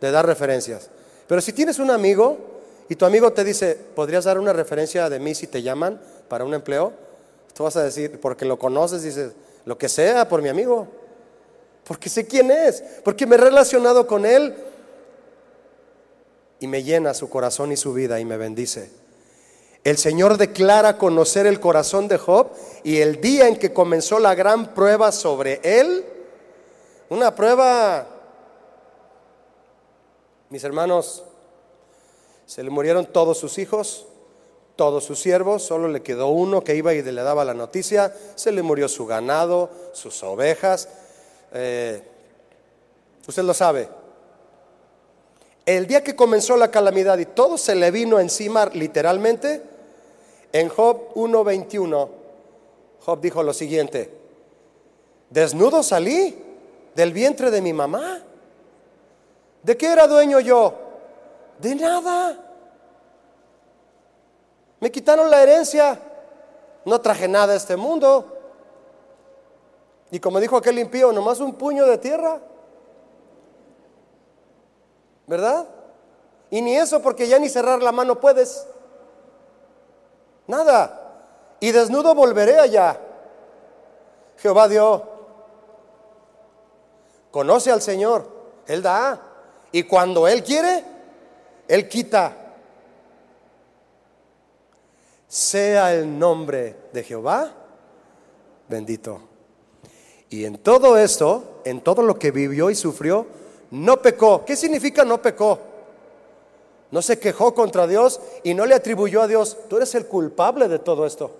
de 0.00 0.10
dar 0.10 0.26
referencias. 0.26 0.90
Pero 1.26 1.40
si 1.40 1.52
tienes 1.52 1.78
un 1.78 1.90
amigo 1.90 2.38
y 2.88 2.96
tu 2.96 3.04
amigo 3.04 3.32
te 3.32 3.44
dice, 3.44 3.78
¿podrías 3.94 4.24
dar 4.24 4.38
una 4.38 4.52
referencia 4.52 5.08
de 5.08 5.20
mí 5.20 5.34
si 5.34 5.46
te 5.46 5.62
llaman 5.62 6.00
para 6.28 6.44
un 6.44 6.54
empleo? 6.54 6.92
Tú 7.54 7.64
vas 7.64 7.76
a 7.76 7.82
decir, 7.82 8.18
porque 8.20 8.44
lo 8.44 8.58
conoces, 8.58 9.02
dices, 9.02 9.32
lo 9.64 9.76
que 9.76 9.88
sea 9.88 10.28
por 10.28 10.42
mi 10.42 10.48
amigo. 10.48 10.88
Porque 11.84 12.08
sé 12.08 12.26
quién 12.26 12.50
es, 12.50 12.82
porque 13.04 13.26
me 13.26 13.36
he 13.36 13.38
relacionado 13.38 14.06
con 14.06 14.26
él 14.26 14.54
y 16.60 16.66
me 16.66 16.82
llena 16.82 17.14
su 17.14 17.28
corazón 17.28 17.72
y 17.72 17.76
su 17.76 17.92
vida 17.92 18.20
y 18.20 18.24
me 18.24 18.36
bendice. 18.36 18.90
El 19.84 19.96
Señor 19.96 20.36
declara 20.36 20.98
conocer 20.98 21.46
el 21.46 21.60
corazón 21.60 22.08
de 22.08 22.18
Job 22.18 22.48
y 22.82 22.98
el 22.98 23.20
día 23.20 23.48
en 23.48 23.56
que 23.56 23.72
comenzó 23.72 24.18
la 24.18 24.34
gran 24.34 24.74
prueba 24.74 25.12
sobre 25.12 25.60
él, 25.62 26.04
una 27.10 27.34
prueba, 27.34 28.06
mis 30.50 30.62
hermanos, 30.64 31.24
se 32.44 32.62
le 32.62 32.70
murieron 32.70 33.06
todos 33.06 33.38
sus 33.38 33.58
hijos, 33.58 34.06
todos 34.76 35.04
sus 35.04 35.18
siervos, 35.18 35.62
solo 35.62 35.88
le 35.88 36.02
quedó 36.02 36.28
uno 36.28 36.62
que 36.62 36.74
iba 36.74 36.94
y 36.94 37.02
le 37.02 37.22
daba 37.22 37.44
la 37.44 37.54
noticia, 37.54 38.14
se 38.34 38.52
le 38.52 38.62
murió 38.62 38.88
su 38.88 39.06
ganado, 39.06 39.70
sus 39.92 40.22
ovejas, 40.22 40.88
eh, 41.52 42.02
usted 43.26 43.42
lo 43.42 43.54
sabe. 43.54 43.88
El 45.66 45.86
día 45.86 46.02
que 46.02 46.16
comenzó 46.16 46.56
la 46.56 46.70
calamidad 46.70 47.18
y 47.18 47.26
todo 47.26 47.58
se 47.58 47.74
le 47.74 47.90
vino 47.90 48.20
encima 48.20 48.66
literalmente, 48.66 49.62
en 50.52 50.68
Job 50.68 51.14
1.21, 51.14 52.08
Job 53.00 53.20
dijo 53.20 53.42
lo 53.42 53.52
siguiente, 53.52 54.10
desnudo 55.30 55.82
salí 55.82 56.47
del 56.98 57.12
vientre 57.12 57.52
de 57.52 57.62
mi 57.62 57.72
mamá. 57.72 58.18
¿De 59.62 59.76
qué 59.76 59.92
era 59.92 60.08
dueño 60.08 60.40
yo? 60.40 60.74
De 61.60 61.72
nada. 61.76 62.36
Me 64.80 64.90
quitaron 64.90 65.30
la 65.30 65.40
herencia, 65.40 65.96
no 66.84 67.00
traje 67.00 67.28
nada 67.28 67.52
a 67.52 67.56
este 67.56 67.76
mundo. 67.76 68.36
Y 70.10 70.18
como 70.18 70.40
dijo 70.40 70.56
aquel 70.56 70.76
impío, 70.80 71.12
nomás 71.12 71.38
un 71.38 71.54
puño 71.54 71.86
de 71.86 71.98
tierra. 71.98 72.40
¿Verdad? 75.28 75.68
Y 76.50 76.60
ni 76.60 76.74
eso 76.74 77.00
porque 77.00 77.28
ya 77.28 77.38
ni 77.38 77.48
cerrar 77.48 77.80
la 77.80 77.92
mano 77.92 78.18
puedes. 78.18 78.66
Nada. 80.48 81.12
Y 81.60 81.70
desnudo 81.70 82.12
volveré 82.16 82.58
allá. 82.58 82.98
Jehová 84.38 84.66
dio. 84.66 85.17
Conoce 87.30 87.70
al 87.70 87.82
Señor. 87.82 88.28
Él 88.66 88.82
da. 88.82 89.22
Y 89.72 89.82
cuando 89.82 90.26
Él 90.26 90.42
quiere, 90.42 90.84
Él 91.66 91.88
quita. 91.88 92.36
Sea 95.26 95.94
el 95.94 96.18
nombre 96.18 96.76
de 96.92 97.02
Jehová 97.02 97.52
bendito. 98.68 99.20
Y 100.30 100.44
en 100.44 100.58
todo 100.58 100.98
esto, 100.98 101.60
en 101.64 101.80
todo 101.80 102.02
lo 102.02 102.18
que 102.18 102.30
vivió 102.30 102.70
y 102.70 102.74
sufrió, 102.74 103.26
no 103.70 104.00
pecó. 104.02 104.44
¿Qué 104.44 104.56
significa 104.56 105.04
no 105.04 105.20
pecó? 105.20 105.58
no 106.90 107.02
se 107.02 107.18
quejó 107.18 107.54
contra 107.54 107.86
Dios 107.86 108.20
y 108.42 108.54
no 108.54 108.64
le 108.64 108.74
atribuyó 108.74 109.22
a 109.22 109.26
Dios, 109.26 109.56
tú 109.68 109.76
eres 109.76 109.94
el 109.94 110.06
culpable 110.06 110.68
de 110.68 110.78
todo 110.78 111.06
esto. 111.06 111.30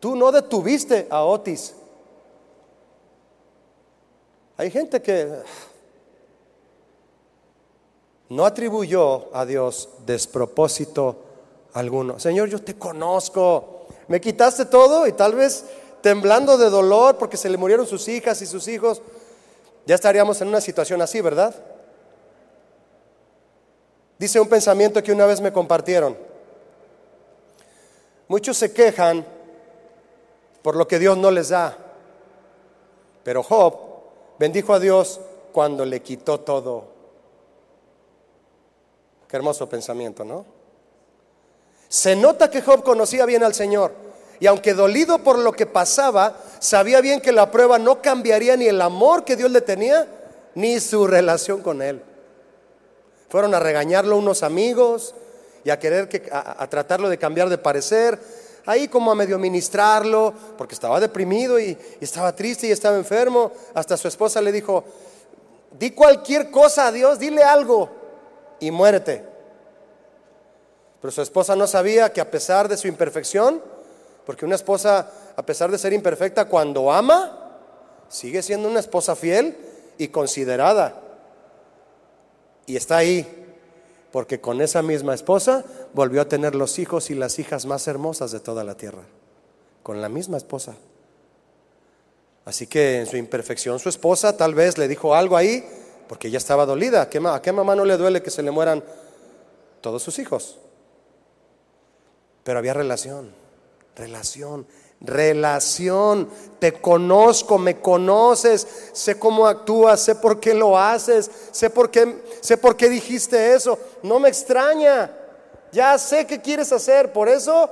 Tú 0.00 0.16
no 0.16 0.32
detuviste 0.32 1.06
a 1.10 1.22
Otis. 1.22 1.74
Hay 4.62 4.70
gente 4.70 5.02
que 5.02 5.28
no 8.28 8.46
atribuyó 8.46 9.34
a 9.34 9.44
Dios 9.44 9.88
despropósito 10.06 11.16
alguno. 11.72 12.20
Señor, 12.20 12.48
yo 12.48 12.62
te 12.62 12.78
conozco. 12.78 13.88
Me 14.06 14.20
quitaste 14.20 14.66
todo 14.66 15.08
y 15.08 15.14
tal 15.14 15.34
vez 15.34 15.64
temblando 16.00 16.56
de 16.56 16.70
dolor 16.70 17.18
porque 17.18 17.36
se 17.36 17.50
le 17.50 17.56
murieron 17.56 17.88
sus 17.88 18.06
hijas 18.06 18.40
y 18.40 18.46
sus 18.46 18.68
hijos, 18.68 19.02
ya 19.84 19.96
estaríamos 19.96 20.40
en 20.40 20.46
una 20.46 20.60
situación 20.60 21.02
así, 21.02 21.20
¿verdad? 21.20 21.56
Dice 24.16 24.38
un 24.38 24.48
pensamiento 24.48 25.02
que 25.02 25.10
una 25.10 25.26
vez 25.26 25.40
me 25.40 25.52
compartieron. 25.52 26.16
Muchos 28.28 28.56
se 28.56 28.72
quejan 28.72 29.26
por 30.62 30.76
lo 30.76 30.86
que 30.86 31.00
Dios 31.00 31.18
no 31.18 31.32
les 31.32 31.48
da, 31.48 31.76
pero 33.24 33.42
Job 33.42 33.90
bendijo 34.38 34.74
a 34.74 34.80
Dios 34.80 35.20
cuando 35.52 35.84
le 35.84 36.00
quitó 36.00 36.40
todo. 36.40 36.84
Qué 39.28 39.36
hermoso 39.36 39.68
pensamiento, 39.68 40.24
¿no? 40.24 40.44
Se 41.88 42.16
nota 42.16 42.50
que 42.50 42.62
Job 42.62 42.82
conocía 42.82 43.26
bien 43.26 43.44
al 43.44 43.54
Señor 43.54 43.92
y 44.42 44.46
aunque 44.48 44.74
dolido 44.74 45.20
por 45.20 45.38
lo 45.38 45.52
que 45.52 45.66
pasaba, 45.66 46.36
sabía 46.58 47.00
bien 47.00 47.20
que 47.20 47.30
la 47.30 47.52
prueba 47.52 47.78
no 47.78 48.02
cambiaría 48.02 48.56
ni 48.56 48.66
el 48.66 48.80
amor 48.82 49.24
que 49.24 49.36
Dios 49.36 49.52
le 49.52 49.60
tenía, 49.60 50.08
ni 50.56 50.80
su 50.80 51.06
relación 51.06 51.62
con 51.62 51.80
él. 51.80 52.02
Fueron 53.28 53.54
a 53.54 53.60
regañarlo 53.60 54.16
unos 54.16 54.42
amigos 54.42 55.14
y 55.62 55.70
a 55.70 55.78
querer 55.78 56.08
que, 56.08 56.28
a, 56.32 56.66
tratarlo 56.68 57.08
de 57.08 57.18
cambiar 57.18 57.50
de 57.50 57.58
parecer, 57.58 58.18
ahí 58.66 58.88
como 58.88 59.10
a 59.10 59.14
medio 59.14 59.38
ministrarlo, 59.38 60.32
porque 60.56 60.74
estaba 60.74 61.00
deprimido 61.00 61.58
y, 61.58 61.76
estaba 62.00 62.34
triste 62.34 62.66
y 62.66 62.70
estaba 62.70 62.96
enfermo. 62.96 63.52
Hasta 63.74 63.96
su 63.96 64.08
esposa 64.08 64.40
le 64.40 64.52
dijo, 64.52 64.84
di 65.78 65.90
cualquier 65.90 66.50
cosa 66.50 66.88
a 66.88 66.92
Dios, 66.92 67.18
dile 67.18 67.42
algo 67.42 67.90
y 68.60 68.70
muérete. 68.70 69.24
Pero 71.00 71.10
su 71.10 71.22
esposa 71.22 71.56
no 71.56 71.66
sabía 71.66 72.12
que 72.12 72.20
a 72.20 72.30
pesar 72.30 72.68
de 72.68 72.76
su 72.76 72.86
imperfección, 72.86 73.60
porque 74.24 74.44
una 74.44 74.54
esposa, 74.54 75.10
a 75.34 75.42
pesar 75.44 75.70
de 75.70 75.78
ser 75.78 75.92
imperfecta, 75.92 76.44
cuando 76.44 76.92
ama, 76.92 77.38
sigue 78.08 78.42
siendo 78.42 78.68
una 78.68 78.80
esposa 78.80 79.16
fiel 79.16 79.56
y 79.98 80.08
considerada. 80.08 81.00
Y 82.66 82.76
está 82.76 82.98
ahí, 82.98 83.26
porque 84.12 84.40
con 84.40 84.60
esa 84.60 84.82
misma 84.82 85.14
esposa 85.14 85.64
volvió 85.94 86.20
a 86.20 86.28
tener 86.28 86.54
los 86.54 86.78
hijos 86.78 87.10
y 87.10 87.14
las 87.14 87.38
hijas 87.38 87.66
más 87.66 87.86
hermosas 87.88 88.32
de 88.32 88.40
toda 88.40 88.64
la 88.64 88.76
tierra, 88.76 89.02
con 89.82 90.00
la 90.00 90.08
misma 90.08 90.36
esposa. 90.36 90.74
Así 92.44 92.66
que 92.66 93.00
en 93.00 93.06
su 93.06 93.16
imperfección 93.16 93.78
su 93.78 93.88
esposa 93.88 94.36
tal 94.36 94.54
vez 94.54 94.78
le 94.78 94.88
dijo 94.88 95.14
algo 95.14 95.36
ahí, 95.36 95.64
porque 96.08 96.28
ella 96.28 96.38
estaba 96.38 96.66
dolida. 96.66 97.02
¿A 97.02 97.40
qué 97.42 97.52
mamá 97.52 97.76
no 97.76 97.84
le 97.84 97.96
duele 97.96 98.22
que 98.22 98.30
se 98.30 98.42
le 98.42 98.50
mueran 98.50 98.82
todos 99.80 100.02
sus 100.02 100.18
hijos? 100.18 100.58
Pero 102.42 102.58
había 102.58 102.74
relación, 102.74 103.30
relación. 103.96 104.66
Relación, 105.04 106.28
te 106.60 106.74
conozco, 106.74 107.58
me 107.58 107.80
conoces, 107.80 108.68
sé 108.92 109.18
cómo 109.18 109.48
actúas, 109.48 110.00
sé 110.00 110.14
por 110.14 110.38
qué 110.38 110.54
lo 110.54 110.78
haces, 110.78 111.28
sé 111.50 111.70
por 111.70 111.90
qué, 111.90 112.22
sé 112.40 112.56
por 112.56 112.76
qué 112.76 112.88
dijiste 112.88 113.52
eso. 113.52 113.76
No 114.04 114.20
me 114.20 114.28
extraña, 114.28 115.10
ya 115.72 115.96
sé 115.98 116.26
qué 116.26 116.40
quieres 116.40 116.70
hacer, 116.72 117.12
por 117.12 117.28
eso, 117.28 117.70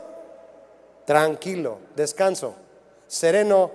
tranquilo, 1.05 1.79
descanso, 1.95 2.55
sereno. 3.07 3.71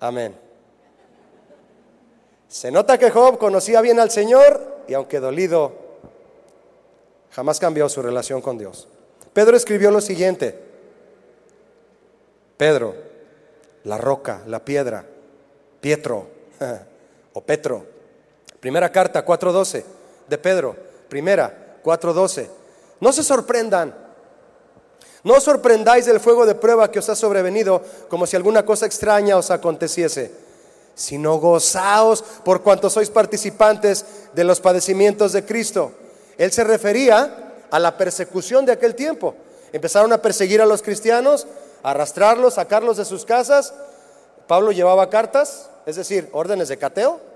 Amén. 0.00 0.34
Se 2.48 2.70
nota 2.70 2.98
que 2.98 3.10
Job 3.10 3.38
conocía 3.38 3.80
bien 3.80 3.98
al 3.98 4.10
Señor 4.10 4.84
y 4.86 4.94
aunque 4.94 5.20
dolido, 5.20 5.72
jamás 7.30 7.58
cambió 7.58 7.88
su 7.88 8.00
relación 8.00 8.40
con 8.40 8.58
Dios. 8.58 8.88
Pedro 9.32 9.56
escribió 9.56 9.90
lo 9.90 10.00
siguiente. 10.00 10.58
Pedro, 12.56 12.94
la 13.82 13.98
roca, 13.98 14.42
la 14.46 14.64
piedra, 14.64 15.04
Pietro 15.80 16.28
o 17.32 17.40
Petro. 17.40 17.93
Primera 18.64 18.90
carta 18.90 19.26
4.12 19.26 19.84
de 20.26 20.38
Pedro. 20.38 20.74
Primera 21.10 21.76
4.12. 21.84 22.48
No 22.98 23.12
se 23.12 23.22
sorprendan. 23.22 23.94
No 25.22 25.38
sorprendáis 25.38 26.06
del 26.06 26.18
fuego 26.18 26.46
de 26.46 26.54
prueba 26.54 26.90
que 26.90 26.98
os 26.98 27.10
ha 27.10 27.14
sobrevenido 27.14 27.82
como 28.08 28.26
si 28.26 28.36
alguna 28.36 28.64
cosa 28.64 28.86
extraña 28.86 29.36
os 29.36 29.50
aconteciese, 29.50 30.32
sino 30.94 31.36
gozaos 31.36 32.24
por 32.42 32.62
cuanto 32.62 32.88
sois 32.88 33.10
participantes 33.10 34.06
de 34.32 34.44
los 34.44 34.60
padecimientos 34.60 35.32
de 35.32 35.44
Cristo. 35.44 35.92
Él 36.38 36.50
se 36.50 36.64
refería 36.64 37.52
a 37.70 37.78
la 37.78 37.98
persecución 37.98 38.64
de 38.64 38.72
aquel 38.72 38.94
tiempo. 38.94 39.34
Empezaron 39.74 40.10
a 40.14 40.22
perseguir 40.22 40.62
a 40.62 40.66
los 40.66 40.80
cristianos, 40.80 41.46
a 41.82 41.90
arrastrarlos, 41.90 42.54
sacarlos 42.54 42.96
de 42.96 43.04
sus 43.04 43.26
casas. 43.26 43.74
Pablo 44.46 44.72
llevaba 44.72 45.10
cartas, 45.10 45.68
es 45.84 45.96
decir, 45.96 46.30
órdenes 46.32 46.68
de 46.68 46.78
cateo, 46.78 47.33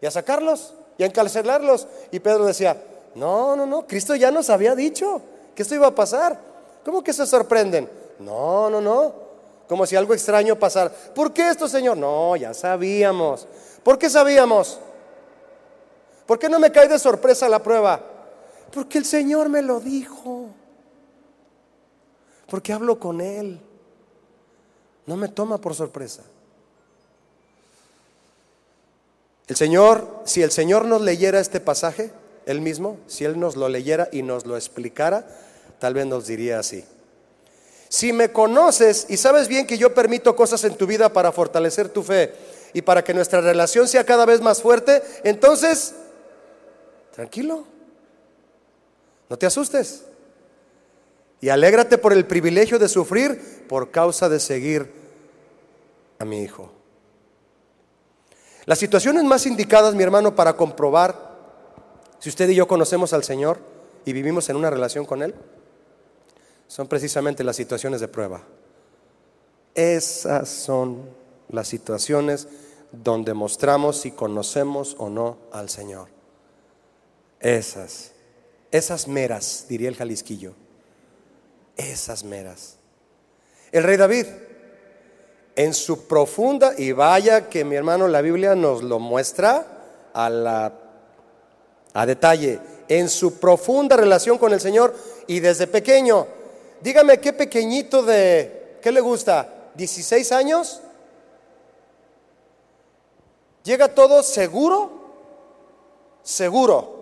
y 0.00 0.06
a 0.06 0.10
sacarlos 0.10 0.74
y 0.98 1.02
a 1.02 1.06
encarcelarlos. 1.06 1.86
Y 2.10 2.20
Pedro 2.20 2.44
decía, 2.44 2.82
no, 3.14 3.56
no, 3.56 3.66
no, 3.66 3.86
Cristo 3.86 4.14
ya 4.14 4.30
nos 4.30 4.50
había 4.50 4.74
dicho 4.74 5.20
que 5.54 5.62
esto 5.62 5.74
iba 5.74 5.88
a 5.88 5.94
pasar. 5.94 6.38
¿Cómo 6.84 7.02
que 7.02 7.12
se 7.12 7.26
sorprenden? 7.26 7.88
No, 8.18 8.70
no, 8.70 8.80
no. 8.80 9.30
Como 9.68 9.86
si 9.86 9.96
algo 9.96 10.14
extraño 10.14 10.56
pasara. 10.56 10.90
¿Por 10.90 11.32
qué 11.32 11.48
esto, 11.48 11.68
Señor? 11.68 11.96
No, 11.96 12.34
ya 12.36 12.52
sabíamos. 12.54 13.46
¿Por 13.82 13.98
qué 13.98 14.10
sabíamos? 14.10 14.80
¿Por 16.26 16.38
qué 16.38 16.48
no 16.48 16.58
me 16.58 16.72
cae 16.72 16.88
de 16.88 16.98
sorpresa 16.98 17.48
la 17.48 17.62
prueba? 17.62 18.00
Porque 18.72 18.98
el 18.98 19.04
Señor 19.04 19.48
me 19.48 19.62
lo 19.62 19.80
dijo. 19.80 20.46
Porque 22.48 22.72
hablo 22.72 22.98
con 22.98 23.20
Él. 23.20 23.60
No 25.06 25.16
me 25.16 25.28
toma 25.28 25.58
por 25.58 25.74
sorpresa. 25.74 26.22
El 29.50 29.56
Señor, 29.56 30.22
si 30.26 30.44
el 30.44 30.52
Señor 30.52 30.84
nos 30.84 31.02
leyera 31.02 31.40
este 31.40 31.58
pasaje, 31.58 32.12
Él 32.46 32.60
mismo, 32.60 32.98
si 33.08 33.24
Él 33.24 33.40
nos 33.40 33.56
lo 33.56 33.68
leyera 33.68 34.08
y 34.12 34.22
nos 34.22 34.46
lo 34.46 34.54
explicara, 34.54 35.26
tal 35.80 35.92
vez 35.92 36.06
nos 36.06 36.28
diría 36.28 36.60
así. 36.60 36.84
Si 37.88 38.12
me 38.12 38.30
conoces 38.30 39.06
y 39.08 39.16
sabes 39.16 39.48
bien 39.48 39.66
que 39.66 39.76
yo 39.76 39.92
permito 39.92 40.36
cosas 40.36 40.62
en 40.62 40.76
tu 40.76 40.86
vida 40.86 41.12
para 41.12 41.32
fortalecer 41.32 41.88
tu 41.88 42.04
fe 42.04 42.32
y 42.72 42.82
para 42.82 43.02
que 43.02 43.12
nuestra 43.12 43.40
relación 43.40 43.88
sea 43.88 44.06
cada 44.06 44.24
vez 44.24 44.40
más 44.40 44.62
fuerte, 44.62 45.02
entonces, 45.24 45.96
tranquilo. 47.12 47.64
No 49.28 49.36
te 49.36 49.46
asustes. 49.46 50.04
Y 51.40 51.48
alégrate 51.48 51.98
por 51.98 52.12
el 52.12 52.24
privilegio 52.24 52.78
de 52.78 52.88
sufrir 52.88 53.64
por 53.68 53.90
causa 53.90 54.28
de 54.28 54.38
seguir 54.38 54.92
a 56.20 56.24
mi 56.24 56.40
hijo. 56.44 56.70
Las 58.70 58.78
situaciones 58.78 59.24
más 59.24 59.46
indicadas, 59.46 59.96
mi 59.96 60.04
hermano, 60.04 60.36
para 60.36 60.52
comprobar 60.52 61.28
si 62.20 62.28
usted 62.28 62.48
y 62.50 62.54
yo 62.54 62.68
conocemos 62.68 63.12
al 63.12 63.24
Señor 63.24 63.58
y 64.04 64.12
vivimos 64.12 64.48
en 64.48 64.54
una 64.54 64.70
relación 64.70 65.04
con 65.04 65.24
Él, 65.24 65.34
son 66.68 66.86
precisamente 66.86 67.42
las 67.42 67.56
situaciones 67.56 68.00
de 68.00 68.06
prueba. 68.06 68.44
Esas 69.74 70.48
son 70.48 71.02
las 71.48 71.66
situaciones 71.66 72.46
donde 72.92 73.34
mostramos 73.34 74.02
si 74.02 74.12
conocemos 74.12 74.94
o 75.00 75.10
no 75.10 75.38
al 75.50 75.68
Señor. 75.68 76.06
Esas. 77.40 78.12
Esas 78.70 79.08
meras, 79.08 79.66
diría 79.68 79.88
el 79.88 79.96
Jalisquillo. 79.96 80.54
Esas 81.76 82.22
meras. 82.22 82.76
El 83.72 83.82
rey 83.82 83.96
David, 83.96 84.26
en 85.56 85.74
su 85.74 86.06
profunda, 86.06 86.72
y 86.76 86.92
vaya 86.92 87.48
que 87.48 87.64
mi 87.64 87.76
hermano 87.76 88.08
la 88.08 88.20
Biblia 88.20 88.54
nos 88.54 88.82
lo 88.82 88.98
muestra 88.98 89.66
a, 90.12 90.30
la, 90.30 90.72
a 91.92 92.06
detalle, 92.06 92.60
en 92.88 93.08
su 93.08 93.38
profunda 93.38 93.96
relación 93.96 94.38
con 94.38 94.52
el 94.52 94.60
Señor 94.60 94.94
y 95.26 95.40
desde 95.40 95.66
pequeño. 95.66 96.26
Dígame 96.80 97.20
qué 97.20 97.32
pequeñito 97.32 98.02
de, 98.02 98.78
¿qué 98.82 98.90
le 98.90 99.00
gusta? 99.00 99.70
¿16 99.76 100.32
años? 100.32 100.80
¿Llega 103.62 103.88
todo 103.88 104.22
seguro? 104.22 104.98
Seguro 106.22 107.00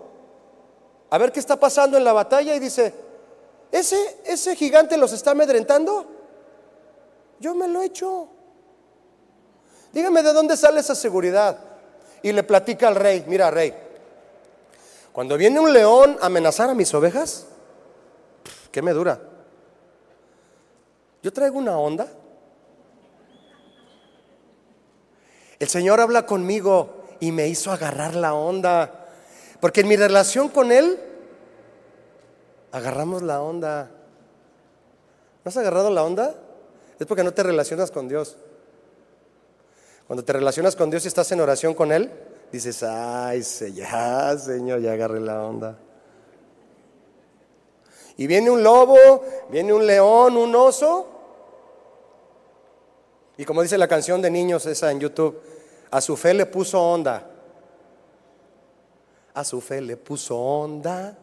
a 1.09 1.17
ver 1.17 1.31
qué 1.31 1.39
está 1.39 1.59
pasando 1.59 1.97
en 1.97 2.03
la 2.03 2.13
batalla 2.13 2.55
y 2.55 2.59
dice, 2.59 2.93
¿ese, 3.71 4.17
ese 4.25 4.55
gigante 4.55 4.97
los 4.97 5.11
está 5.11 5.31
amedrentando? 5.31 6.05
Yo 7.39 7.55
me 7.55 7.67
lo 7.67 7.81
he 7.81 7.87
hecho. 7.87 8.27
Dígame 9.93 10.21
de 10.23 10.33
dónde 10.33 10.55
sale 10.55 10.79
esa 10.79 10.95
seguridad. 10.95 11.57
Y 12.21 12.31
le 12.31 12.43
platica 12.43 12.87
al 12.87 12.95
rey, 12.95 13.23
mira 13.27 13.49
rey, 13.49 13.73
cuando 15.11 15.37
viene 15.37 15.59
un 15.59 15.71
león 15.71 16.17
a 16.21 16.25
amenazar 16.27 16.69
a 16.69 16.73
mis 16.73 16.93
ovejas, 16.93 17.45
¿qué 18.71 18.81
me 18.81 18.91
dura? 18.91 19.19
Yo 21.21 21.33
traigo 21.33 21.57
una 21.57 21.77
onda. 21.77 22.07
El 25.59 25.67
Señor 25.67 25.99
habla 25.99 26.25
conmigo 26.25 27.03
y 27.19 27.31
me 27.31 27.47
hizo 27.47 27.71
agarrar 27.71 28.15
la 28.15 28.33
onda. 28.33 29.07
Porque 29.59 29.81
en 29.81 29.89
mi 29.89 29.97
relación 29.97 30.49
con 30.49 30.71
Él, 30.71 30.99
agarramos 32.71 33.21
la 33.21 33.41
onda. 33.41 33.91
¿No 35.43 35.49
has 35.49 35.57
agarrado 35.57 35.89
la 35.89 36.03
onda? 36.03 36.35
Es 36.97 37.07
porque 37.07 37.23
no 37.23 37.33
te 37.33 37.43
relacionas 37.43 37.91
con 37.91 38.07
Dios. 38.07 38.37
Cuando 40.09 40.25
te 40.25 40.33
relacionas 40.33 40.75
con 40.75 40.89
Dios 40.89 41.05
y 41.05 41.07
estás 41.07 41.31
en 41.33 41.39
oración 41.39 41.75
con 41.75 41.91
Él, 41.91 42.11
dices, 42.51 42.81
ay, 42.81 43.43
ya, 43.75 44.35
Señor, 44.39 44.81
ya 44.81 44.93
agarré 44.93 45.19
la 45.19 45.43
onda. 45.43 45.77
Y 48.17 48.25
viene 48.25 48.49
un 48.49 48.63
lobo, 48.63 48.97
viene 49.51 49.71
un 49.71 49.85
león, 49.85 50.35
un 50.35 50.55
oso. 50.55 51.07
Y 53.37 53.45
como 53.45 53.61
dice 53.61 53.77
la 53.77 53.87
canción 53.87 54.19
de 54.19 54.31
niños 54.31 54.65
esa 54.65 54.91
en 54.91 54.99
YouTube, 54.99 55.39
a 55.91 56.01
su 56.01 56.17
fe 56.17 56.33
le 56.33 56.47
puso 56.47 56.81
onda. 56.81 57.29
A 59.35 59.43
su 59.43 59.61
fe 59.61 59.79
le 59.79 59.95
puso 59.95 60.35
onda. 60.35 61.15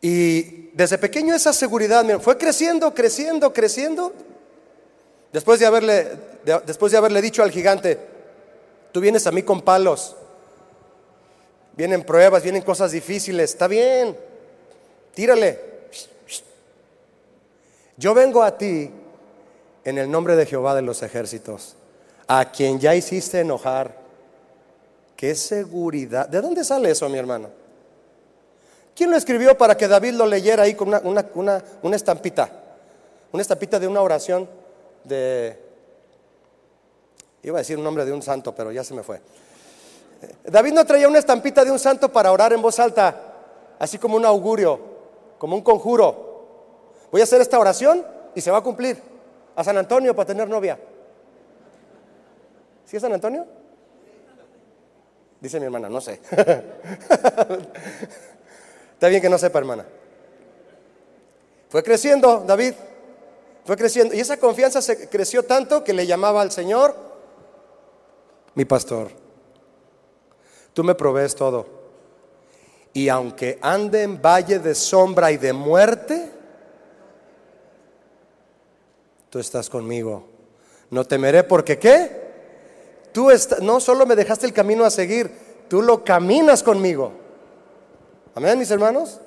Y 0.00 0.59
desde 0.72 0.98
pequeño 0.98 1.34
esa 1.34 1.52
seguridad 1.52 2.04
fue 2.20 2.36
creciendo, 2.36 2.94
creciendo, 2.94 3.52
creciendo. 3.52 4.12
Después 5.32 5.60
de, 5.60 5.66
haberle, 5.66 6.08
después 6.66 6.92
de 6.92 6.98
haberle 6.98 7.22
dicho 7.22 7.42
al 7.42 7.50
gigante, 7.50 7.98
tú 8.92 9.00
vienes 9.00 9.26
a 9.26 9.30
mí 9.30 9.42
con 9.42 9.62
palos, 9.62 10.16
vienen 11.76 12.02
pruebas, 12.02 12.42
vienen 12.42 12.62
cosas 12.62 12.90
difíciles, 12.92 13.50
está 13.50 13.68
bien, 13.68 14.16
tírale. 15.14 15.70
Yo 17.96 18.14
vengo 18.14 18.42
a 18.42 18.56
ti 18.56 18.90
en 19.84 19.98
el 19.98 20.10
nombre 20.10 20.34
de 20.34 20.46
Jehová 20.46 20.74
de 20.74 20.82
los 20.82 21.02
ejércitos, 21.02 21.76
a 22.26 22.50
quien 22.50 22.80
ya 22.80 22.94
hiciste 22.94 23.40
enojar. 23.40 23.98
Qué 25.16 25.34
seguridad. 25.34 26.28
¿De 26.28 26.40
dónde 26.40 26.64
sale 26.64 26.90
eso, 26.90 27.08
mi 27.08 27.18
hermano? 27.18 27.59
¿Quién 29.00 29.10
lo 29.10 29.16
escribió 29.16 29.56
para 29.56 29.78
que 29.78 29.88
David 29.88 30.12
lo 30.12 30.26
leyera 30.26 30.64
ahí 30.64 30.74
con 30.74 30.88
una, 30.88 31.96
estampita? 31.96 32.50
Una 33.32 33.40
estampita 33.40 33.78
de 33.78 33.86
una 33.86 34.02
oración 34.02 34.46
de... 35.04 35.58
Iba 37.42 37.56
a 37.56 37.62
decir 37.62 37.78
un 37.78 37.84
nombre 37.84 38.04
de 38.04 38.12
un 38.12 38.20
santo, 38.20 38.54
pero 38.54 38.70
ya 38.70 38.84
se 38.84 38.92
me 38.92 39.02
fue. 39.02 39.22
David 40.44 40.74
no 40.74 40.84
traía 40.84 41.08
una 41.08 41.18
estampita 41.18 41.64
de 41.64 41.70
un 41.70 41.78
santo 41.78 42.12
para 42.12 42.30
orar 42.30 42.52
en 42.52 42.60
voz 42.60 42.78
alta, 42.78 43.16
así 43.78 43.96
como 43.96 44.18
un 44.18 44.26
augurio, 44.26 44.78
como 45.38 45.56
un 45.56 45.62
conjuro. 45.62 47.06
Voy 47.10 47.22
a 47.22 47.24
hacer 47.24 47.40
esta 47.40 47.58
oración 47.58 48.04
y 48.34 48.42
se 48.42 48.50
va 48.50 48.58
a 48.58 48.62
cumplir. 48.62 49.00
A 49.56 49.64
San 49.64 49.78
Antonio 49.78 50.14
para 50.14 50.26
tener 50.26 50.46
novia. 50.46 50.78
¿Sí 52.84 52.96
es 52.96 53.00
San 53.00 53.14
Antonio? 53.14 53.46
Dice 55.40 55.58
mi 55.58 55.64
hermana, 55.64 55.88
no 55.88 56.02
sé. 56.02 56.20
Está 59.00 59.08
bien 59.08 59.22
que 59.22 59.30
no 59.30 59.38
sepa, 59.38 59.58
hermana. 59.58 59.86
Fue 61.70 61.82
creciendo 61.82 62.44
David, 62.46 62.74
fue 63.64 63.74
creciendo. 63.74 64.14
Y 64.14 64.20
esa 64.20 64.36
confianza 64.36 64.82
se 64.82 65.08
creció 65.08 65.42
tanto 65.42 65.82
que 65.82 65.94
le 65.94 66.06
llamaba 66.06 66.42
al 66.42 66.52
Señor 66.52 66.94
mi 68.54 68.66
pastor. 68.66 69.08
Tú 70.74 70.84
me 70.84 70.94
provees 70.94 71.34
todo. 71.34 71.66
Y 72.92 73.08
aunque 73.08 73.58
ande 73.62 74.02
en 74.02 74.20
valle 74.20 74.58
de 74.58 74.74
sombra 74.74 75.32
y 75.32 75.38
de 75.38 75.54
muerte, 75.54 76.30
tú 79.30 79.38
estás 79.38 79.70
conmigo. 79.70 80.26
No 80.90 81.06
temeré 81.06 81.42
porque 81.42 81.78
qué? 81.78 82.20
Tú 83.14 83.30
no 83.62 83.80
solo 83.80 84.04
me 84.04 84.14
dejaste 84.14 84.44
el 84.44 84.52
camino 84.52 84.84
a 84.84 84.90
seguir, 84.90 85.32
tú 85.70 85.80
lo 85.80 86.04
caminas 86.04 86.62
conmigo. 86.62 87.19
Amén, 88.34 88.58
mis 88.58 88.70
hermanos. 88.70 89.20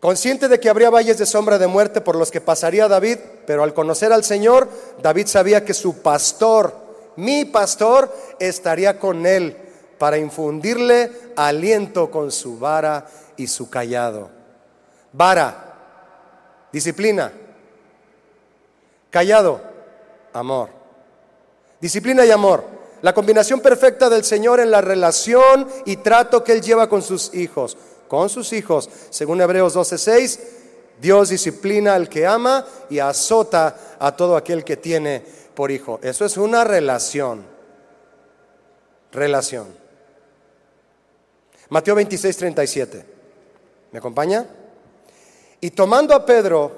Consciente 0.00 0.48
de 0.48 0.60
que 0.60 0.68
habría 0.68 0.90
valles 0.90 1.16
de 1.16 1.24
sombra 1.24 1.58
de 1.58 1.66
muerte 1.66 2.02
por 2.02 2.16
los 2.16 2.30
que 2.30 2.42
pasaría 2.42 2.88
David, 2.88 3.18
pero 3.46 3.62
al 3.62 3.72
conocer 3.72 4.12
al 4.12 4.22
Señor, 4.22 4.68
David 5.02 5.26
sabía 5.26 5.64
que 5.64 5.72
su 5.72 6.02
pastor, 6.02 6.74
mi 7.16 7.46
pastor, 7.46 8.14
estaría 8.38 8.98
con 8.98 9.24
él 9.24 9.56
para 9.98 10.18
infundirle 10.18 11.10
aliento 11.36 12.10
con 12.10 12.30
su 12.30 12.58
vara 12.58 13.06
y 13.38 13.46
su 13.46 13.70
callado. 13.70 14.28
Vara, 15.10 15.74
disciplina. 16.70 17.32
Callado, 19.08 19.62
amor. 20.34 20.68
Disciplina 21.80 22.26
y 22.26 22.30
amor. 22.30 22.73
La 23.04 23.12
combinación 23.12 23.60
perfecta 23.60 24.08
del 24.08 24.24
Señor 24.24 24.60
en 24.60 24.70
la 24.70 24.80
relación 24.80 25.68
y 25.84 25.98
trato 25.98 26.42
que 26.42 26.52
Él 26.52 26.62
lleva 26.62 26.88
con 26.88 27.02
sus 27.02 27.34
hijos. 27.34 27.76
Con 28.08 28.30
sus 28.30 28.54
hijos, 28.54 28.88
según 29.10 29.42
Hebreos 29.42 29.76
12:6, 29.76 30.40
Dios 31.02 31.28
disciplina 31.28 31.96
al 31.96 32.08
que 32.08 32.26
ama 32.26 32.64
y 32.88 33.00
azota 33.00 33.96
a 33.98 34.16
todo 34.16 34.38
aquel 34.38 34.64
que 34.64 34.78
tiene 34.78 35.22
por 35.54 35.70
hijo. 35.70 36.00
Eso 36.02 36.24
es 36.24 36.38
una 36.38 36.64
relación. 36.64 37.44
Relación. 39.12 39.66
Mateo 41.68 41.96
26, 41.96 42.36
37. 42.38 43.04
¿Me 43.92 43.98
acompaña? 43.98 44.46
Y 45.60 45.72
tomando 45.72 46.14
a 46.14 46.24
Pedro 46.24 46.72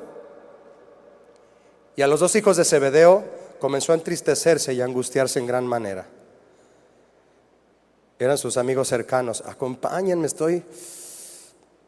y 1.94 2.02
a 2.02 2.08
los 2.08 2.18
dos 2.18 2.34
hijos 2.34 2.56
de 2.56 2.64
Zebedeo, 2.64 3.22
comenzó 3.60 3.92
a 3.92 3.94
entristecerse 3.94 4.74
y 4.74 4.80
a 4.80 4.84
angustiarse 4.84 5.38
en 5.38 5.46
gran 5.46 5.64
manera. 5.64 6.15
Eran 8.18 8.38
sus 8.38 8.56
amigos 8.56 8.88
cercanos. 8.88 9.42
Acompáñenme, 9.46 10.26
estoy, 10.26 10.62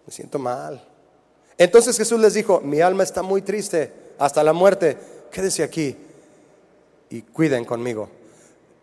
me 0.06 0.12
siento 0.12 0.38
mal. 0.38 0.82
Entonces 1.56 1.96
Jesús 1.96 2.20
les 2.20 2.34
dijo, 2.34 2.60
mi 2.60 2.80
alma 2.80 3.02
está 3.02 3.22
muy 3.22 3.42
triste 3.42 3.92
hasta 4.18 4.44
la 4.44 4.52
muerte, 4.52 4.96
quédese 5.30 5.62
aquí 5.62 5.96
y 7.10 7.22
cuiden 7.22 7.64
conmigo. 7.64 8.08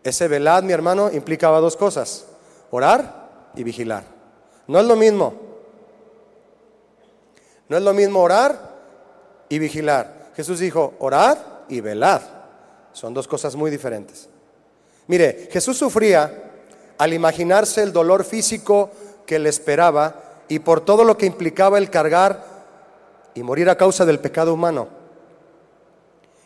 Ese 0.02 0.28
velad, 0.28 0.62
mi 0.62 0.72
hermano, 0.72 1.10
implicaba 1.12 1.60
dos 1.60 1.76
cosas, 1.76 2.26
orar 2.70 3.50
y 3.54 3.62
vigilar. 3.62 4.04
No 4.66 4.78
es 4.78 4.86
lo 4.86 4.96
mismo. 4.96 5.34
No 7.68 7.76
es 7.76 7.82
lo 7.82 7.94
mismo 7.94 8.20
orar 8.20 8.76
y 9.48 9.58
vigilar. 9.58 10.30
Jesús 10.36 10.60
dijo, 10.60 10.94
orad 10.98 11.38
y 11.68 11.80
velad. 11.80 12.20
Son 12.92 13.14
dos 13.14 13.26
cosas 13.26 13.56
muy 13.56 13.70
diferentes. 13.70 14.28
Mire, 15.06 15.48
Jesús 15.50 15.76
sufría 15.76 16.45
al 16.98 17.12
imaginarse 17.12 17.82
el 17.82 17.92
dolor 17.92 18.24
físico 18.24 18.90
que 19.26 19.38
le 19.38 19.48
esperaba 19.48 20.22
y 20.48 20.60
por 20.60 20.80
todo 20.80 21.04
lo 21.04 21.16
que 21.16 21.26
implicaba 21.26 21.78
el 21.78 21.90
cargar 21.90 22.44
y 23.34 23.42
morir 23.42 23.68
a 23.68 23.76
causa 23.76 24.04
del 24.04 24.20
pecado 24.20 24.54
humano. 24.54 24.88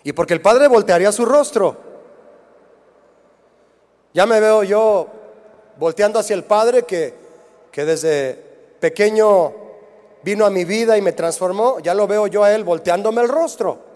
Y 0.03 0.13
porque 0.13 0.35
el 0.35 0.41
Padre 0.41 0.67
voltearía 0.67 1.13
su 1.13 1.25
rostro. 1.25 1.77
Ya 4.13 4.27
me 4.27 4.41
veo 4.41 4.63
yo 4.65 5.07
volteando 5.79 6.19
hacia 6.19 6.35
el 6.35 6.45
Padre 6.45 6.83
que, 6.83 7.15
que 7.71 7.85
desde 7.85 8.35
pequeño 8.81 9.53
vino 10.23 10.45
a 10.45 10.51
mi 10.51 10.65
vida 10.65 10.99
y 10.99 11.03
me 11.03 11.13
transformó, 11.13 11.79
ya 11.81 11.95
lo 11.95 12.07
veo 12.07 12.27
yo 12.27 12.43
a 12.43 12.53
Él 12.53 12.65
volteándome 12.65 13.23
el 13.23 13.29
rostro. 13.29 13.90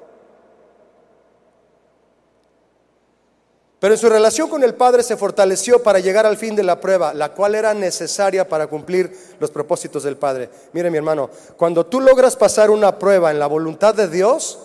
Pero 3.84 3.92
en 3.92 4.00
su 4.00 4.08
relación 4.08 4.48
con 4.48 4.64
el 4.64 4.74
Padre 4.74 5.02
se 5.02 5.14
fortaleció 5.14 5.82
para 5.82 5.98
llegar 5.98 6.24
al 6.24 6.38
fin 6.38 6.56
de 6.56 6.62
la 6.62 6.80
prueba, 6.80 7.12
la 7.12 7.34
cual 7.34 7.54
era 7.54 7.74
necesaria 7.74 8.48
para 8.48 8.66
cumplir 8.66 9.14
los 9.38 9.50
propósitos 9.50 10.04
del 10.04 10.16
Padre. 10.16 10.48
Mire 10.72 10.90
mi 10.90 10.96
hermano, 10.96 11.28
cuando 11.58 11.84
tú 11.84 12.00
logras 12.00 12.34
pasar 12.34 12.70
una 12.70 12.98
prueba 12.98 13.30
en 13.30 13.38
la 13.38 13.46
voluntad 13.46 13.94
de 13.94 14.08
Dios, 14.08 14.58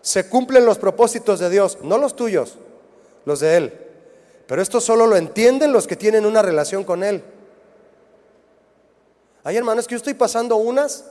se 0.00 0.30
cumplen 0.30 0.64
los 0.64 0.78
propósitos 0.78 1.40
de 1.40 1.50
Dios, 1.50 1.76
no 1.82 1.98
los 1.98 2.16
tuyos, 2.16 2.56
los 3.26 3.40
de 3.40 3.58
Él. 3.58 3.86
Pero 4.46 4.62
esto 4.62 4.80
solo 4.80 5.06
lo 5.06 5.16
entienden 5.16 5.70
los 5.70 5.86
que 5.86 5.96
tienen 5.96 6.24
una 6.24 6.40
relación 6.40 6.84
con 6.84 7.04
Él. 7.04 7.22
Hay 9.44 9.58
hermanos 9.58 9.86
que 9.86 9.92
yo 9.92 9.98
estoy 9.98 10.14
pasando 10.14 10.56
unas, 10.56 11.04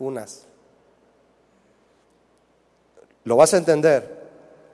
unas. 0.00 0.42
Lo 3.22 3.36
vas 3.36 3.54
a 3.54 3.58
entender 3.58 4.17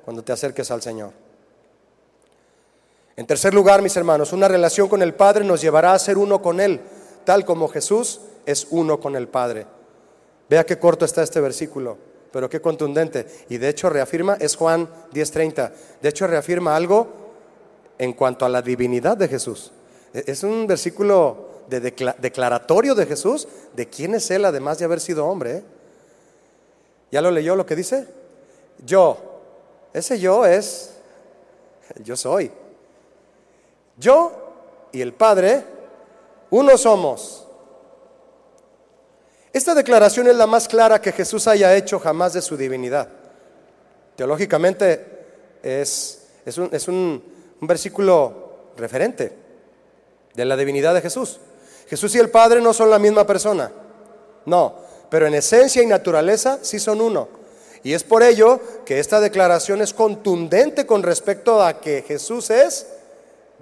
cuando 0.04 0.22
te 0.22 0.32
acerques 0.32 0.70
al 0.70 0.82
Señor. 0.82 1.12
En 3.16 3.26
tercer 3.26 3.54
lugar, 3.54 3.80
mis 3.80 3.96
hermanos, 3.96 4.32
una 4.32 4.48
relación 4.48 4.88
con 4.88 5.00
el 5.02 5.14
Padre 5.14 5.44
nos 5.44 5.60
llevará 5.60 5.92
a 5.92 5.98
ser 5.98 6.18
uno 6.18 6.42
con 6.42 6.60
Él, 6.60 6.80
tal 7.24 7.44
como 7.44 7.68
Jesús 7.68 8.20
es 8.44 8.66
uno 8.70 8.98
con 9.00 9.14
el 9.16 9.28
Padre. 9.28 9.66
Vea 10.48 10.66
qué 10.66 10.78
corto 10.78 11.04
está 11.04 11.22
este 11.22 11.40
versículo, 11.40 11.96
pero 12.32 12.50
qué 12.50 12.60
contundente. 12.60 13.26
Y 13.48 13.58
de 13.58 13.68
hecho 13.68 13.88
reafirma, 13.88 14.36
es 14.40 14.56
Juan 14.56 14.88
10:30, 15.12 15.72
de 16.02 16.08
hecho 16.08 16.26
reafirma 16.26 16.74
algo 16.74 17.08
en 17.98 18.12
cuanto 18.12 18.44
a 18.44 18.48
la 18.48 18.62
divinidad 18.62 19.16
de 19.16 19.28
Jesús. 19.28 19.72
E-, 20.12 20.24
es 20.26 20.42
un 20.42 20.66
versículo 20.66 21.54
de 21.68 21.80
declaratorio 21.80 22.94
de 22.94 23.06
Jesús, 23.06 23.48
de 23.74 23.88
quién 23.88 24.14
es 24.14 24.30
Él, 24.30 24.44
además 24.44 24.78
de 24.78 24.84
haber 24.84 25.00
sido 25.00 25.26
hombre. 25.26 25.58
¿eh? 25.58 25.62
¿Ya 27.10 27.22
lo 27.22 27.30
leyó 27.30 27.56
lo 27.56 27.64
que 27.64 27.76
dice? 27.76 28.06
Yo. 28.84 29.33
Ese 29.94 30.18
yo 30.18 30.44
es, 30.44 30.90
yo 32.02 32.16
soy. 32.16 32.50
Yo 33.96 34.32
y 34.90 35.00
el 35.00 35.12
Padre, 35.12 35.62
uno 36.50 36.76
somos. 36.76 37.46
Esta 39.52 39.72
declaración 39.72 40.26
es 40.26 40.34
la 40.34 40.48
más 40.48 40.66
clara 40.66 41.00
que 41.00 41.12
Jesús 41.12 41.46
haya 41.46 41.76
hecho 41.76 42.00
jamás 42.00 42.32
de 42.32 42.42
su 42.42 42.56
divinidad. 42.56 43.08
Teológicamente 44.16 45.58
es, 45.62 46.26
es, 46.44 46.58
un, 46.58 46.68
es 46.72 46.88
un, 46.88 47.22
un 47.60 47.68
versículo 47.68 48.72
referente 48.76 49.32
de 50.34 50.44
la 50.44 50.56
divinidad 50.56 50.92
de 50.92 51.02
Jesús. 51.02 51.38
Jesús 51.88 52.12
y 52.16 52.18
el 52.18 52.30
Padre 52.30 52.60
no 52.60 52.72
son 52.72 52.90
la 52.90 52.98
misma 52.98 53.24
persona. 53.24 53.70
No, 54.44 54.74
pero 55.08 55.28
en 55.28 55.34
esencia 55.34 55.84
y 55.84 55.86
naturaleza 55.86 56.58
sí 56.62 56.80
son 56.80 57.00
uno. 57.00 57.43
Y 57.84 57.92
es 57.92 58.02
por 58.02 58.22
ello 58.22 58.60
que 58.86 58.98
esta 58.98 59.20
declaración 59.20 59.82
es 59.82 59.92
contundente 59.92 60.86
con 60.86 61.02
respecto 61.02 61.62
a 61.62 61.80
que 61.80 62.02
Jesús 62.02 62.48
es 62.48 62.86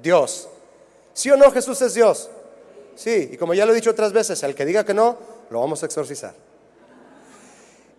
Dios. 0.00 0.48
¿Sí 1.12 1.28
o 1.30 1.36
no 1.36 1.50
Jesús 1.50 1.82
es 1.82 1.92
Dios? 1.92 2.30
Sí, 2.94 3.30
y 3.32 3.36
como 3.36 3.52
ya 3.52 3.66
lo 3.66 3.72
he 3.72 3.74
dicho 3.74 3.90
otras 3.90 4.12
veces, 4.12 4.40
el 4.44 4.54
que 4.54 4.64
diga 4.64 4.84
que 4.84 4.94
no, 4.94 5.18
lo 5.50 5.60
vamos 5.60 5.82
a 5.82 5.86
exorcizar. 5.86 6.34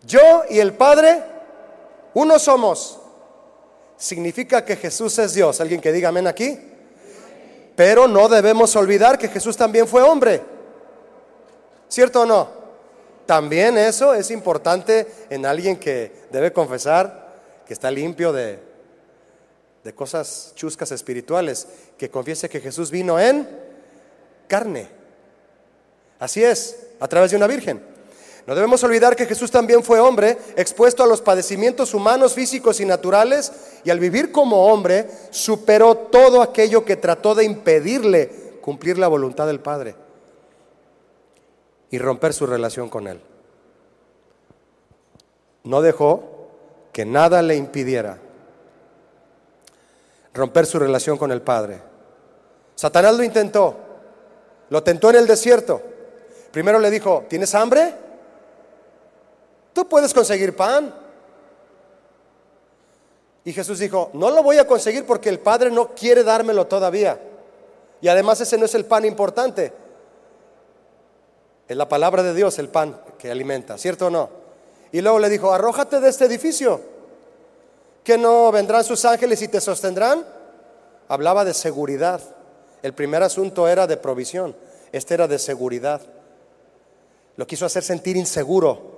Yo 0.07 0.43
y 0.49 0.59
el 0.59 0.73
Padre, 0.73 1.21
uno 2.13 2.39
somos. 2.39 2.99
Significa 3.97 4.63
que 4.63 4.77
Jesús 4.77 5.19
es 5.19 5.33
Dios. 5.33 5.59
¿Alguien 5.59 5.81
que 5.81 5.91
diga 5.91 6.09
amén 6.09 6.27
aquí? 6.27 6.57
Pero 7.75 8.07
no 8.07 8.29
debemos 8.29 8.75
olvidar 8.77 9.17
que 9.17 9.27
Jesús 9.27 9.57
también 9.57 9.89
fue 9.89 10.01
hombre. 10.01 10.41
¿Cierto 11.89 12.21
o 12.21 12.25
no? 12.25 12.62
También 13.25 13.77
eso 13.77 14.13
es 14.13 14.31
importante 14.31 15.07
en 15.29 15.45
alguien 15.45 15.77
que 15.77 16.11
debe 16.31 16.51
confesar 16.51 17.23
que 17.65 17.73
está 17.73 17.89
limpio 17.89 18.33
de, 18.33 18.59
de 19.83 19.95
cosas 19.95 20.51
chuscas 20.55 20.91
espirituales, 20.91 21.67
que 21.97 22.09
confiese 22.09 22.49
que 22.49 22.59
Jesús 22.59 22.91
vino 22.91 23.17
en 23.19 23.47
carne. 24.47 24.89
Así 26.19 26.43
es, 26.43 26.87
a 26.99 27.07
través 27.07 27.31
de 27.31 27.37
una 27.37 27.47
virgen. 27.47 27.81
No 28.45 28.55
debemos 28.55 28.83
olvidar 28.83 29.15
que 29.15 29.25
Jesús 29.25 29.49
también 29.51 29.83
fue 29.83 30.01
hombre, 30.01 30.37
expuesto 30.57 31.01
a 31.01 31.07
los 31.07 31.21
padecimientos 31.21 31.93
humanos, 31.93 32.33
físicos 32.33 32.81
y 32.81 32.85
naturales, 32.85 33.53
y 33.85 33.89
al 33.89 33.99
vivir 33.99 34.33
como 34.33 34.67
hombre 34.67 35.07
superó 35.29 35.95
todo 35.95 36.41
aquello 36.41 36.83
que 36.83 36.97
trató 36.97 37.35
de 37.35 37.45
impedirle 37.45 38.59
cumplir 38.61 38.97
la 38.97 39.07
voluntad 39.07 39.47
del 39.47 39.61
Padre 39.61 40.02
y 41.93 41.99
romper 41.99 42.33
su 42.33 42.47
relación 42.47 42.89
con 42.89 43.05
Él. 43.05 43.21
No 45.63 45.79
dejó 45.79 46.23
que 46.91 47.05
nada 47.05 47.43
le 47.43 47.55
impidiera 47.55 48.17
romper 50.33 50.65
su 50.65 50.79
relación 50.79 51.19
con 51.19 51.31
el 51.31 51.43
Padre. 51.43 51.79
Satanás 52.73 53.15
lo 53.15 53.21
intentó, 53.23 53.75
lo 54.69 54.81
tentó 54.81 55.11
en 55.11 55.17
el 55.17 55.27
desierto. 55.27 55.83
Primero 56.51 56.79
le 56.79 56.89
dijo, 56.89 57.25
¿tienes 57.29 57.53
hambre? 57.53 57.93
Tú 59.71 59.87
puedes 59.87 60.15
conseguir 60.15 60.55
pan. 60.55 60.91
Y 63.45 63.53
Jesús 63.53 63.77
dijo, 63.77 64.09
no 64.13 64.31
lo 64.31 64.41
voy 64.41 64.57
a 64.57 64.65
conseguir 64.65 65.05
porque 65.05 65.29
el 65.29 65.37
Padre 65.37 65.69
no 65.69 65.89
quiere 65.89 66.23
dármelo 66.23 66.65
todavía. 66.65 67.21
Y 68.01 68.07
además 68.07 68.41
ese 68.41 68.57
no 68.57 68.65
es 68.65 68.73
el 68.73 68.85
pan 68.85 69.05
importante. 69.05 69.82
Es 71.67 71.77
la 71.77 71.87
palabra 71.87 72.23
de 72.23 72.33
Dios 72.33 72.59
el 72.59 72.69
pan 72.69 72.99
que 73.17 73.31
alimenta, 73.31 73.77
¿cierto 73.77 74.07
o 74.07 74.09
no? 74.09 74.29
Y 74.91 75.01
luego 75.01 75.19
le 75.19 75.29
dijo, 75.29 75.53
arrójate 75.53 75.99
de 75.99 76.09
este 76.09 76.25
edificio, 76.25 76.81
que 78.03 78.17
no 78.17 78.51
vendrán 78.51 78.83
sus 78.83 79.05
ángeles 79.05 79.41
y 79.41 79.47
te 79.47 79.61
sostendrán. 79.61 80.25
Hablaba 81.07 81.45
de 81.45 81.53
seguridad. 81.53 82.21
El 82.81 82.93
primer 82.93 83.23
asunto 83.23 83.67
era 83.67 83.87
de 83.87 83.97
provisión, 83.97 84.55
este 84.91 85.13
era 85.13 85.27
de 85.27 85.39
seguridad. 85.39 86.01
Lo 87.37 87.47
quiso 87.47 87.65
hacer 87.65 87.83
sentir 87.83 88.17
inseguro 88.17 88.93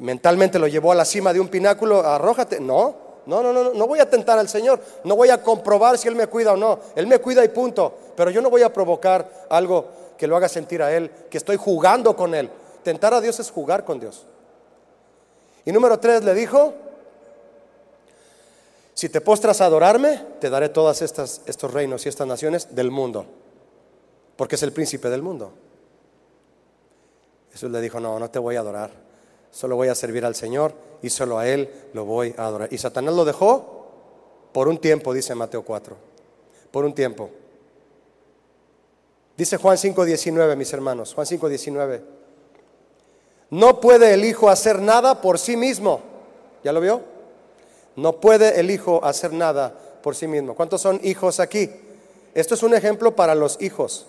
mentalmente 0.00 0.58
lo 0.58 0.66
llevó 0.66 0.92
a 0.92 0.94
la 0.94 1.04
cima 1.04 1.32
de 1.32 1.40
un 1.40 1.48
pináculo, 1.48 2.00
arrójate. 2.00 2.60
No, 2.60 2.94
no, 3.26 3.42
no, 3.42 3.52
no, 3.52 3.72
no 3.72 3.86
voy 3.86 4.00
a 4.00 4.08
tentar 4.08 4.38
al 4.38 4.48
Señor, 4.48 4.80
no 5.04 5.16
voy 5.16 5.30
a 5.30 5.42
comprobar 5.42 5.98
si 5.98 6.08
Él 6.08 6.14
me 6.14 6.26
cuida 6.26 6.52
o 6.52 6.56
no. 6.56 6.78
Él 6.94 7.06
me 7.06 7.18
cuida 7.18 7.44
y 7.44 7.48
punto, 7.48 7.94
pero 8.16 8.30
yo 8.30 8.40
no 8.40 8.50
voy 8.50 8.62
a 8.62 8.72
provocar 8.72 9.46
algo 9.48 9.86
que 10.20 10.26
lo 10.26 10.36
haga 10.36 10.50
sentir 10.50 10.82
a 10.82 10.94
Él, 10.94 11.10
que 11.30 11.38
estoy 11.38 11.56
jugando 11.56 12.14
con 12.14 12.34
Él. 12.34 12.50
Tentar 12.82 13.14
a 13.14 13.22
Dios 13.22 13.40
es 13.40 13.50
jugar 13.50 13.86
con 13.86 13.98
Dios. 13.98 14.26
Y 15.64 15.72
número 15.72 15.98
tres 15.98 16.22
le 16.22 16.34
dijo, 16.34 16.74
si 18.92 19.08
te 19.08 19.22
postras 19.22 19.62
a 19.62 19.64
adorarme, 19.64 20.22
te 20.38 20.50
daré 20.50 20.70
estas, 21.00 21.40
estos 21.46 21.72
reinos 21.72 22.04
y 22.04 22.10
estas 22.10 22.26
naciones 22.26 22.74
del 22.74 22.90
mundo, 22.90 23.24
porque 24.36 24.56
es 24.56 24.62
el 24.62 24.72
príncipe 24.72 25.08
del 25.08 25.22
mundo. 25.22 25.52
Jesús 27.52 27.70
le 27.70 27.80
dijo, 27.80 27.98
no, 27.98 28.18
no 28.18 28.30
te 28.30 28.38
voy 28.38 28.56
a 28.56 28.60
adorar 28.60 29.10
solo 29.50 29.76
voy 29.76 29.88
a 29.88 29.94
servir 29.94 30.24
al 30.24 30.34
Señor 30.34 30.74
y 31.02 31.10
solo 31.10 31.38
a 31.38 31.48
Él 31.48 31.68
lo 31.92 32.04
voy 32.04 32.34
a 32.36 32.46
adorar. 32.46 32.72
Y 32.72 32.78
Satanás 32.78 33.14
lo 33.14 33.24
dejó 33.24 33.86
por 34.52 34.68
un 34.68 34.78
tiempo, 34.78 35.12
dice 35.12 35.34
Mateo 35.34 35.64
4, 35.64 35.96
por 36.70 36.84
un 36.84 36.94
tiempo. 36.94 37.30
Dice 39.36 39.56
Juan 39.56 39.76
5.19, 39.76 40.56
mis 40.56 40.72
hermanos, 40.72 41.14
Juan 41.14 41.26
5.19. 41.26 42.02
No 43.50 43.80
puede 43.80 44.14
el 44.14 44.24
Hijo 44.24 44.48
hacer 44.48 44.80
nada 44.80 45.20
por 45.20 45.38
sí 45.38 45.56
mismo. 45.56 46.00
¿Ya 46.62 46.72
lo 46.72 46.80
vio? 46.80 47.00
No 47.96 48.20
puede 48.20 48.60
el 48.60 48.70
Hijo 48.70 49.04
hacer 49.04 49.32
nada 49.32 49.74
por 50.02 50.14
sí 50.14 50.26
mismo. 50.26 50.54
¿Cuántos 50.54 50.80
son 50.80 51.00
hijos 51.02 51.40
aquí? 51.40 51.70
Esto 52.34 52.54
es 52.54 52.62
un 52.62 52.74
ejemplo 52.74 53.16
para 53.16 53.34
los 53.34 53.60
hijos. 53.60 54.06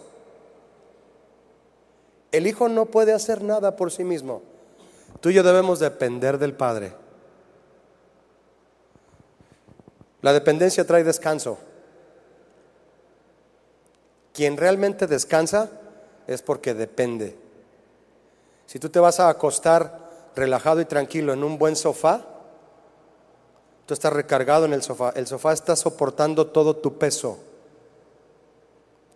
El 2.32 2.48
Hijo 2.48 2.70
no 2.70 2.86
puede 2.86 3.14
hacer 3.14 3.44
nada 3.44 3.76
por 3.76 3.92
sí 3.92 4.04
mismo. 4.04 4.42
Tú 5.20 5.30
y 5.30 5.34
yo 5.34 5.44
debemos 5.44 5.80
depender 5.80 6.38
del 6.38 6.54
Padre. 6.54 6.94
La 10.22 10.34
dependencia 10.34 10.86
trae 10.86 11.04
descanso. 11.04 11.58
Quien 14.34 14.58
realmente 14.58 15.08
descansa 15.08 15.70
es 16.28 16.42
porque 16.42 16.74
depende. 16.74 17.38
Si 18.66 18.80
tú 18.80 18.90
te 18.90 19.00
vas 19.00 19.20
a 19.20 19.30
acostar 19.30 20.10
relajado 20.36 20.80
y 20.80 20.86
tranquilo 20.86 21.34
en 21.34 21.44
un 21.44 21.58
buen 21.58 21.76
sofá, 21.76 22.22
tú 23.86 23.94
estás 23.94 24.14
recargado 24.14 24.66
en 24.66 24.74
el 24.74 24.82
sofá. 24.82 25.12
El 25.16 25.28
sofá 25.28 25.52
está 25.52 25.76
soportando 25.76 26.48
todo 26.48 26.78
tu 26.78 26.98
peso. 26.98 27.38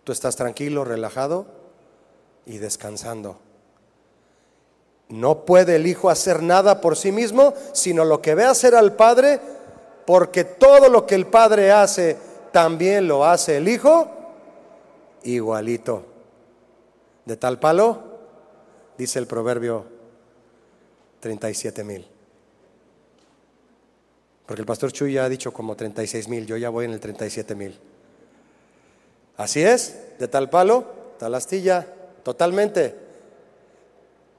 Tú 0.04 0.12
estás 0.12 0.36
tranquilo, 0.36 0.84
relajado 0.84 1.46
y 2.44 2.58
descansando. 2.58 3.38
No 5.08 5.46
puede 5.46 5.76
el 5.76 5.86
Hijo 5.86 6.10
hacer 6.10 6.42
nada 6.42 6.80
por 6.80 6.96
sí 6.96 7.10
mismo, 7.10 7.54
sino 7.72 8.04
lo 8.04 8.20
que 8.20 8.34
ve 8.34 8.44
hacer 8.44 8.74
al 8.74 8.94
Padre, 8.94 9.40
porque 10.04 10.44
todo 10.44 10.88
lo 10.90 11.06
que 11.06 11.14
el 11.14 11.26
Padre 11.26 11.72
hace, 11.72 12.18
también 12.52 13.08
lo 13.08 13.24
hace 13.24 13.56
el 13.56 13.68
Hijo 13.68 14.15
igualito. 15.34 16.04
De 17.24 17.36
tal 17.36 17.58
palo, 17.58 17.98
dice 18.96 19.18
el 19.18 19.26
proverbio 19.26 19.84
37 21.20 21.84
mil. 21.84 22.06
Porque 24.46 24.60
el 24.60 24.66
pastor 24.66 24.92
Chuy 24.92 25.14
ya 25.14 25.24
ha 25.24 25.28
dicho 25.28 25.52
como 25.52 25.74
36 25.74 26.28
mil, 26.28 26.46
yo 26.46 26.56
ya 26.56 26.70
voy 26.70 26.84
en 26.84 26.92
el 26.92 27.00
37 27.00 27.54
mil. 27.54 27.78
Así 29.36 29.62
es, 29.62 30.18
de 30.18 30.28
tal 30.28 30.48
palo, 30.48 30.84
tal 31.18 31.34
astilla, 31.34 31.86
totalmente. 32.22 32.94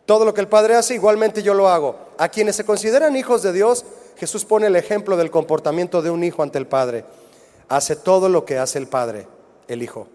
Todo 0.05 0.23
lo 0.23 0.33
que 0.33 0.41
el 0.41 0.47
Padre 0.47 0.75
hace, 0.75 0.95
igualmente 0.95 1.43
yo 1.43 1.53
lo 1.53 1.67
hago. 1.67 1.97
A 2.17 2.29
quienes 2.29 2.55
se 2.55 2.63
consideran 2.63 3.17
hijos 3.17 3.43
de 3.43 3.51
Dios, 3.51 3.83
Jesús 4.15 4.45
pone 4.45 4.67
el 4.67 4.75
ejemplo 4.77 5.17
del 5.17 5.29
comportamiento 5.29 6.01
de 6.01 6.09
un 6.09 6.23
hijo 6.23 6.41
ante 6.41 6.57
el 6.57 6.65
Padre. 6.65 7.03
Hace 7.67 7.97
todo 7.97 8.29
lo 8.29 8.45
que 8.45 8.57
hace 8.57 8.79
el 8.79 8.87
Padre, 8.87 9.27
el 9.67 9.83
Hijo. 9.83 10.07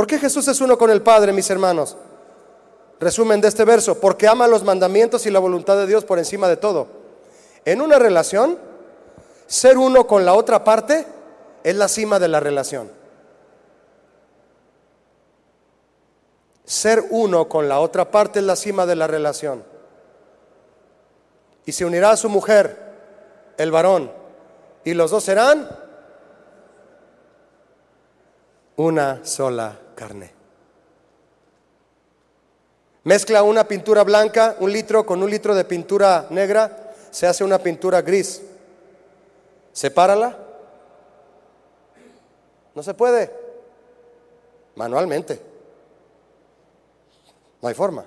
¿Por 0.00 0.06
qué 0.06 0.18
Jesús 0.18 0.48
es 0.48 0.58
uno 0.62 0.78
con 0.78 0.88
el 0.88 1.02
Padre, 1.02 1.30
mis 1.30 1.50
hermanos? 1.50 1.94
Resumen 3.00 3.38
de 3.42 3.48
este 3.48 3.66
verso, 3.66 4.00
porque 4.00 4.26
ama 4.26 4.48
los 4.48 4.64
mandamientos 4.64 5.26
y 5.26 5.30
la 5.30 5.40
voluntad 5.40 5.76
de 5.76 5.86
Dios 5.86 6.06
por 6.06 6.18
encima 6.18 6.48
de 6.48 6.56
todo. 6.56 6.86
En 7.66 7.82
una 7.82 7.98
relación, 7.98 8.58
ser 9.46 9.76
uno 9.76 10.06
con 10.06 10.24
la 10.24 10.32
otra 10.32 10.64
parte 10.64 11.04
es 11.62 11.76
la 11.76 11.86
cima 11.86 12.18
de 12.18 12.28
la 12.28 12.40
relación. 12.40 12.90
Ser 16.64 17.04
uno 17.10 17.46
con 17.46 17.68
la 17.68 17.80
otra 17.80 18.10
parte 18.10 18.38
es 18.38 18.46
la 18.46 18.56
cima 18.56 18.86
de 18.86 18.96
la 18.96 19.06
relación. 19.06 19.62
Y 21.66 21.72
se 21.72 21.84
unirá 21.84 22.12
a 22.12 22.16
su 22.16 22.30
mujer, 22.30 22.74
el 23.58 23.70
varón, 23.70 24.10
y 24.82 24.94
los 24.94 25.10
dos 25.10 25.24
serán 25.24 25.68
una 28.76 29.22
sola 29.26 29.78
carne. 30.00 30.32
Mezcla 33.04 33.42
una 33.42 33.64
pintura 33.68 34.02
blanca, 34.02 34.56
un 34.60 34.72
litro, 34.72 35.04
con 35.04 35.22
un 35.22 35.28
litro 35.28 35.54
de 35.54 35.66
pintura 35.66 36.26
negra, 36.30 36.94
se 37.10 37.26
hace 37.26 37.44
una 37.44 37.58
pintura 37.58 38.00
gris. 38.00 38.40
Sepárala. 39.74 40.38
No 42.74 42.82
se 42.82 42.94
puede. 42.94 43.30
Manualmente. 44.74 45.38
No 47.60 47.68
hay 47.68 47.74
forma. 47.74 48.06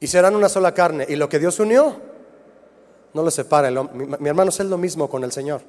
Y 0.00 0.08
serán 0.08 0.34
una 0.34 0.48
sola 0.48 0.74
carne. 0.74 1.06
Y 1.08 1.14
lo 1.14 1.28
que 1.28 1.38
Dios 1.38 1.60
unió, 1.60 1.96
no 3.12 3.22
lo 3.22 3.30
separa. 3.30 3.70
Mi, 3.70 4.06
mi 4.06 4.28
hermano 4.28 4.48
es 4.48 4.58
lo 4.58 4.76
mismo 4.76 5.08
con 5.08 5.22
el 5.22 5.30
Señor. 5.30 5.62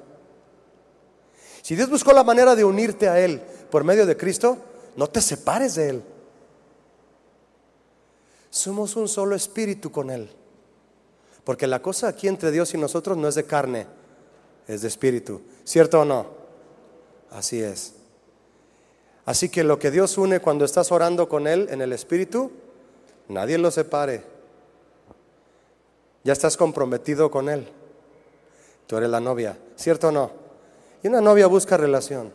Si 1.62 1.76
Dios 1.76 1.88
buscó 1.88 2.12
la 2.12 2.24
manera 2.24 2.56
de 2.56 2.64
unirte 2.64 3.08
a 3.08 3.20
Él 3.20 3.40
por 3.70 3.84
medio 3.84 4.04
de 4.04 4.16
Cristo, 4.16 4.58
no 4.96 5.08
te 5.08 5.20
separes 5.20 5.76
de 5.76 5.88
Él. 5.88 6.02
Somos 8.50 8.96
un 8.96 9.08
solo 9.08 9.36
espíritu 9.36 9.90
con 9.90 10.10
Él. 10.10 10.28
Porque 11.44 11.66
la 11.66 11.80
cosa 11.80 12.08
aquí 12.08 12.28
entre 12.28 12.50
Dios 12.50 12.74
y 12.74 12.78
nosotros 12.78 13.16
no 13.16 13.28
es 13.28 13.36
de 13.36 13.44
carne, 13.44 13.86
es 14.66 14.82
de 14.82 14.88
espíritu. 14.88 15.40
¿Cierto 15.64 16.00
o 16.00 16.04
no? 16.04 16.26
Así 17.30 17.62
es. 17.62 17.94
Así 19.24 19.48
que 19.48 19.62
lo 19.62 19.78
que 19.78 19.90
Dios 19.90 20.18
une 20.18 20.40
cuando 20.40 20.64
estás 20.64 20.90
orando 20.90 21.28
con 21.28 21.46
Él 21.46 21.68
en 21.70 21.80
el 21.80 21.92
espíritu, 21.92 22.50
nadie 23.28 23.56
lo 23.56 23.70
separe. 23.70 24.24
Ya 26.24 26.32
estás 26.32 26.56
comprometido 26.56 27.30
con 27.30 27.48
Él. 27.48 27.68
Tú 28.86 28.96
eres 28.96 29.10
la 29.10 29.20
novia, 29.20 29.56
¿cierto 29.76 30.08
o 30.08 30.12
no? 30.12 30.41
Y 31.02 31.08
una 31.08 31.20
novia 31.20 31.46
busca 31.46 31.76
relación. 31.76 32.32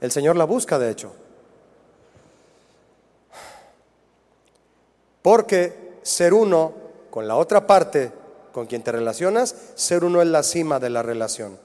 El 0.00 0.10
Señor 0.10 0.36
la 0.36 0.44
busca, 0.44 0.78
de 0.78 0.90
hecho. 0.90 1.12
Porque 5.22 5.98
ser 6.02 6.34
uno 6.34 6.72
con 7.10 7.28
la 7.28 7.36
otra 7.36 7.66
parte 7.66 8.10
con 8.52 8.66
quien 8.66 8.82
te 8.82 8.92
relacionas, 8.92 9.54
ser 9.74 10.04
uno 10.04 10.20
es 10.20 10.28
la 10.28 10.42
cima 10.42 10.78
de 10.80 10.90
la 10.90 11.02
relación. 11.02 11.58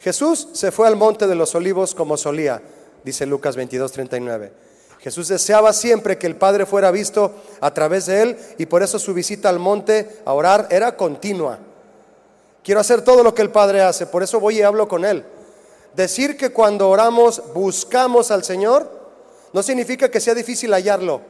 Jesús 0.00 0.48
se 0.52 0.72
fue 0.72 0.88
al 0.88 0.96
monte 0.96 1.26
de 1.26 1.34
los 1.34 1.54
olivos 1.54 1.94
como 1.94 2.16
solía, 2.16 2.62
dice 3.04 3.26
Lucas 3.26 3.56
22, 3.56 3.92
39. 3.92 4.52
Jesús 4.98 5.28
deseaba 5.28 5.72
siempre 5.72 6.18
que 6.18 6.26
el 6.26 6.36
Padre 6.36 6.66
fuera 6.66 6.90
visto 6.90 7.34
a 7.60 7.72
través 7.72 8.06
de 8.06 8.22
él 8.22 8.38
y 8.58 8.66
por 8.66 8.82
eso 8.82 8.98
su 8.98 9.14
visita 9.14 9.48
al 9.48 9.58
monte 9.58 10.20
a 10.24 10.34
orar 10.34 10.68
era 10.70 10.96
continua. 10.96 11.58
Quiero 12.62 12.80
hacer 12.80 13.02
todo 13.02 13.22
lo 13.22 13.34
que 13.34 13.42
el 13.42 13.50
Padre 13.50 13.80
hace, 13.80 14.06
por 14.06 14.22
eso 14.22 14.40
voy 14.40 14.58
y 14.58 14.62
hablo 14.62 14.88
con 14.88 15.04
él. 15.04 15.24
Decir 15.94 16.36
que 16.36 16.50
cuando 16.50 16.88
oramos 16.88 17.42
buscamos 17.52 18.30
al 18.30 18.44
Señor 18.44 19.00
no 19.52 19.62
significa 19.62 20.10
que 20.10 20.20
sea 20.20 20.34
difícil 20.34 20.72
hallarlo 20.72 21.22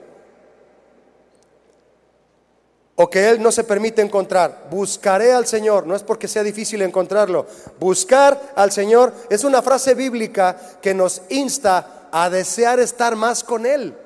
o 3.02 3.08
que 3.08 3.30
Él 3.30 3.42
no 3.42 3.50
se 3.50 3.64
permite 3.64 4.02
encontrar. 4.02 4.66
Buscaré 4.70 5.32
al 5.32 5.46
Señor, 5.46 5.86
no 5.86 5.96
es 5.96 6.02
porque 6.02 6.28
sea 6.28 6.42
difícil 6.42 6.82
encontrarlo. 6.82 7.46
Buscar 7.78 8.52
al 8.54 8.72
Señor 8.72 9.14
es 9.30 9.42
una 9.42 9.62
frase 9.62 9.94
bíblica 9.94 10.54
que 10.82 10.92
nos 10.92 11.22
insta 11.30 12.08
a 12.12 12.28
desear 12.28 12.78
estar 12.78 13.16
más 13.16 13.42
con 13.42 13.64
Él, 13.64 13.96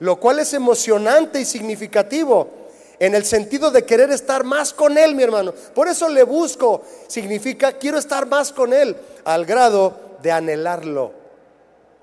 lo 0.00 0.20
cual 0.20 0.40
es 0.40 0.52
emocionante 0.52 1.40
y 1.40 1.46
significativo 1.46 2.50
en 2.98 3.14
el 3.14 3.24
sentido 3.24 3.70
de 3.70 3.84
querer 3.84 4.10
estar 4.10 4.44
más 4.44 4.72
con 4.72 4.96
Él, 4.96 5.14
mi 5.14 5.22
hermano. 5.22 5.52
Por 5.74 5.88
eso 5.88 6.08
le 6.08 6.22
busco, 6.22 6.82
significa 7.08 7.72
quiero 7.72 7.98
estar 7.98 8.26
más 8.26 8.52
con 8.52 8.72
Él, 8.72 8.96
al 9.24 9.44
grado 9.44 9.94
de 10.22 10.32
anhelarlo. 10.32 11.12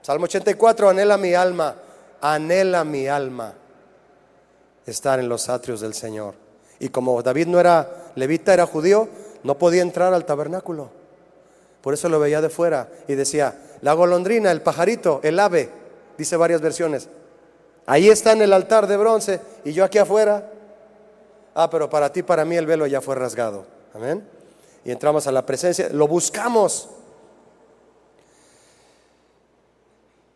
Salmo 0.01 0.25
84, 0.25 0.89
anhela 0.89 1.17
mi 1.17 1.33
alma, 1.33 1.75
anhela 2.21 2.83
mi 2.83 3.07
alma 3.07 3.53
estar 4.85 5.19
en 5.19 5.29
los 5.29 5.49
atrios 5.49 5.81
del 5.81 5.93
Señor. 5.93 6.35
Y 6.79 6.89
como 6.89 7.21
David 7.23 7.47
no 7.47 7.59
era 7.59 8.11
levita, 8.15 8.53
era 8.53 8.65
judío, 8.65 9.07
no 9.43 9.57
podía 9.57 9.81
entrar 9.81 10.13
al 10.13 10.25
tabernáculo. 10.25 10.89
Por 11.81 11.93
eso 11.93 12.09
lo 12.09 12.19
veía 12.19 12.41
de 12.41 12.49
fuera 12.49 12.89
y 13.07 13.15
decía, 13.15 13.57
la 13.81 13.93
golondrina, 13.93 14.51
el 14.51 14.61
pajarito, 14.61 15.19
el 15.23 15.39
ave, 15.39 15.69
dice 16.17 16.37
varias 16.37 16.61
versiones. 16.61 17.09
Ahí 17.85 18.09
está 18.09 18.31
en 18.31 18.41
el 18.41 18.53
altar 18.53 18.87
de 18.87 18.97
bronce 18.97 19.41
y 19.65 19.73
yo 19.73 19.83
aquí 19.83 19.97
afuera. 19.97 20.49
Ah, 21.55 21.69
pero 21.69 21.89
para 21.89 22.11
ti, 22.11 22.23
para 22.23 22.45
mí 22.45 22.55
el 22.55 22.65
velo 22.65 22.87
ya 22.87 23.01
fue 23.01 23.15
rasgado. 23.15 23.65
Amén. 23.93 24.27
Y 24.85 24.91
entramos 24.91 25.27
a 25.27 25.31
la 25.31 25.45
presencia, 25.45 25.89
lo 25.89 26.07
buscamos. 26.07 26.89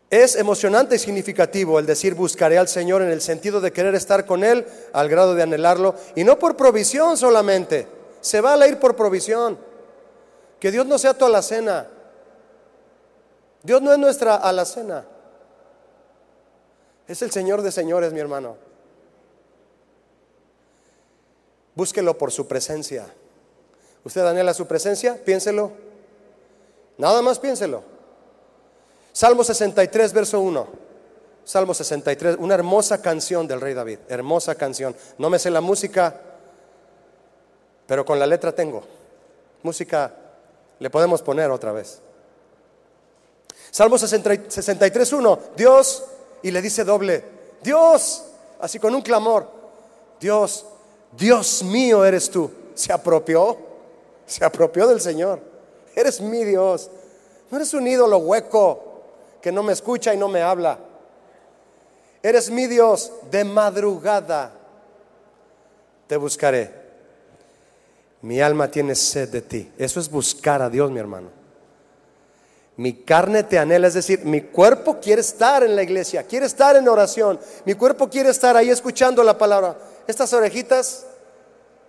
Es 0.09 0.35
emocionante 0.37 0.95
y 0.95 0.99
significativo 0.99 1.79
el 1.79 1.85
decir 1.85 2.15
buscaré 2.15 2.57
al 2.57 2.69
Señor 2.69 3.01
en 3.01 3.09
el 3.09 3.19
sentido 3.21 3.59
de 3.59 3.73
querer 3.73 3.93
estar 3.93 4.25
con 4.25 4.43
Él 4.43 4.65
al 4.93 5.09
grado 5.09 5.35
de 5.35 5.43
anhelarlo 5.43 5.95
y 6.15 6.23
no 6.23 6.39
por 6.39 6.55
provisión 6.55 7.17
solamente. 7.17 7.87
Se 8.21 8.39
va 8.39 8.53
a 8.53 8.67
ir 8.67 8.79
por 8.79 8.95
provisión. 8.95 9.57
Que 10.59 10.71
Dios 10.71 10.85
no 10.85 10.97
sea 10.97 11.13
tu 11.13 11.25
alacena. 11.25 11.87
Dios 13.63 13.81
no 13.81 13.91
es 13.91 13.99
nuestra 13.99 14.35
alacena. 14.35 15.05
Es 17.07 17.21
el 17.21 17.31
Señor 17.31 17.61
de 17.61 17.71
señores, 17.71 18.13
mi 18.13 18.19
hermano. 18.19 18.66
Búsquelo 21.77 22.17
por 22.17 22.31
su 22.31 22.47
presencia. 22.47 23.05
¿Usted 24.03 24.25
anhela 24.25 24.51
su 24.55 24.65
presencia? 24.65 25.15
Piénselo. 25.23 25.71
Nada 26.97 27.21
más 27.21 27.37
piénselo. 27.37 27.83
Salmo 29.13 29.43
63, 29.43 30.11
verso 30.11 30.39
1. 30.39 30.67
Salmo 31.43 31.75
63, 31.75 32.37
una 32.39 32.55
hermosa 32.55 32.99
canción 32.99 33.47
del 33.47 33.61
rey 33.61 33.75
David, 33.75 33.99
hermosa 34.09 34.55
canción. 34.55 34.95
No 35.19 35.29
me 35.29 35.37
sé 35.37 35.51
la 35.51 35.61
música, 35.61 36.19
pero 37.85 38.03
con 38.03 38.17
la 38.17 38.25
letra 38.25 38.51
tengo. 38.51 38.83
Música 39.61 40.11
le 40.79 40.89
podemos 40.89 41.21
poner 41.21 41.51
otra 41.51 41.71
vez. 41.73 42.01
Salmo 43.69 43.99
63, 43.99 45.13
1. 45.13 45.39
Dios, 45.55 46.05
y 46.41 46.49
le 46.49 46.59
dice 46.59 46.83
doble, 46.83 47.23
Dios, 47.61 48.25
así 48.59 48.79
con 48.79 48.95
un 48.95 49.03
clamor, 49.03 49.47
Dios, 50.19 50.65
Dios 51.11 51.63
mío 51.63 52.05
eres 52.05 52.29
tú. 52.29 52.51
Se 52.73 52.91
apropió, 52.93 53.57
se 54.25 54.43
apropió 54.43 54.87
del 54.87 55.01
Señor. 55.01 55.39
Eres 55.95 56.21
mi 56.21 56.43
Dios. 56.43 56.89
No 57.49 57.57
eres 57.57 57.73
un 57.73 57.87
ídolo 57.87 58.17
hueco, 58.17 58.83
que 59.41 59.51
no 59.51 59.63
me 59.63 59.73
escucha 59.73 60.13
y 60.13 60.17
no 60.17 60.27
me 60.27 60.41
habla. 60.41 60.79
Eres 62.21 62.49
mi 62.49 62.67
Dios, 62.67 63.11
de 63.31 63.43
madrugada 63.43 64.57
te 66.07 66.17
buscaré. 66.17 66.71
Mi 68.21 68.41
alma 68.41 68.71
tiene 68.71 68.95
sed 68.95 69.29
de 69.29 69.41
ti. 69.41 69.71
Eso 69.77 69.99
es 69.99 70.09
buscar 70.09 70.61
a 70.61 70.69
Dios, 70.69 70.89
mi 70.89 70.99
hermano. 70.99 71.29
Mi 72.77 72.93
carne 72.93 73.43
te 73.43 73.57
anhela, 73.57 73.87
es 73.87 73.95
decir, 73.95 74.23
mi 74.23 74.41
cuerpo 74.41 74.99
quiere 74.99 75.21
estar 75.21 75.63
en 75.63 75.75
la 75.75 75.83
iglesia, 75.83 76.23
quiere 76.23 76.45
estar 76.45 76.75
en 76.75 76.87
oración, 76.87 77.39
mi 77.65 77.73
cuerpo 77.73 78.07
quiere 78.07 78.29
estar 78.29 78.55
ahí 78.55 78.69
escuchando 78.69 79.23
la 79.23 79.35
palabra. 79.35 79.77
Estas 80.07 80.31
orejitas 80.33 81.05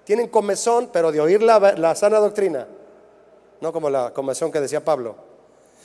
tienen 0.04 0.28
comezón, 0.28 0.90
pero 0.92 1.12
de 1.12 1.20
oír 1.20 1.42
la, 1.42 1.94
sana 1.94 2.18
doctrina, 2.18 2.66
no 3.60 3.72
como 3.72 3.88
la 3.88 4.12
comezón 4.12 4.50
que 4.50 4.60
decía 4.60 4.84
Pablo. 4.84 5.16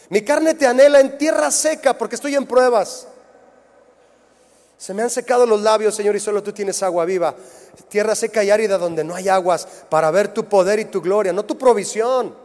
Mi 0.10 0.22
carne 0.24 0.54
te 0.54 0.66
anhela 0.66 1.00
en 1.00 1.18
tierra 1.18 1.52
seca 1.52 1.98
porque 1.98 2.16
estoy 2.16 2.36
en 2.36 2.46
pruebas. 2.46 3.08
Se 4.78 4.94
me 4.94 5.02
han 5.02 5.10
secado 5.10 5.46
los 5.46 5.62
labios, 5.62 5.96
Señor, 5.96 6.16
y 6.16 6.20
solo 6.20 6.44
tú 6.44 6.52
tienes 6.52 6.82
agua 6.84 7.06
viva. 7.06 7.36
Tierra 7.88 8.16
seca 8.16 8.44
y 8.44 8.50
árida 8.50 8.78
donde 8.78 9.04
no 9.04 9.16
hay 9.16 9.30
aguas 9.30 9.68
para 9.90 10.12
ver 10.12 10.34
tu 10.34 10.46
poder 10.46 10.80
y 10.80 10.86
tu 10.86 11.02
gloria, 11.02 11.32
no 11.32 11.46
tu 11.46 11.58
provisión, 11.58 12.36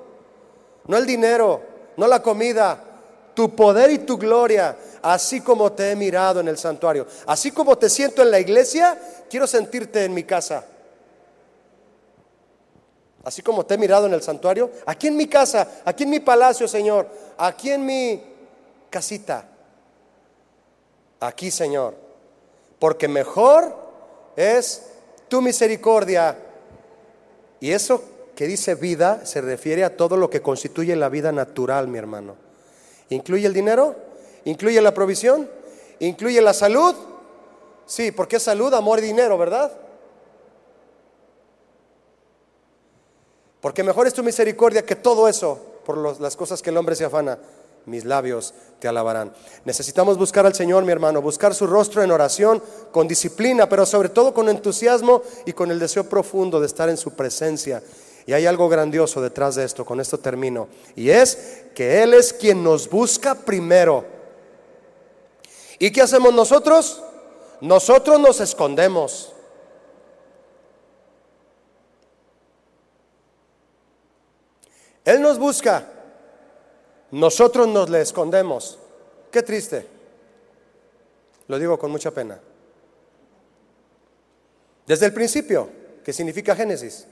no 0.86 0.96
el 0.96 1.06
dinero, 1.06 1.62
no 1.96 2.06
la 2.06 2.22
comida, 2.22 2.87
tu 3.38 3.54
poder 3.54 3.92
y 3.92 3.98
tu 3.98 4.18
gloria, 4.18 4.76
así 5.00 5.40
como 5.40 5.70
te 5.70 5.92
he 5.92 5.94
mirado 5.94 6.40
en 6.40 6.48
el 6.48 6.58
santuario, 6.58 7.06
así 7.24 7.52
como 7.52 7.78
te 7.78 7.88
siento 7.88 8.20
en 8.20 8.32
la 8.32 8.40
iglesia, 8.40 9.00
quiero 9.30 9.46
sentirte 9.46 10.04
en 10.04 10.12
mi 10.12 10.24
casa. 10.24 10.64
Así 13.22 13.40
como 13.40 13.64
te 13.64 13.74
he 13.74 13.78
mirado 13.78 14.08
en 14.08 14.14
el 14.14 14.22
santuario, 14.22 14.72
aquí 14.86 15.06
en 15.06 15.16
mi 15.16 15.28
casa, 15.28 15.68
aquí 15.84 16.02
en 16.02 16.10
mi 16.10 16.18
palacio, 16.18 16.66
Señor, 16.66 17.06
aquí 17.36 17.70
en 17.70 17.86
mi 17.86 18.20
casita, 18.90 19.46
aquí 21.20 21.52
Señor, 21.52 21.94
porque 22.80 23.06
mejor 23.06 23.72
es 24.34 24.82
tu 25.28 25.40
misericordia. 25.40 26.36
Y 27.60 27.70
eso 27.70 28.02
que 28.34 28.48
dice 28.48 28.74
vida 28.74 29.24
se 29.24 29.40
refiere 29.40 29.84
a 29.84 29.96
todo 29.96 30.16
lo 30.16 30.28
que 30.28 30.42
constituye 30.42 30.96
la 30.96 31.08
vida 31.08 31.30
natural, 31.30 31.86
mi 31.86 31.98
hermano. 31.98 32.47
¿Incluye 33.10 33.46
el 33.46 33.54
dinero? 33.54 33.96
¿Incluye 34.44 34.80
la 34.80 34.94
provisión? 34.94 35.48
¿Incluye 36.00 36.40
la 36.40 36.52
salud? 36.52 36.94
Sí, 37.86 38.12
porque 38.12 38.36
es 38.36 38.42
salud, 38.42 38.72
amor 38.74 38.98
y 38.98 39.02
dinero, 39.02 39.38
¿verdad? 39.38 39.72
Porque 43.60 43.82
mejor 43.82 44.06
es 44.06 44.14
tu 44.14 44.22
misericordia 44.22 44.84
que 44.84 44.94
todo 44.94 45.28
eso 45.28 45.58
por 45.84 46.20
las 46.20 46.36
cosas 46.36 46.60
que 46.60 46.70
el 46.70 46.76
hombre 46.76 46.94
se 46.94 47.04
afana. 47.04 47.38
mis 47.86 48.04
labios 48.04 48.52
te 48.78 48.86
alabarán. 48.86 49.32
Necesitamos 49.64 50.18
buscar 50.18 50.44
al 50.44 50.54
Señor, 50.54 50.84
mi 50.84 50.92
hermano, 50.92 51.22
buscar 51.22 51.54
su 51.54 51.66
rostro 51.66 52.02
en 52.02 52.10
oración, 52.10 52.62
con 52.92 53.08
disciplina, 53.08 53.66
pero 53.66 53.86
sobre 53.86 54.10
todo 54.10 54.34
con 54.34 54.50
entusiasmo 54.50 55.22
y 55.46 55.54
con 55.54 55.70
el 55.70 55.78
deseo 55.78 56.04
profundo 56.04 56.60
de 56.60 56.66
estar 56.66 56.90
en 56.90 56.98
su 56.98 57.12
presencia. 57.12 57.82
Y 58.28 58.34
hay 58.34 58.44
algo 58.44 58.68
grandioso 58.68 59.22
detrás 59.22 59.54
de 59.54 59.64
esto, 59.64 59.86
con 59.86 60.00
esto 60.00 60.18
termino, 60.18 60.68
y 60.94 61.08
es 61.08 61.64
que 61.74 62.02
Él 62.02 62.12
es 62.12 62.34
quien 62.34 62.62
nos 62.62 62.90
busca 62.90 63.34
primero. 63.34 64.04
¿Y 65.78 65.90
qué 65.90 66.02
hacemos 66.02 66.34
nosotros? 66.34 67.02
Nosotros 67.62 68.20
nos 68.20 68.40
escondemos. 68.40 69.32
Él 75.06 75.22
nos 75.22 75.38
busca 75.38 75.88
nosotros 77.10 77.66
nos 77.66 77.88
le 77.88 78.02
escondemos. 78.02 78.78
Qué 79.30 79.42
triste. 79.42 79.86
Lo 81.46 81.58
digo 81.58 81.78
con 81.78 81.90
mucha 81.90 82.10
pena. 82.10 82.38
Desde 84.86 85.06
el 85.06 85.14
principio, 85.14 85.70
que 86.04 86.12
significa 86.12 86.54
Génesis, 86.54 87.06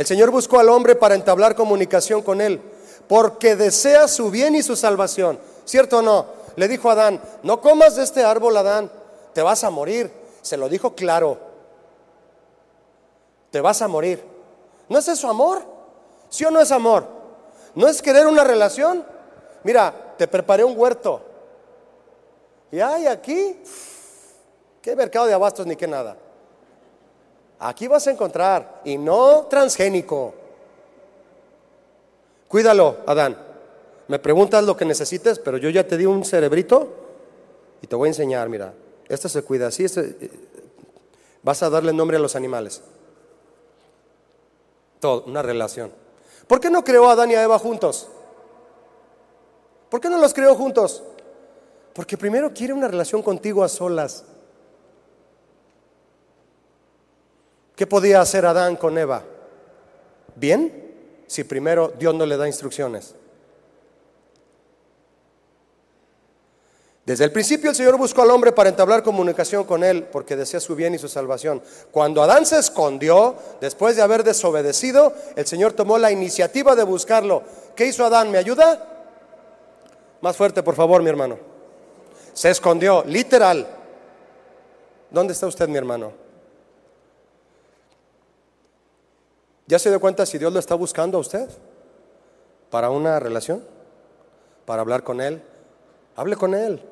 el 0.00 0.06
Señor 0.06 0.30
buscó 0.30 0.58
al 0.58 0.70
hombre 0.70 0.94
para 0.94 1.14
entablar 1.14 1.54
comunicación 1.54 2.22
con 2.22 2.40
él, 2.40 2.58
porque 3.06 3.54
desea 3.54 4.08
su 4.08 4.30
bien 4.30 4.54
y 4.54 4.62
su 4.62 4.74
salvación. 4.74 5.38
¿Cierto 5.66 5.98
o 5.98 6.02
no? 6.02 6.24
Le 6.56 6.68
dijo 6.68 6.88
a 6.88 6.94
Adán, 6.94 7.20
no 7.42 7.60
comas 7.60 7.96
de 7.96 8.04
este 8.04 8.24
árbol, 8.24 8.56
Adán, 8.56 8.90
te 9.34 9.42
vas 9.42 9.62
a 9.62 9.68
morir. 9.68 10.10
Se 10.40 10.56
lo 10.56 10.70
dijo 10.70 10.94
claro. 10.94 11.36
Te 13.50 13.60
vas 13.60 13.82
a 13.82 13.88
morir. 13.88 14.24
¿No 14.88 14.98
es 14.98 15.06
eso 15.06 15.28
amor? 15.28 15.60
¿Sí 16.30 16.46
o 16.46 16.50
no 16.50 16.62
es 16.62 16.72
amor? 16.72 17.06
¿No 17.74 17.86
es 17.86 18.00
querer 18.00 18.26
una 18.26 18.42
relación? 18.42 19.04
Mira, 19.64 20.14
te 20.16 20.26
preparé 20.26 20.64
un 20.64 20.78
huerto. 20.78 21.20
Y 22.72 22.80
hay 22.80 23.06
aquí, 23.06 23.62
qué 24.80 24.96
mercado 24.96 25.26
de 25.26 25.34
abastos 25.34 25.66
ni 25.66 25.76
qué 25.76 25.86
nada. 25.86 26.16
Aquí 27.60 27.86
vas 27.88 28.06
a 28.06 28.10
encontrar, 28.10 28.80
y 28.84 28.96
no 28.96 29.46
transgénico. 29.50 30.34
Cuídalo, 32.48 32.96
Adán. 33.06 33.36
Me 34.08 34.18
preguntas 34.18 34.64
lo 34.64 34.76
que 34.76 34.84
necesites, 34.84 35.38
pero 35.38 35.58
yo 35.58 35.68
ya 35.70 35.86
te 35.86 35.96
di 35.96 36.06
un 36.06 36.24
cerebrito 36.24 36.88
y 37.82 37.86
te 37.86 37.94
voy 37.94 38.08
a 38.08 38.10
enseñar, 38.10 38.48
mira, 38.48 38.74
este 39.08 39.28
se 39.28 39.42
cuida 39.42 39.68
así, 39.68 39.84
este, 39.84 40.16
eh, 40.20 40.30
vas 41.42 41.62
a 41.62 41.70
darle 41.70 41.92
nombre 41.92 42.16
a 42.16 42.20
los 42.20 42.34
animales. 42.34 42.82
Todo, 44.98 45.24
una 45.24 45.42
relación. 45.42 45.92
¿Por 46.46 46.60
qué 46.60 46.70
no 46.70 46.82
creó 46.82 47.08
a 47.08 47.12
Adán 47.12 47.30
y 47.30 47.34
a 47.34 47.42
Eva 47.42 47.58
juntos? 47.58 48.08
¿Por 49.88 50.00
qué 50.00 50.08
no 50.08 50.18
los 50.18 50.34
creó 50.34 50.54
juntos? 50.54 51.02
Porque 51.92 52.16
primero 52.16 52.52
quiere 52.52 52.72
una 52.72 52.88
relación 52.88 53.22
contigo 53.22 53.62
a 53.62 53.68
solas. 53.68 54.24
¿Qué 57.80 57.86
podía 57.86 58.20
hacer 58.20 58.44
Adán 58.44 58.76
con 58.76 58.98
Eva? 58.98 59.24
¿Bien? 60.36 61.24
Si 61.26 61.44
primero 61.44 61.90
Dios 61.98 62.14
no 62.14 62.26
le 62.26 62.36
da 62.36 62.46
instrucciones. 62.46 63.14
Desde 67.06 67.24
el 67.24 67.32
principio 67.32 67.70
el 67.70 67.76
Señor 67.76 67.96
buscó 67.96 68.20
al 68.20 68.32
hombre 68.32 68.52
para 68.52 68.68
entablar 68.68 69.02
comunicación 69.02 69.64
con 69.64 69.82
él 69.82 70.04
porque 70.12 70.36
desea 70.36 70.60
su 70.60 70.76
bien 70.76 70.94
y 70.94 70.98
su 70.98 71.08
salvación. 71.08 71.62
Cuando 71.90 72.22
Adán 72.22 72.44
se 72.44 72.58
escondió, 72.58 73.36
después 73.62 73.96
de 73.96 74.02
haber 74.02 74.24
desobedecido, 74.24 75.14
el 75.34 75.46
Señor 75.46 75.72
tomó 75.72 75.96
la 75.96 76.12
iniciativa 76.12 76.76
de 76.76 76.82
buscarlo. 76.82 77.44
¿Qué 77.74 77.86
hizo 77.86 78.04
Adán? 78.04 78.30
¿Me 78.30 78.36
ayuda? 78.36 79.08
Más 80.20 80.36
fuerte, 80.36 80.62
por 80.62 80.74
favor, 80.74 81.02
mi 81.02 81.08
hermano. 81.08 81.38
Se 82.34 82.50
escondió, 82.50 83.04
literal. 83.06 83.66
¿Dónde 85.10 85.32
está 85.32 85.46
usted, 85.46 85.66
mi 85.66 85.78
hermano? 85.78 86.28
¿Ya 89.70 89.78
se 89.78 89.88
dio 89.88 90.00
cuenta 90.00 90.26
si 90.26 90.36
Dios 90.36 90.52
lo 90.52 90.58
está 90.58 90.74
buscando 90.74 91.16
a 91.16 91.22
usted? 91.22 91.48
¿Para 92.68 92.90
una 92.90 93.18
relación? 93.18 93.64
¿Para 94.66 94.82
hablar 94.82 95.02
con 95.02 95.22
Él? 95.22 95.40
Hable 96.14 96.36
con 96.36 96.54
Él 96.54 96.82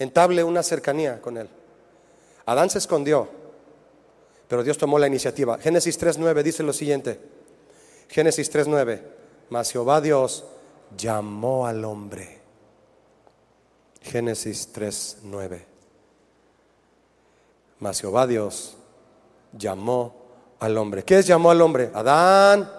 entable 0.00 0.42
una 0.42 0.64
cercanía 0.64 1.20
con 1.20 1.36
él. 1.36 1.48
Adán 2.46 2.70
se 2.70 2.78
escondió, 2.78 3.28
pero 4.48 4.64
Dios 4.64 4.78
tomó 4.78 4.98
la 4.98 5.06
iniciativa. 5.06 5.58
Génesis 5.58 6.00
3.9 6.00 6.42
dice 6.42 6.64
lo 6.64 6.72
siguiente. 6.72 7.20
Génesis 8.08 8.52
3.9. 8.52 9.02
Mas 9.50 9.70
Jehová 9.70 10.00
Dios 10.00 10.44
llamó 10.96 11.66
al 11.66 11.84
hombre. 11.84 12.40
Génesis 14.00 14.72
3.9. 14.74 15.64
Mas 17.78 18.00
Jehová 18.00 18.26
Dios 18.26 18.76
llamó 19.52 20.19
al 20.60 20.76
hombre. 20.78 21.02
¿Qué 21.02 21.18
es 21.18 21.26
llamó 21.26 21.50
al 21.50 21.60
hombre? 21.60 21.90
Adán. 21.94 22.70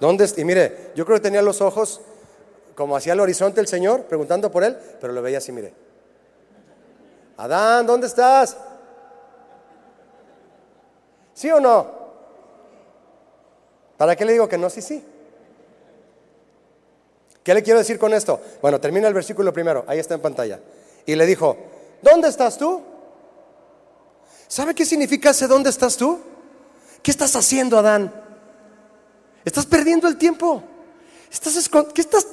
¿Dónde? 0.00 0.28
Y 0.36 0.44
mire, 0.44 0.92
yo 0.94 1.04
creo 1.04 1.18
que 1.18 1.22
tenía 1.22 1.42
los 1.42 1.60
ojos 1.60 2.00
como 2.74 2.96
hacia 2.96 3.12
el 3.12 3.20
horizonte 3.20 3.60
el 3.60 3.68
Señor, 3.68 4.04
preguntando 4.04 4.50
por 4.50 4.64
él, 4.64 4.76
pero 5.00 5.12
lo 5.12 5.22
veía 5.22 5.38
así, 5.38 5.52
mire. 5.52 5.72
Adán, 7.36 7.86
¿dónde 7.86 8.06
estás? 8.06 8.56
¿Sí 11.34 11.50
o 11.50 11.60
no? 11.60 12.04
¿Para 13.96 14.16
qué 14.16 14.24
le 14.24 14.32
digo 14.32 14.48
que 14.48 14.58
no? 14.58 14.70
Sí, 14.70 14.82
sí. 14.82 15.04
¿Qué 17.42 17.54
le 17.54 17.62
quiero 17.62 17.78
decir 17.78 17.98
con 17.98 18.14
esto? 18.14 18.40
Bueno, 18.62 18.80
termina 18.80 19.06
el 19.06 19.14
versículo 19.14 19.52
primero, 19.52 19.84
ahí 19.86 19.98
está 19.98 20.14
en 20.14 20.20
pantalla. 20.20 20.60
Y 21.04 21.14
le 21.14 21.26
dijo, 21.26 21.56
¿dónde 22.00 22.28
estás 22.28 22.56
tú? 22.56 22.82
¿Sabe 24.48 24.74
qué 24.74 24.84
significa 24.86 25.30
ese 25.30 25.46
dónde 25.46 25.70
estás 25.70 25.96
tú? 25.96 26.20
¿Qué 27.04 27.10
estás 27.10 27.36
haciendo, 27.36 27.76
Adán? 27.76 28.10
Estás 29.44 29.66
perdiendo 29.66 30.08
el 30.08 30.16
tiempo. 30.16 30.62
Estás 31.30 31.68
¿Qué 31.92 32.00
estás 32.00 32.26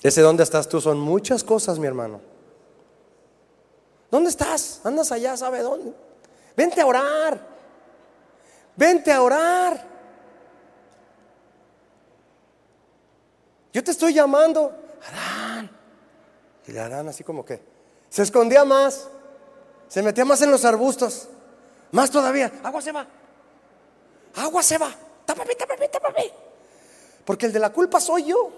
Ese 0.00 0.20
dónde 0.20 0.44
estás 0.44 0.68
tú 0.68 0.80
son 0.80 1.00
muchas 1.00 1.42
cosas, 1.42 1.80
mi 1.80 1.88
hermano. 1.88 2.20
¿Dónde 4.08 4.30
estás? 4.30 4.80
Andas 4.84 5.10
allá, 5.10 5.36
¿sabe 5.36 5.58
dónde? 5.60 5.92
Vente 6.56 6.80
a 6.80 6.86
orar. 6.86 7.44
Vente 8.76 9.10
a 9.10 9.20
orar. 9.20 9.84
Yo 13.72 13.82
te 13.82 13.90
estoy 13.90 14.14
llamando. 14.14 14.72
Adán. 15.08 15.68
Y 16.68 16.70
le 16.70 16.78
Adán 16.78 17.08
así 17.08 17.24
como 17.24 17.44
que 17.44 17.74
se 18.14 18.22
escondía 18.22 18.64
más. 18.64 19.08
Se 19.88 20.00
metía 20.00 20.24
más 20.24 20.40
en 20.40 20.48
los 20.48 20.64
arbustos. 20.64 21.26
Más 21.90 22.12
todavía. 22.12 22.52
Agua 22.62 22.80
se 22.80 22.92
va. 22.92 23.04
Agua 24.36 24.62
se 24.62 24.78
va. 24.78 24.94
Tápame, 25.24 25.56
tápame, 25.56 25.88
tápame. 25.88 26.32
Porque 27.24 27.46
el 27.46 27.52
de 27.52 27.58
la 27.58 27.72
culpa 27.72 27.98
soy 27.98 28.26
yo. 28.26 28.52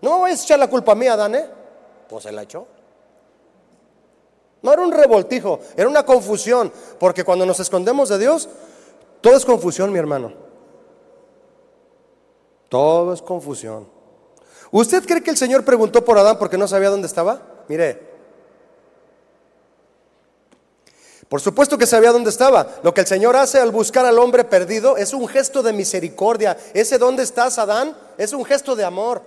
No 0.00 0.26
es 0.26 0.44
echar 0.44 0.58
la 0.58 0.70
culpa 0.70 0.92
a 0.92 0.94
mí, 0.94 1.06
Adán, 1.06 1.34
¿eh? 1.34 1.46
Pues 2.08 2.22
se 2.22 2.32
la 2.32 2.44
echó. 2.44 2.66
No 4.62 4.72
era 4.72 4.80
un 4.80 4.90
revoltijo, 4.90 5.60
era 5.76 5.86
una 5.86 6.06
confusión. 6.06 6.72
Porque 6.98 7.24
cuando 7.24 7.44
nos 7.44 7.60
escondemos 7.60 8.08
de 8.08 8.16
Dios, 8.16 8.48
todo 9.20 9.36
es 9.36 9.44
confusión, 9.44 9.92
mi 9.92 9.98
hermano. 9.98 10.32
Todo 12.70 13.12
es 13.12 13.20
confusión. 13.20 13.86
¿Usted 14.70 15.04
cree 15.04 15.22
que 15.22 15.30
el 15.30 15.36
Señor 15.36 15.62
preguntó 15.62 16.02
por 16.02 16.18
Adán 16.18 16.38
porque 16.38 16.56
no 16.56 16.66
sabía 16.66 16.88
dónde 16.88 17.06
estaba? 17.06 17.42
Mire, 17.68 18.13
por 21.34 21.40
supuesto 21.40 21.76
que 21.76 21.84
sabía 21.84 22.12
dónde 22.12 22.30
estaba. 22.30 22.76
Lo 22.84 22.94
que 22.94 23.00
el 23.00 23.08
Señor 23.08 23.34
hace 23.34 23.58
al 23.58 23.72
buscar 23.72 24.06
al 24.06 24.20
hombre 24.20 24.44
perdido 24.44 24.96
es 24.96 25.12
un 25.12 25.26
gesto 25.26 25.64
de 25.64 25.72
misericordia. 25.72 26.56
Ese 26.74 26.96
dónde 26.96 27.24
estás, 27.24 27.58
Adán, 27.58 27.96
es 28.16 28.32
un 28.32 28.44
gesto 28.44 28.76
de 28.76 28.84
amor 28.84 29.20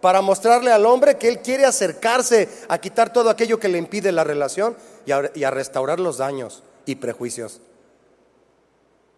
para 0.00 0.22
mostrarle 0.22 0.70
al 0.70 0.86
hombre 0.86 1.16
que 1.16 1.26
Él 1.26 1.40
quiere 1.40 1.64
acercarse 1.64 2.48
a 2.68 2.78
quitar 2.78 3.12
todo 3.12 3.28
aquello 3.28 3.58
que 3.58 3.66
le 3.66 3.76
impide 3.76 4.12
la 4.12 4.22
relación 4.22 4.76
y 5.04 5.10
a, 5.10 5.50
restaurar 5.50 5.98
los 5.98 6.18
daños 6.18 6.62
y 6.86 6.94
prejuicios. 6.94 7.60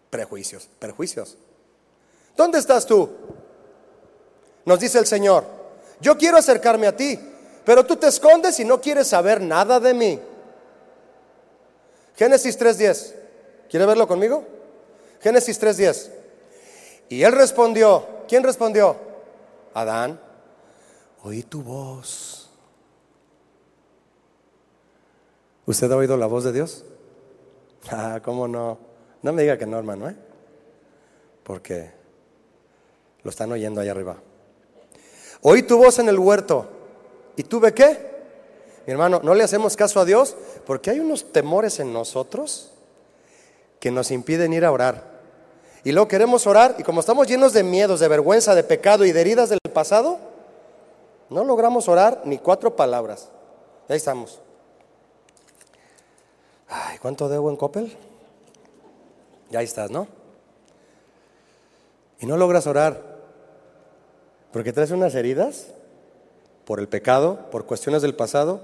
Prejuicios, 0.09 0.67
prejuicios. 0.79 1.37
¿Dónde 2.35 2.57
estás 2.57 2.87
tú? 2.87 3.07
Nos 4.65 4.79
dice 4.79 4.97
el 4.97 5.05
Señor, 5.05 5.45
yo 5.99 6.17
quiero 6.17 6.37
acercarme 6.37 6.87
a 6.87 6.95
ti, 6.95 7.19
pero 7.63 7.85
tú 7.85 7.97
te 7.97 8.07
escondes 8.07 8.59
y 8.59 8.65
no 8.65 8.81
quieres 8.81 9.09
saber 9.09 9.41
nada 9.41 9.79
de 9.79 9.93
mí. 9.93 10.19
Génesis 12.21 12.59
3.10. 12.59 13.15
¿Quiere 13.67 13.83
verlo 13.87 14.07
conmigo? 14.07 14.45
Génesis 15.21 15.59
3.10. 15.59 16.11
Y 17.09 17.23
él 17.23 17.31
respondió, 17.31 18.05
¿quién 18.27 18.43
respondió? 18.43 18.95
Adán 19.73 20.21
oí 21.23 21.41
tu 21.41 21.63
voz. 21.63 22.51
¿Usted 25.65 25.91
ha 25.91 25.95
oído 25.95 26.15
la 26.15 26.27
voz 26.27 26.43
de 26.43 26.51
Dios? 26.51 26.85
Ah, 27.89 28.19
¿cómo 28.23 28.47
no? 28.47 28.77
No 29.23 29.33
me 29.33 29.41
diga 29.41 29.57
que 29.57 29.65
no, 29.65 29.79
hermano, 29.79 30.07
¿eh? 30.07 30.15
porque 31.43 31.89
lo 33.23 33.31
están 33.31 33.51
oyendo 33.51 33.81
allá 33.81 33.93
arriba. 33.93 34.17
Oí 35.41 35.63
tu 35.63 35.79
voz 35.79 35.97
en 35.97 36.07
el 36.07 36.19
huerto. 36.19 36.69
¿Y 37.35 37.41
tuve 37.41 37.73
qué? 37.73 38.10
Mi 38.85 38.93
hermano, 38.93 39.21
no 39.23 39.33
le 39.35 39.43
hacemos 39.43 39.75
caso 39.75 39.99
a 39.99 40.05
Dios 40.05 40.35
porque 40.65 40.89
hay 40.89 40.99
unos 40.99 41.31
temores 41.31 41.79
en 41.79 41.93
nosotros 41.93 42.71
que 43.79 43.91
nos 43.91 44.11
impiden 44.11 44.53
ir 44.53 44.65
a 44.65 44.71
orar. 44.71 45.11
Y 45.83 45.91
luego 45.91 46.07
queremos 46.07 46.45
orar 46.47 46.75
y 46.77 46.83
como 46.83 46.99
estamos 46.99 47.27
llenos 47.27 47.53
de 47.53 47.63
miedos, 47.63 47.99
de 47.99 48.07
vergüenza, 48.07 48.55
de 48.55 48.63
pecado 48.63 49.05
y 49.05 49.11
de 49.11 49.21
heridas 49.21 49.49
del 49.49 49.59
pasado, 49.73 50.19
no 51.29 51.43
logramos 51.43 51.87
orar 51.87 52.21
ni 52.25 52.37
cuatro 52.37 52.75
palabras. 52.75 53.29
Ahí 53.87 53.97
estamos. 53.97 54.39
Ay, 56.67 56.97
¿cuánto 56.99 57.27
debo 57.27 57.49
en 57.49 57.57
Coppel? 57.57 57.95
Ya 59.49 59.59
ahí 59.59 59.65
estás, 59.65 59.91
¿no? 59.91 60.07
Y 62.19 62.25
no 62.25 62.37
logras 62.37 62.67
orar 62.67 63.01
porque 64.51 64.73
traes 64.73 64.91
unas 64.91 65.15
heridas 65.15 65.67
por 66.65 66.79
el 66.79 66.87
pecado, 66.87 67.49
por 67.49 67.65
cuestiones 67.65 68.01
del 68.01 68.15
pasado. 68.15 68.61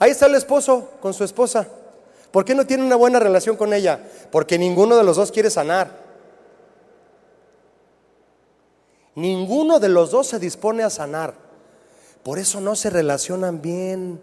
Ahí 0.00 0.10
está 0.10 0.26
el 0.26 0.34
esposo 0.34 0.88
con 1.00 1.14
su 1.14 1.22
esposa. 1.22 1.68
¿Por 2.32 2.44
qué 2.44 2.54
no 2.54 2.66
tiene 2.66 2.82
una 2.82 2.96
buena 2.96 3.18
relación 3.20 3.54
con 3.56 3.74
ella? 3.74 4.00
Porque 4.32 4.58
ninguno 4.58 4.96
de 4.96 5.04
los 5.04 5.16
dos 5.16 5.30
quiere 5.30 5.50
sanar. 5.50 5.94
Ninguno 9.14 9.78
de 9.78 9.90
los 9.90 10.10
dos 10.10 10.28
se 10.28 10.38
dispone 10.38 10.82
a 10.82 10.90
sanar. 10.90 11.34
Por 12.22 12.38
eso 12.38 12.62
no 12.62 12.76
se 12.76 12.88
relacionan 12.88 13.60
bien. 13.60 14.20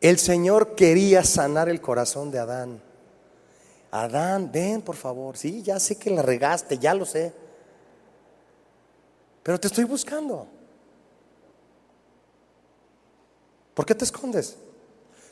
El 0.00 0.18
Señor 0.18 0.74
quería 0.74 1.22
sanar 1.22 1.68
el 1.68 1.80
corazón 1.80 2.32
de 2.32 2.40
Adán. 2.40 2.82
Adán, 3.92 4.50
ven 4.50 4.82
por 4.82 4.96
favor. 4.96 5.36
Sí, 5.36 5.62
ya 5.62 5.78
sé 5.78 5.96
que 5.96 6.10
la 6.10 6.22
regaste, 6.22 6.76
ya 6.78 6.92
lo 6.92 7.04
sé. 7.04 7.32
Pero 9.44 9.60
te 9.60 9.68
estoy 9.68 9.84
buscando. 9.84 10.48
¿Por 13.74 13.84
qué 13.84 13.94
te 13.94 14.04
escondes? 14.04 14.56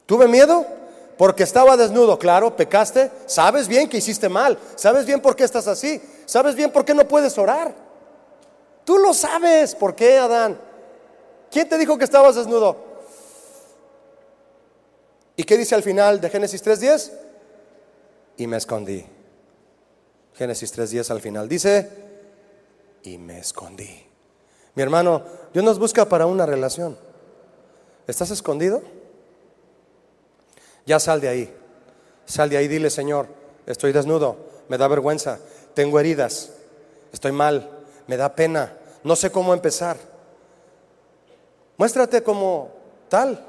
¿Tuve 0.07 0.28
miedo? 0.28 0.66
Porque 1.16 1.45
estaba 1.45 1.76
desnudo, 1.76 2.18
claro, 2.18 2.57
pecaste. 2.57 3.11
Sabes 3.26 3.68
bien 3.68 3.88
que 3.88 3.99
hiciste 3.99 4.28
mal. 4.28 4.59
Sabes 4.74 5.07
bien 5.07 5.20
por 5.20 5.36
qué 5.36 5.45
estás 5.45 5.68
así. 5.68 6.03
Sabes 6.26 6.55
bien 6.55 6.70
por 6.70 6.84
qué 6.84 6.95
no 6.95 7.07
puedes 7.07 7.38
orar. 7.38 7.74
Tú 8.84 8.99
lo 8.99 9.14
sabes. 9.14 9.74
¿Por 9.74 9.95
qué, 9.95 10.18
Adán? 10.18 10.59
¿Quién 11.51 11.68
te 11.68 11.78
dijo 11.78 11.97
que 11.97 12.05
estabas 12.05 12.34
desnudo? 12.34 12.76
¿Y 15.36 15.45
qué 15.45 15.57
dice 15.57 15.74
al 15.74 15.82
final 15.82 16.20
de 16.20 16.30
Génesis 16.30 16.64
3.10? 16.64 17.12
Y 18.38 18.47
me 18.47 18.57
escondí. 18.57 19.05
Génesis 20.34 20.76
3.10 20.76 21.11
al 21.11 21.20
final 21.20 21.49
dice, 21.49 21.90
y 23.03 23.18
me 23.18 23.38
escondí. 23.38 24.07
Mi 24.74 24.82
hermano, 24.82 25.22
Dios 25.53 25.64
nos 25.64 25.78
busca 25.78 26.09
para 26.09 26.26
una 26.26 26.47
relación. 26.47 26.97
¿Estás 28.07 28.30
escondido? 28.30 28.82
Ya 30.86 30.98
sal 30.98 31.20
de 31.20 31.28
ahí. 31.28 31.57
Sal 32.26 32.50
de 32.50 32.57
ahí, 32.57 32.68
dile, 32.68 32.90
Señor, 32.90 33.26
estoy 33.66 33.92
desnudo, 33.92 34.36
me 34.68 34.78
da 34.78 34.88
vergüenza, 34.88 35.38
tengo 35.74 35.98
heridas, 36.00 36.50
estoy 37.12 37.32
mal, 37.32 37.68
me 38.07 38.16
da 38.16 38.34
pena, 38.34 38.72
no 39.05 39.16
sé 39.16 39.30
cómo 39.30 39.53
empezar. 39.53 39.96
Muéstrate 41.76 42.22
como 42.22 42.70
tal. 43.09 43.44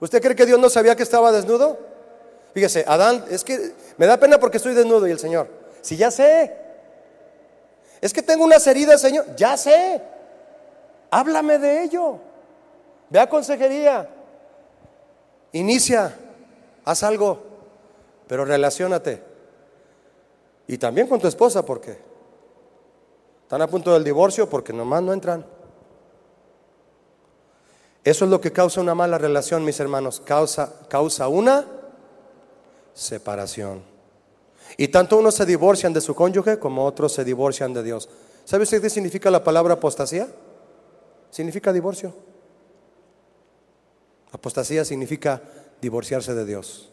¿Usted 0.00 0.22
cree 0.22 0.36
que 0.36 0.46
Dios 0.46 0.58
no 0.58 0.70
sabía 0.70 0.96
que 0.96 1.02
estaba 1.02 1.32
desnudo? 1.32 1.78
Fíjese, 2.54 2.84
Adán, 2.86 3.24
es 3.30 3.44
que 3.44 3.72
me 3.96 4.06
da 4.06 4.16
pena 4.18 4.38
porque 4.38 4.58
estoy 4.58 4.74
desnudo 4.74 5.06
y 5.06 5.10
el 5.10 5.18
Señor, 5.18 5.48
si 5.80 5.96
ya 5.96 6.10
sé, 6.10 6.54
es 8.00 8.12
que 8.12 8.22
tengo 8.22 8.44
unas 8.44 8.66
heridas, 8.66 9.00
Señor, 9.00 9.34
ya 9.36 9.56
sé, 9.56 10.02
háblame 11.10 11.58
de 11.58 11.82
ello, 11.84 12.18
ve 13.12 13.18
a 13.18 13.28
consejería, 13.28 14.08
inicia, 15.52 16.16
haz 16.82 17.02
algo, 17.02 17.42
pero 18.26 18.46
relacionate. 18.46 19.22
Y 20.66 20.78
también 20.78 21.06
con 21.06 21.20
tu 21.20 21.28
esposa, 21.28 21.62
porque 21.66 21.98
están 23.42 23.60
a 23.60 23.66
punto 23.66 23.92
del 23.92 24.02
divorcio 24.02 24.48
porque 24.48 24.72
nomás 24.72 25.02
no 25.02 25.12
entran. 25.12 25.44
Eso 28.02 28.24
es 28.24 28.30
lo 28.30 28.40
que 28.40 28.50
causa 28.50 28.80
una 28.80 28.94
mala 28.94 29.18
relación, 29.18 29.62
mis 29.62 29.78
hermanos. 29.78 30.22
Causa, 30.24 30.72
causa 30.88 31.28
una 31.28 31.66
separación. 32.94 33.82
Y 34.78 34.88
tanto 34.88 35.18
unos 35.18 35.34
se 35.34 35.44
divorcian 35.44 35.92
de 35.92 36.00
su 36.00 36.14
cónyuge 36.14 36.58
como 36.58 36.86
otros 36.86 37.12
se 37.12 37.24
divorcian 37.24 37.74
de 37.74 37.82
Dios. 37.82 38.08
¿Sabe 38.46 38.62
usted 38.62 38.80
qué 38.80 38.88
significa 38.88 39.30
la 39.30 39.44
palabra 39.44 39.74
apostasía? 39.74 40.28
Significa 41.30 41.74
divorcio. 41.74 42.31
Apostasía 44.32 44.84
significa 44.84 45.42
divorciarse 45.80 46.34
de 46.34 46.44
Dios. 46.44 46.90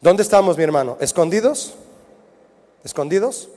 ¿Dónde 0.00 0.22
estamos, 0.22 0.56
mi 0.56 0.62
hermano? 0.62 0.98
¿Escondidos? 1.00 1.74
¿Escondidos? 2.84 3.48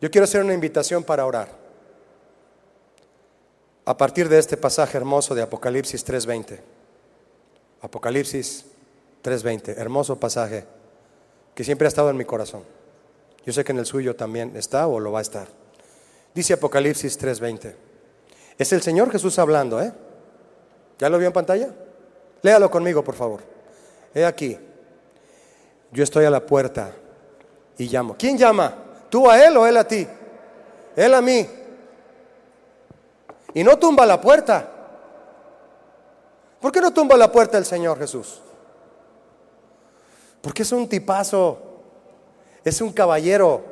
Yo 0.00 0.10
quiero 0.10 0.24
hacer 0.24 0.42
una 0.42 0.54
invitación 0.54 1.02
para 1.02 1.26
orar. 1.26 1.48
A 3.84 3.96
partir 3.96 4.28
de 4.28 4.38
este 4.38 4.56
pasaje 4.56 4.96
hermoso 4.96 5.34
de 5.34 5.42
Apocalipsis 5.42 6.04
3:20. 6.04 6.60
Apocalipsis 7.80 8.66
3:20, 9.22 9.74
hermoso 9.78 10.20
pasaje 10.20 10.64
que 11.54 11.64
siempre 11.64 11.86
ha 11.86 11.88
estado 11.88 12.10
en 12.10 12.16
mi 12.16 12.24
corazón. 12.24 12.62
Yo 13.44 13.52
sé 13.52 13.64
que 13.64 13.72
en 13.72 13.78
el 13.78 13.86
suyo 13.86 14.14
también 14.14 14.54
está 14.56 14.86
o 14.86 15.00
lo 15.00 15.10
va 15.10 15.20
a 15.20 15.22
estar. 15.22 15.48
Dice 16.34 16.52
Apocalipsis 16.52 17.18
3:20. 17.18 17.74
Es 18.58 18.72
el 18.72 18.82
Señor 18.82 19.10
Jesús 19.10 19.38
hablando, 19.38 19.80
¿eh? 19.80 19.92
¿Ya 21.00 21.08
lo 21.08 21.16
vio 21.16 21.28
en 21.28 21.32
pantalla? 21.32 21.70
Léalo 22.42 22.70
conmigo, 22.70 23.02
por 23.02 23.14
favor. 23.14 23.40
He 24.14 24.22
aquí. 24.22 24.58
Yo 25.90 26.04
estoy 26.04 26.26
a 26.26 26.30
la 26.30 26.44
puerta 26.44 26.92
y 27.78 27.88
llamo. 27.88 28.14
¿Quién 28.18 28.36
llama? 28.36 28.74
¿Tú 29.08 29.28
a 29.28 29.42
él 29.42 29.56
o 29.56 29.66
él 29.66 29.78
a 29.78 29.88
ti? 29.88 30.06
Él 30.94 31.14
a 31.14 31.22
mí. 31.22 31.48
Y 33.54 33.64
no 33.64 33.78
tumba 33.78 34.04
la 34.04 34.20
puerta. 34.20 34.70
¿Por 36.60 36.70
qué 36.70 36.82
no 36.82 36.92
tumba 36.92 37.16
la 37.16 37.32
puerta 37.32 37.56
el 37.56 37.64
Señor 37.64 37.98
Jesús? 37.98 38.42
Porque 40.42 40.62
es 40.62 40.72
un 40.72 40.86
tipazo, 40.86 41.58
es 42.62 42.78
un 42.82 42.92
caballero. 42.92 43.62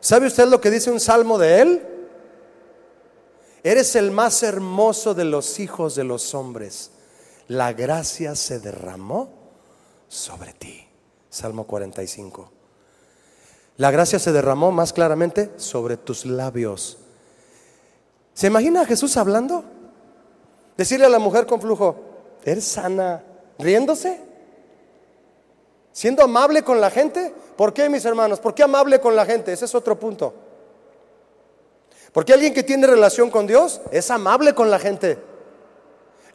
¿Sabe 0.00 0.28
usted 0.28 0.46
lo 0.46 0.62
que 0.62 0.70
dice 0.70 0.90
un 0.90 1.00
salmo 1.00 1.36
de 1.36 1.60
él? 1.60 1.93
Eres 3.64 3.96
el 3.96 4.12
más 4.12 4.44
hermoso 4.44 5.14
de 5.14 5.24
los 5.24 5.58
hijos 5.58 5.96
de 5.96 6.04
los 6.04 6.34
hombres. 6.34 6.92
La 7.48 7.72
gracia 7.72 8.36
se 8.36 8.60
derramó 8.60 9.30
sobre 10.06 10.52
ti. 10.52 10.86
Salmo 11.28 11.66
45. 11.66 12.52
La 13.78 13.90
gracia 13.90 14.20
se 14.20 14.30
derramó 14.32 14.70
más 14.70 14.92
claramente 14.92 15.50
sobre 15.56 15.96
tus 15.96 16.26
labios. 16.26 16.98
¿Se 18.34 18.46
imagina 18.46 18.82
a 18.82 18.86
Jesús 18.86 19.16
hablando? 19.16 19.64
Decirle 20.76 21.06
a 21.06 21.08
la 21.08 21.18
mujer 21.18 21.46
con 21.46 21.60
flujo, 21.60 21.96
eres 22.44 22.64
sana, 22.64 23.24
riéndose 23.58 24.20
siendo 25.94 26.24
amable 26.24 26.62
con 26.62 26.80
la 26.80 26.90
gente. 26.90 27.32
¿Por 27.56 27.72
qué, 27.72 27.88
mis 27.88 28.04
hermanos? 28.04 28.40
¿Por 28.40 28.52
qué 28.52 28.64
amable 28.64 29.00
con 29.00 29.16
la 29.16 29.24
gente? 29.24 29.52
Ese 29.52 29.64
es 29.64 29.74
otro 29.74 29.98
punto. 29.98 30.34
Porque 32.14 32.32
alguien 32.32 32.54
que 32.54 32.62
tiene 32.62 32.86
relación 32.86 33.28
con 33.28 33.44
Dios 33.44 33.80
es 33.90 34.08
amable 34.08 34.54
con 34.54 34.70
la 34.70 34.78
gente. 34.78 35.18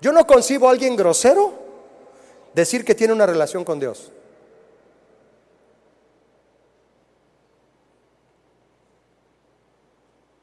Yo 0.01 0.11
no 0.11 0.27
concibo 0.27 0.67
a 0.67 0.71
alguien 0.71 0.97
grosero 0.97 1.53
decir 2.53 2.83
que 2.83 2.93
tiene 2.93 3.13
una 3.13 3.25
relación 3.25 3.63
con 3.63 3.79
Dios. 3.79 4.11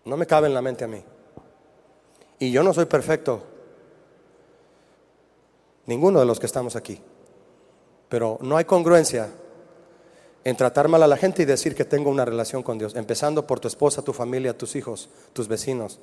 No 0.06 0.16
me 0.16 0.26
cabe 0.26 0.46
en 0.46 0.54
la 0.54 0.62
mente 0.62 0.84
a 0.84 0.88
mí. 0.88 1.04
Y 2.38 2.50
yo 2.50 2.62
no 2.62 2.72
soy 2.72 2.86
perfecto. 2.86 3.42
Ninguno 5.84 6.18
de 6.18 6.24
los 6.24 6.40
que 6.40 6.46
estamos 6.46 6.76
aquí. 6.76 6.98
Pero 8.08 8.38
no 8.40 8.56
hay 8.56 8.64
congruencia 8.64 9.28
en 10.46 10.56
tratar 10.56 10.86
mal 10.86 11.02
a 11.02 11.08
la 11.08 11.16
gente 11.16 11.42
y 11.42 11.44
decir 11.44 11.74
que 11.74 11.84
tengo 11.84 12.08
una 12.08 12.24
relación 12.24 12.62
con 12.62 12.78
Dios, 12.78 12.94
empezando 12.94 13.48
por 13.48 13.58
tu 13.58 13.66
esposa, 13.66 14.02
tu 14.02 14.12
familia, 14.12 14.56
tus 14.56 14.76
hijos, 14.76 15.08
tus 15.32 15.48
vecinos. 15.48 15.98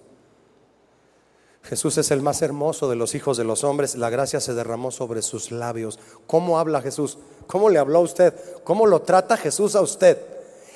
Jesús 1.62 1.98
es 1.98 2.12
el 2.12 2.22
más 2.22 2.42
hermoso 2.42 2.90
de 2.90 2.98
los 2.98 3.16
hijos 3.16 3.38
de 3.38 3.46
los 3.46 3.64
hombres, 3.64 3.96
la 3.96 4.10
gracia 4.10 4.42
se 4.42 4.54
derramó 4.54 4.92
sobre 4.92 5.22
sus 5.22 5.50
labios. 5.54 5.98
¿Cómo 6.28 6.60
habla 6.60 6.82
Jesús? 6.82 7.20
¿Cómo 7.48 7.70
le 7.70 7.80
habló 7.80 8.00
a 8.00 8.02
usted? 8.02 8.34
¿Cómo 8.66 8.86
lo 8.86 9.04
trata 9.04 9.38
Jesús 9.38 9.78
a 9.78 9.82
usted? 9.82 10.18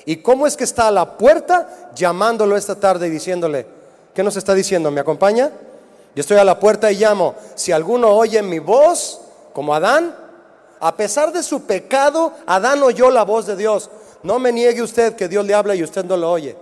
¿Y 0.06 0.16
cómo 0.22 0.46
es 0.46 0.56
que 0.56 0.64
está 0.64 0.88
a 0.88 0.90
la 0.90 1.18
puerta 1.18 1.90
llamándolo 1.94 2.56
esta 2.56 2.80
tarde 2.80 3.08
y 3.08 3.10
diciéndole, 3.10 3.66
¿qué 4.14 4.22
nos 4.22 4.36
está 4.36 4.54
diciendo? 4.54 4.90
¿Me 4.90 5.02
acompaña? 5.02 5.52
Yo 6.14 6.20
estoy 6.22 6.38
a 6.38 6.44
la 6.44 6.58
puerta 6.58 6.90
y 6.90 6.96
llamo. 6.96 7.34
Si 7.54 7.70
alguno 7.70 8.16
oye 8.16 8.40
mi 8.40 8.60
voz, 8.60 9.20
como 9.52 9.74
Adán, 9.74 10.27
a 10.80 10.96
pesar 10.96 11.32
de 11.32 11.42
su 11.42 11.62
pecado, 11.62 12.32
Adán 12.46 12.82
oyó 12.82 13.10
la 13.10 13.24
voz 13.24 13.46
de 13.46 13.56
Dios. 13.56 13.90
No 14.22 14.38
me 14.38 14.52
niegue 14.52 14.82
usted 14.82 15.14
que 15.14 15.28
Dios 15.28 15.44
le 15.44 15.54
habla 15.54 15.74
y 15.74 15.82
usted 15.82 16.04
no 16.04 16.16
lo 16.16 16.30
oye. 16.30 16.56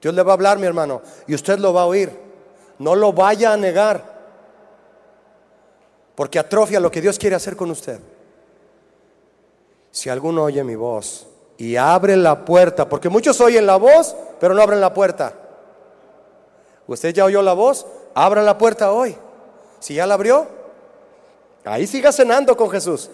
Dios 0.00 0.14
le 0.14 0.22
va 0.22 0.32
a 0.32 0.34
hablar, 0.34 0.58
mi 0.58 0.66
hermano, 0.66 1.02
y 1.26 1.34
usted 1.34 1.58
lo 1.58 1.72
va 1.72 1.82
a 1.82 1.86
oír. 1.86 2.10
No 2.78 2.96
lo 2.96 3.12
vaya 3.12 3.52
a 3.52 3.56
negar, 3.56 4.02
porque 6.14 6.38
atrofia 6.38 6.80
lo 6.80 6.90
que 6.90 7.00
Dios 7.00 7.18
quiere 7.18 7.36
hacer 7.36 7.56
con 7.56 7.70
usted. 7.70 8.00
Si 9.92 10.08
alguno 10.08 10.44
oye 10.44 10.64
mi 10.64 10.74
voz 10.74 11.26
y 11.58 11.76
abre 11.76 12.16
la 12.16 12.44
puerta, 12.44 12.88
porque 12.88 13.08
muchos 13.08 13.40
oyen 13.40 13.66
la 13.66 13.76
voz, 13.76 14.16
pero 14.40 14.54
no 14.54 14.62
abren 14.62 14.80
la 14.80 14.92
puerta. 14.92 15.34
Usted 16.86 17.14
ya 17.14 17.24
oyó 17.24 17.42
la 17.42 17.52
voz, 17.52 17.86
abra 18.14 18.42
la 18.42 18.58
puerta 18.58 18.90
hoy. 18.90 19.16
Si 19.78 19.94
ya 19.94 20.06
la 20.06 20.14
abrió, 20.14 20.46
ahí 21.64 21.86
siga 21.86 22.12
cenando 22.12 22.56
con 22.56 22.70
Jesús. 22.70 23.10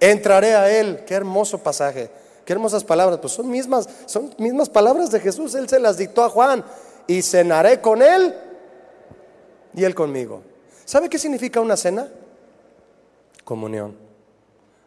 Entraré 0.00 0.54
a 0.54 0.70
Él. 0.70 1.04
Qué 1.06 1.14
hermoso 1.14 1.58
pasaje. 1.58 2.10
Qué 2.44 2.52
hermosas 2.52 2.84
palabras. 2.84 3.18
Pues 3.20 3.32
son 3.32 3.48
mismas, 3.48 3.88
son 4.06 4.34
mismas 4.38 4.68
palabras 4.68 5.10
de 5.10 5.20
Jesús. 5.20 5.54
Él 5.54 5.68
se 5.68 5.78
las 5.78 5.96
dictó 5.96 6.24
a 6.24 6.28
Juan. 6.28 6.64
Y 7.06 7.22
cenaré 7.22 7.80
con 7.80 8.02
Él 8.02 8.34
y 9.74 9.84
Él 9.84 9.94
conmigo. 9.94 10.42
¿Sabe 10.84 11.08
qué 11.08 11.18
significa 11.18 11.60
una 11.60 11.76
cena? 11.76 12.08
Comunión, 13.44 13.96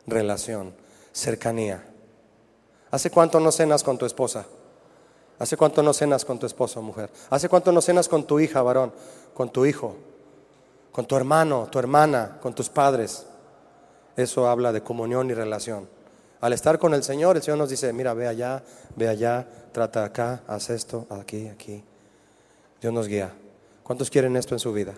relación, 0.07 0.73
cercanía. 1.11 1.83
¿Hace 2.91 3.09
cuánto 3.09 3.39
no 3.39 3.51
cenas 3.51 3.83
con 3.83 3.97
tu 3.97 4.05
esposa? 4.05 4.45
¿Hace 5.37 5.57
cuánto 5.57 5.83
no 5.83 5.93
cenas 5.93 6.23
con 6.23 6.39
tu 6.39 6.45
esposo, 6.45 6.81
mujer? 6.81 7.09
¿Hace 7.29 7.49
cuánto 7.49 7.71
no 7.71 7.81
cenas 7.81 8.07
con 8.07 8.25
tu 8.25 8.39
hija, 8.39 8.61
varón? 8.61 8.93
Con 9.33 9.49
tu 9.49 9.65
hijo, 9.65 9.95
con 10.95 11.05
tu 11.05 11.17
hermano, 11.17 11.67
tu 11.69 11.77
hermana, 11.77 12.37
con 12.41 12.55
tus 12.55 12.69
padres. 12.69 13.25
Eso 14.15 14.47
habla 14.47 14.71
de 14.71 14.81
comunión 14.81 15.29
y 15.29 15.33
relación. 15.33 15.89
Al 16.39 16.53
estar 16.53 16.79
con 16.79 16.93
el 16.93 17.03
Señor, 17.03 17.35
el 17.35 17.43
Señor 17.43 17.57
nos 17.57 17.69
dice, 17.69 17.91
mira, 17.91 18.13
ve 18.13 18.29
allá, 18.29 18.63
ve 18.95 19.09
allá, 19.09 19.45
trata 19.73 20.05
acá, 20.05 20.43
haz 20.47 20.69
esto, 20.69 21.05
aquí, 21.09 21.49
aquí. 21.49 21.83
Dios 22.79 22.93
nos 22.93 23.09
guía. 23.09 23.33
¿Cuántos 23.83 24.09
quieren 24.09 24.37
esto 24.37 24.55
en 24.55 24.59
su 24.59 24.71
vida? 24.71 24.93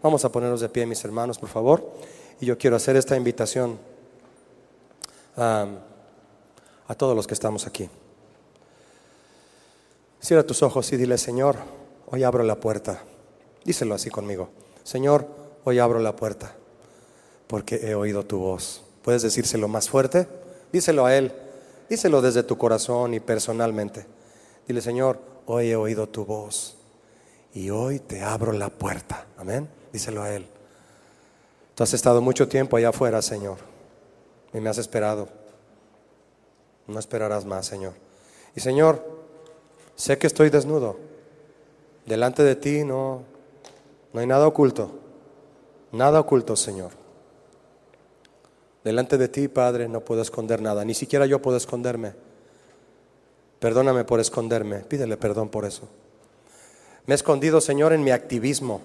Vamos 0.00 0.24
a 0.24 0.30
ponernos 0.30 0.60
de 0.60 0.68
pie, 0.68 0.86
mis 0.86 1.04
hermanos, 1.04 1.40
por 1.40 1.48
favor. 1.48 1.90
Y 2.38 2.46
yo 2.46 2.56
quiero 2.56 2.76
hacer 2.76 2.94
esta 2.94 3.16
invitación 3.16 3.80
a 5.36 6.94
todos 6.96 7.16
los 7.16 7.26
que 7.26 7.34
estamos 7.34 7.66
aquí. 7.66 7.90
Cierra 10.20 10.46
tus 10.46 10.62
ojos 10.62 10.92
y 10.92 10.96
dile, 10.96 11.18
Señor, 11.18 11.56
hoy 12.12 12.22
abro 12.22 12.44
la 12.44 12.60
puerta. 12.60 13.02
Díselo 13.64 13.96
así 13.96 14.08
conmigo. 14.08 14.50
Señor, 14.86 15.26
hoy 15.64 15.80
abro 15.80 15.98
la 15.98 16.14
puerta 16.14 16.54
porque 17.48 17.74
he 17.82 17.96
oído 17.96 18.24
tu 18.24 18.38
voz. 18.38 18.84
¿Puedes 19.02 19.22
decírselo 19.22 19.66
más 19.66 19.88
fuerte? 19.88 20.28
Díselo 20.72 21.04
a 21.04 21.16
Él. 21.16 21.32
Díselo 21.90 22.22
desde 22.22 22.44
tu 22.44 22.56
corazón 22.56 23.12
y 23.12 23.18
personalmente. 23.18 24.06
Dile, 24.68 24.80
Señor, 24.80 25.18
hoy 25.46 25.70
he 25.70 25.76
oído 25.76 26.08
tu 26.08 26.24
voz 26.24 26.76
y 27.52 27.70
hoy 27.70 27.98
te 27.98 28.22
abro 28.22 28.52
la 28.52 28.68
puerta. 28.68 29.26
Amén. 29.36 29.68
Díselo 29.92 30.22
a 30.22 30.32
Él. 30.32 30.46
Tú 31.74 31.82
has 31.82 31.92
estado 31.92 32.20
mucho 32.20 32.46
tiempo 32.46 32.76
allá 32.76 32.90
afuera, 32.90 33.20
Señor, 33.22 33.56
y 34.54 34.60
me 34.60 34.70
has 34.70 34.78
esperado. 34.78 35.28
No 36.86 37.00
esperarás 37.00 37.44
más, 37.44 37.66
Señor. 37.66 37.94
Y 38.54 38.60
Señor, 38.60 39.04
sé 39.96 40.16
que 40.16 40.28
estoy 40.28 40.48
desnudo. 40.48 40.96
Delante 42.06 42.44
de 42.44 42.54
ti 42.54 42.84
no, 42.84 43.24
no 44.16 44.20
hay 44.22 44.26
nada 44.26 44.46
oculto. 44.46 44.92
Nada 45.92 46.18
oculto, 46.20 46.56
Señor. 46.56 46.92
Delante 48.82 49.18
de 49.18 49.28
ti, 49.28 49.46
Padre, 49.46 49.90
no 49.90 50.00
puedo 50.00 50.22
esconder 50.22 50.62
nada. 50.62 50.86
Ni 50.86 50.94
siquiera 50.94 51.26
yo 51.26 51.42
puedo 51.42 51.58
esconderme. 51.58 52.14
Perdóname 53.58 54.04
por 54.04 54.18
esconderme. 54.18 54.78
Pídele 54.78 55.18
perdón 55.18 55.50
por 55.50 55.66
eso. 55.66 55.86
Me 57.04 57.12
he 57.12 57.16
escondido, 57.16 57.60
Señor, 57.60 57.92
en 57.92 58.04
mi 58.04 58.10
activismo, 58.10 58.80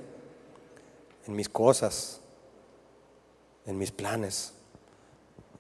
en 1.25 1.33
mis 1.37 1.47
cosas, 1.47 2.19
en 3.65 3.77
mis 3.77 3.93
planes, 3.93 4.51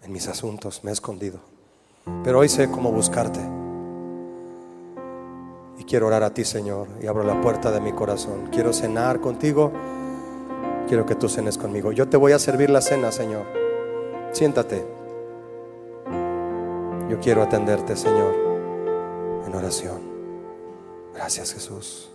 en 0.03 0.11
mis 0.11 0.27
asuntos. 0.27 0.83
Me 0.83 0.91
he 0.91 0.93
escondido. 0.93 1.39
Pero 2.25 2.39
hoy 2.39 2.49
sé 2.49 2.69
cómo 2.69 2.91
buscarte. 2.91 3.39
Y 5.81 5.83
quiero 5.83 6.05
orar 6.05 6.21
a 6.21 6.31
ti, 6.31 6.45
Señor, 6.45 6.87
y 7.01 7.07
abro 7.07 7.23
la 7.23 7.41
puerta 7.41 7.71
de 7.71 7.81
mi 7.81 7.91
corazón. 7.91 8.49
Quiero 8.51 8.71
cenar 8.71 9.19
contigo. 9.19 9.71
Quiero 10.87 11.07
que 11.07 11.15
tú 11.15 11.27
cenes 11.27 11.57
conmigo. 11.57 11.91
Yo 11.91 12.07
te 12.07 12.17
voy 12.17 12.33
a 12.33 12.37
servir 12.37 12.69
la 12.69 12.81
cena, 12.81 13.11
Señor. 13.11 13.47
Siéntate. 14.31 14.85
Yo 17.09 17.19
quiero 17.19 17.41
atenderte, 17.41 17.95
Señor, 17.95 18.31
en 19.47 19.55
oración. 19.55 20.01
Gracias, 21.15 21.51
Jesús. 21.51 22.11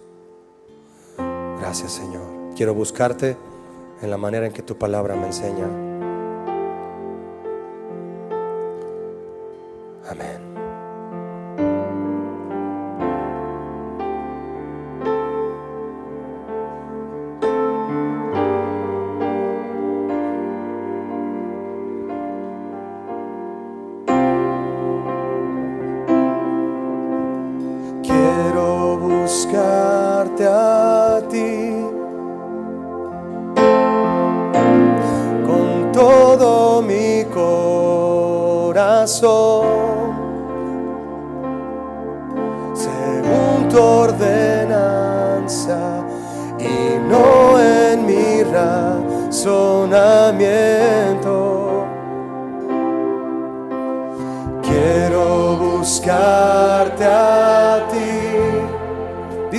Gracias, 1.59 1.91
Señor. 1.91 2.55
Quiero 2.55 2.73
buscarte 2.73 3.37
en 4.01 4.11
la 4.11 4.17
manera 4.17 4.47
en 4.47 4.53
que 4.53 4.63
tu 4.63 4.79
palabra 4.79 5.17
me 5.17 5.27
enseña. 5.27 5.67
Amén. 10.09 10.46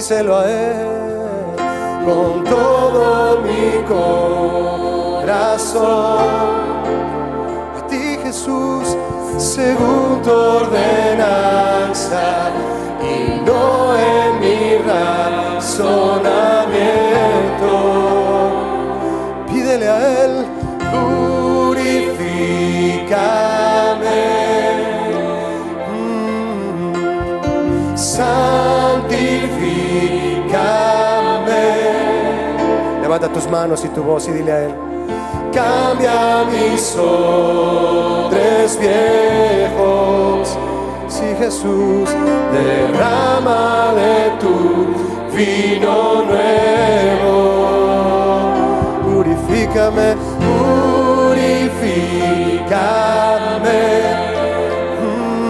díselo 0.08 0.38
a 0.38 0.50
Él 0.50 0.88
con 2.06 2.46
todo 2.46 3.42
mi 3.42 3.84
corazón. 3.84 5.28
A 7.78 7.88
ti 7.90 8.18
Jesús, 8.24 8.96
según 9.38 10.22
tu 10.24 10.32
ordenanza 10.32 12.24
y 13.02 13.42
no 13.46 13.98
en 13.98 14.40
mi 14.40 14.78
razón. 14.78 16.47
Tus 33.38 33.48
manos 33.52 33.86
y 33.86 33.90
tu 33.90 34.02
voz 34.02 34.28
y 34.28 34.32
dile 34.32 34.52
a 34.52 34.64
Él, 34.64 34.74
cambia 35.54 36.44
mis 36.52 36.96
odres 36.96 38.80
viejos. 38.80 40.58
Si 41.08 41.36
Jesús 41.38 42.10
derrama 42.52 43.94
de 43.94 44.32
tu 44.40 44.88
vino 45.36 46.24
nuevo, 46.24 47.36
purifícame, 49.04 50.16
purifícame. 50.42 51.78
Mm. 55.04 55.48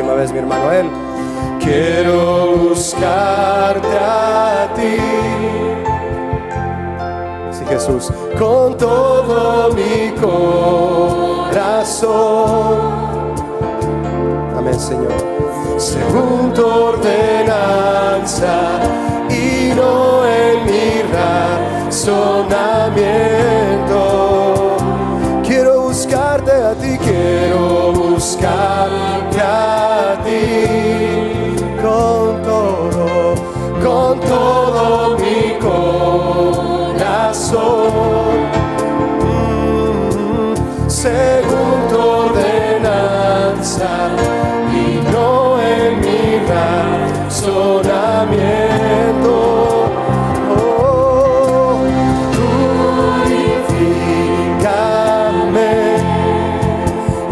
Última 0.00 0.14
vez, 0.14 0.32
mi 0.32 0.38
hermano, 0.38 0.72
él. 0.72 0.88
Quiero 1.60 2.56
buscarte 2.56 3.98
a 3.98 4.72
ti. 4.74 4.96
Jesús, 7.68 8.10
con 8.36 8.76
todo 8.76 9.72
mi 9.74 10.10
corazón. 10.20 11.60
Amén, 14.56 14.80
Señor. 14.80 15.12
Según 15.76 16.52
tu 16.52 16.66
ordenanza 16.66 18.80
y 19.28 19.72
no 19.76 20.26
en 20.26 20.66
mi 20.66 21.02
razonamiento. 21.12 23.59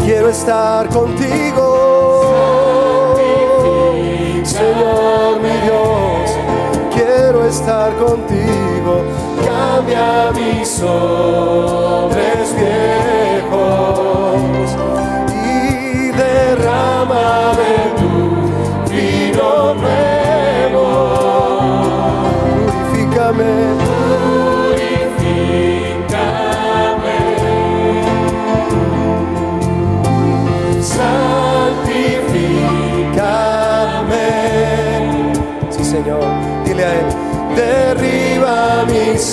Quiero 0.09 0.29
estar 0.29 0.89
contigo. 0.89 2.33
Señor 4.43 5.39
mi 5.39 5.51
Dios, 5.61 6.31
quiero 6.91 7.45
estar 7.45 7.93
contigo. 7.93 9.03
Cambia 9.45 10.31
mis 10.33 10.81
hombres 10.81 12.55
viejos 12.57 13.38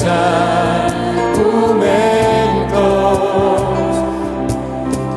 argumentos 0.07 1.57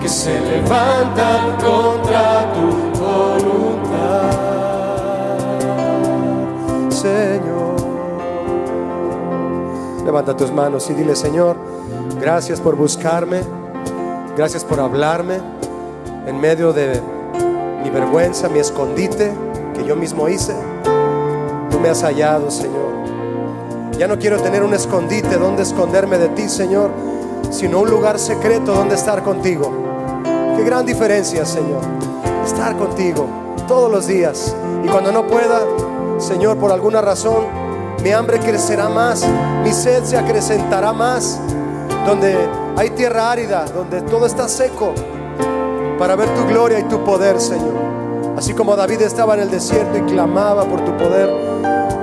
que 0.02 0.10
se 0.10 0.40
levantan 0.40 1.58
contra 1.58 2.54
tu 2.54 2.68
voluntad, 3.00 4.32
Señor. 6.90 7.76
Levanta 10.06 10.36
tus 10.36 10.52
manos 10.52 10.90
y 10.90 10.94
dile, 10.94 11.16
Señor, 11.16 11.56
gracias 12.20 12.60
por 12.60 12.76
buscarme, 12.76 13.42
gracias 14.36 14.66
por 14.66 14.80
hablarme 14.80 15.40
en 16.26 16.40
medio 16.40 16.74
de 16.74 17.00
mi 17.84 17.90
vergüenza, 17.90 18.50
mi 18.50 18.60
escondite 18.60 19.32
que 19.76 19.86
yo 19.86 19.96
mismo 19.96 20.28
hice. 20.28 20.54
Tú 21.70 21.80
me 21.80 21.90
has 21.90 22.04
hallado, 22.04 22.50
Señor. 22.52 22.89
Ya 24.00 24.08
no 24.08 24.18
quiero 24.18 24.42
tener 24.42 24.64
un 24.64 24.74
escondite 24.74 25.36
donde 25.36 25.64
esconderme 25.64 26.18
de 26.18 26.30
ti, 26.30 26.48
Señor, 26.48 26.90
sino 27.52 27.82
un 27.82 27.90
lugar 27.90 28.18
secreto 28.18 28.74
donde 28.74 28.96
estar 28.96 29.24
contigo. 29.24 29.74
Qué 30.56 30.64
gran 30.64 30.86
diferencia, 30.86 31.46
Señor. 31.46 31.82
Estar 32.46 32.78
contigo 32.78 33.28
todos 33.68 33.92
los 33.92 34.08
días. 34.08 34.56
Y 34.86 34.88
cuando 34.88 35.12
no 35.12 35.28
pueda, 35.28 35.64
Señor, 36.18 36.56
por 36.56 36.72
alguna 36.72 37.02
razón, 37.02 37.44
mi 38.02 38.12
hambre 38.12 38.40
crecerá 38.40 38.88
más, 38.88 39.26
mi 39.66 39.74
sed 39.74 40.06
se 40.06 40.18
acrecentará 40.18 40.94
más. 40.94 41.38
Donde 42.06 42.38
hay 42.78 42.92
tierra 42.92 43.30
árida, 43.30 43.66
donde 43.66 44.02
todo 44.04 44.28
está 44.28 44.48
seco, 44.48 44.94
para 45.98 46.16
ver 46.16 46.30
tu 46.36 46.48
gloria 46.48 46.80
y 46.80 46.84
tu 46.84 47.04
poder, 47.04 47.42
Señor. 47.42 47.76
Así 48.38 48.54
como 48.54 48.78
David 48.78 49.02
estaba 49.02 49.34
en 49.34 49.42
el 49.42 49.52
desierto 49.52 49.98
y 49.98 50.02
clamaba 50.04 50.64
por 50.64 50.86
tu 50.86 50.96
poder, 50.96 51.30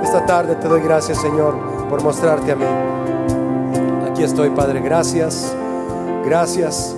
esta 0.03 0.27
tarde 0.27 0.55
te 0.57 0.67
doy 0.67 0.81
gracias, 0.81 1.19
Señor, 1.19 1.76
por 1.89 2.03
mostrarte 2.03 2.51
a 2.51 2.55
mí. 2.55 2.65
Aquí 4.09 4.23
estoy, 4.23 4.49
Padre, 4.49 4.81
gracias. 4.81 5.53
Gracias 6.25 6.95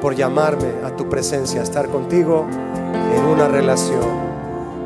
por 0.00 0.14
llamarme 0.14 0.68
a 0.84 0.96
tu 0.96 1.08
presencia, 1.08 1.60
a 1.60 1.64
estar 1.64 1.88
contigo 1.88 2.46
en 3.16 3.24
una 3.24 3.48
relación. 3.48 4.02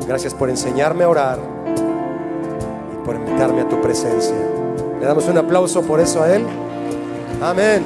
Gracias 0.07 0.33
por 0.33 0.49
enseñarme 0.49 1.03
a 1.03 1.09
orar 1.09 1.39
y 2.93 3.05
por 3.05 3.15
invitarme 3.15 3.61
a 3.61 3.67
tu 3.67 3.81
presencia. 3.81 4.35
Le 4.99 5.05
damos 5.05 5.27
un 5.27 5.37
aplauso 5.37 5.81
por 5.81 5.99
eso 5.99 6.21
a 6.21 6.33
Él. 6.33 6.45
Amén. 7.41 7.83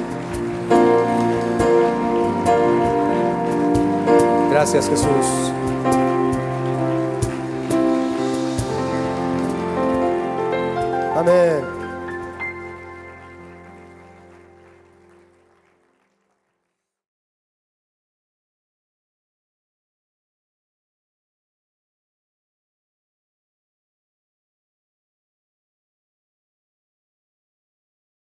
Gracias 4.50 4.88
Jesús. 4.88 5.52
Amén. 11.22 11.71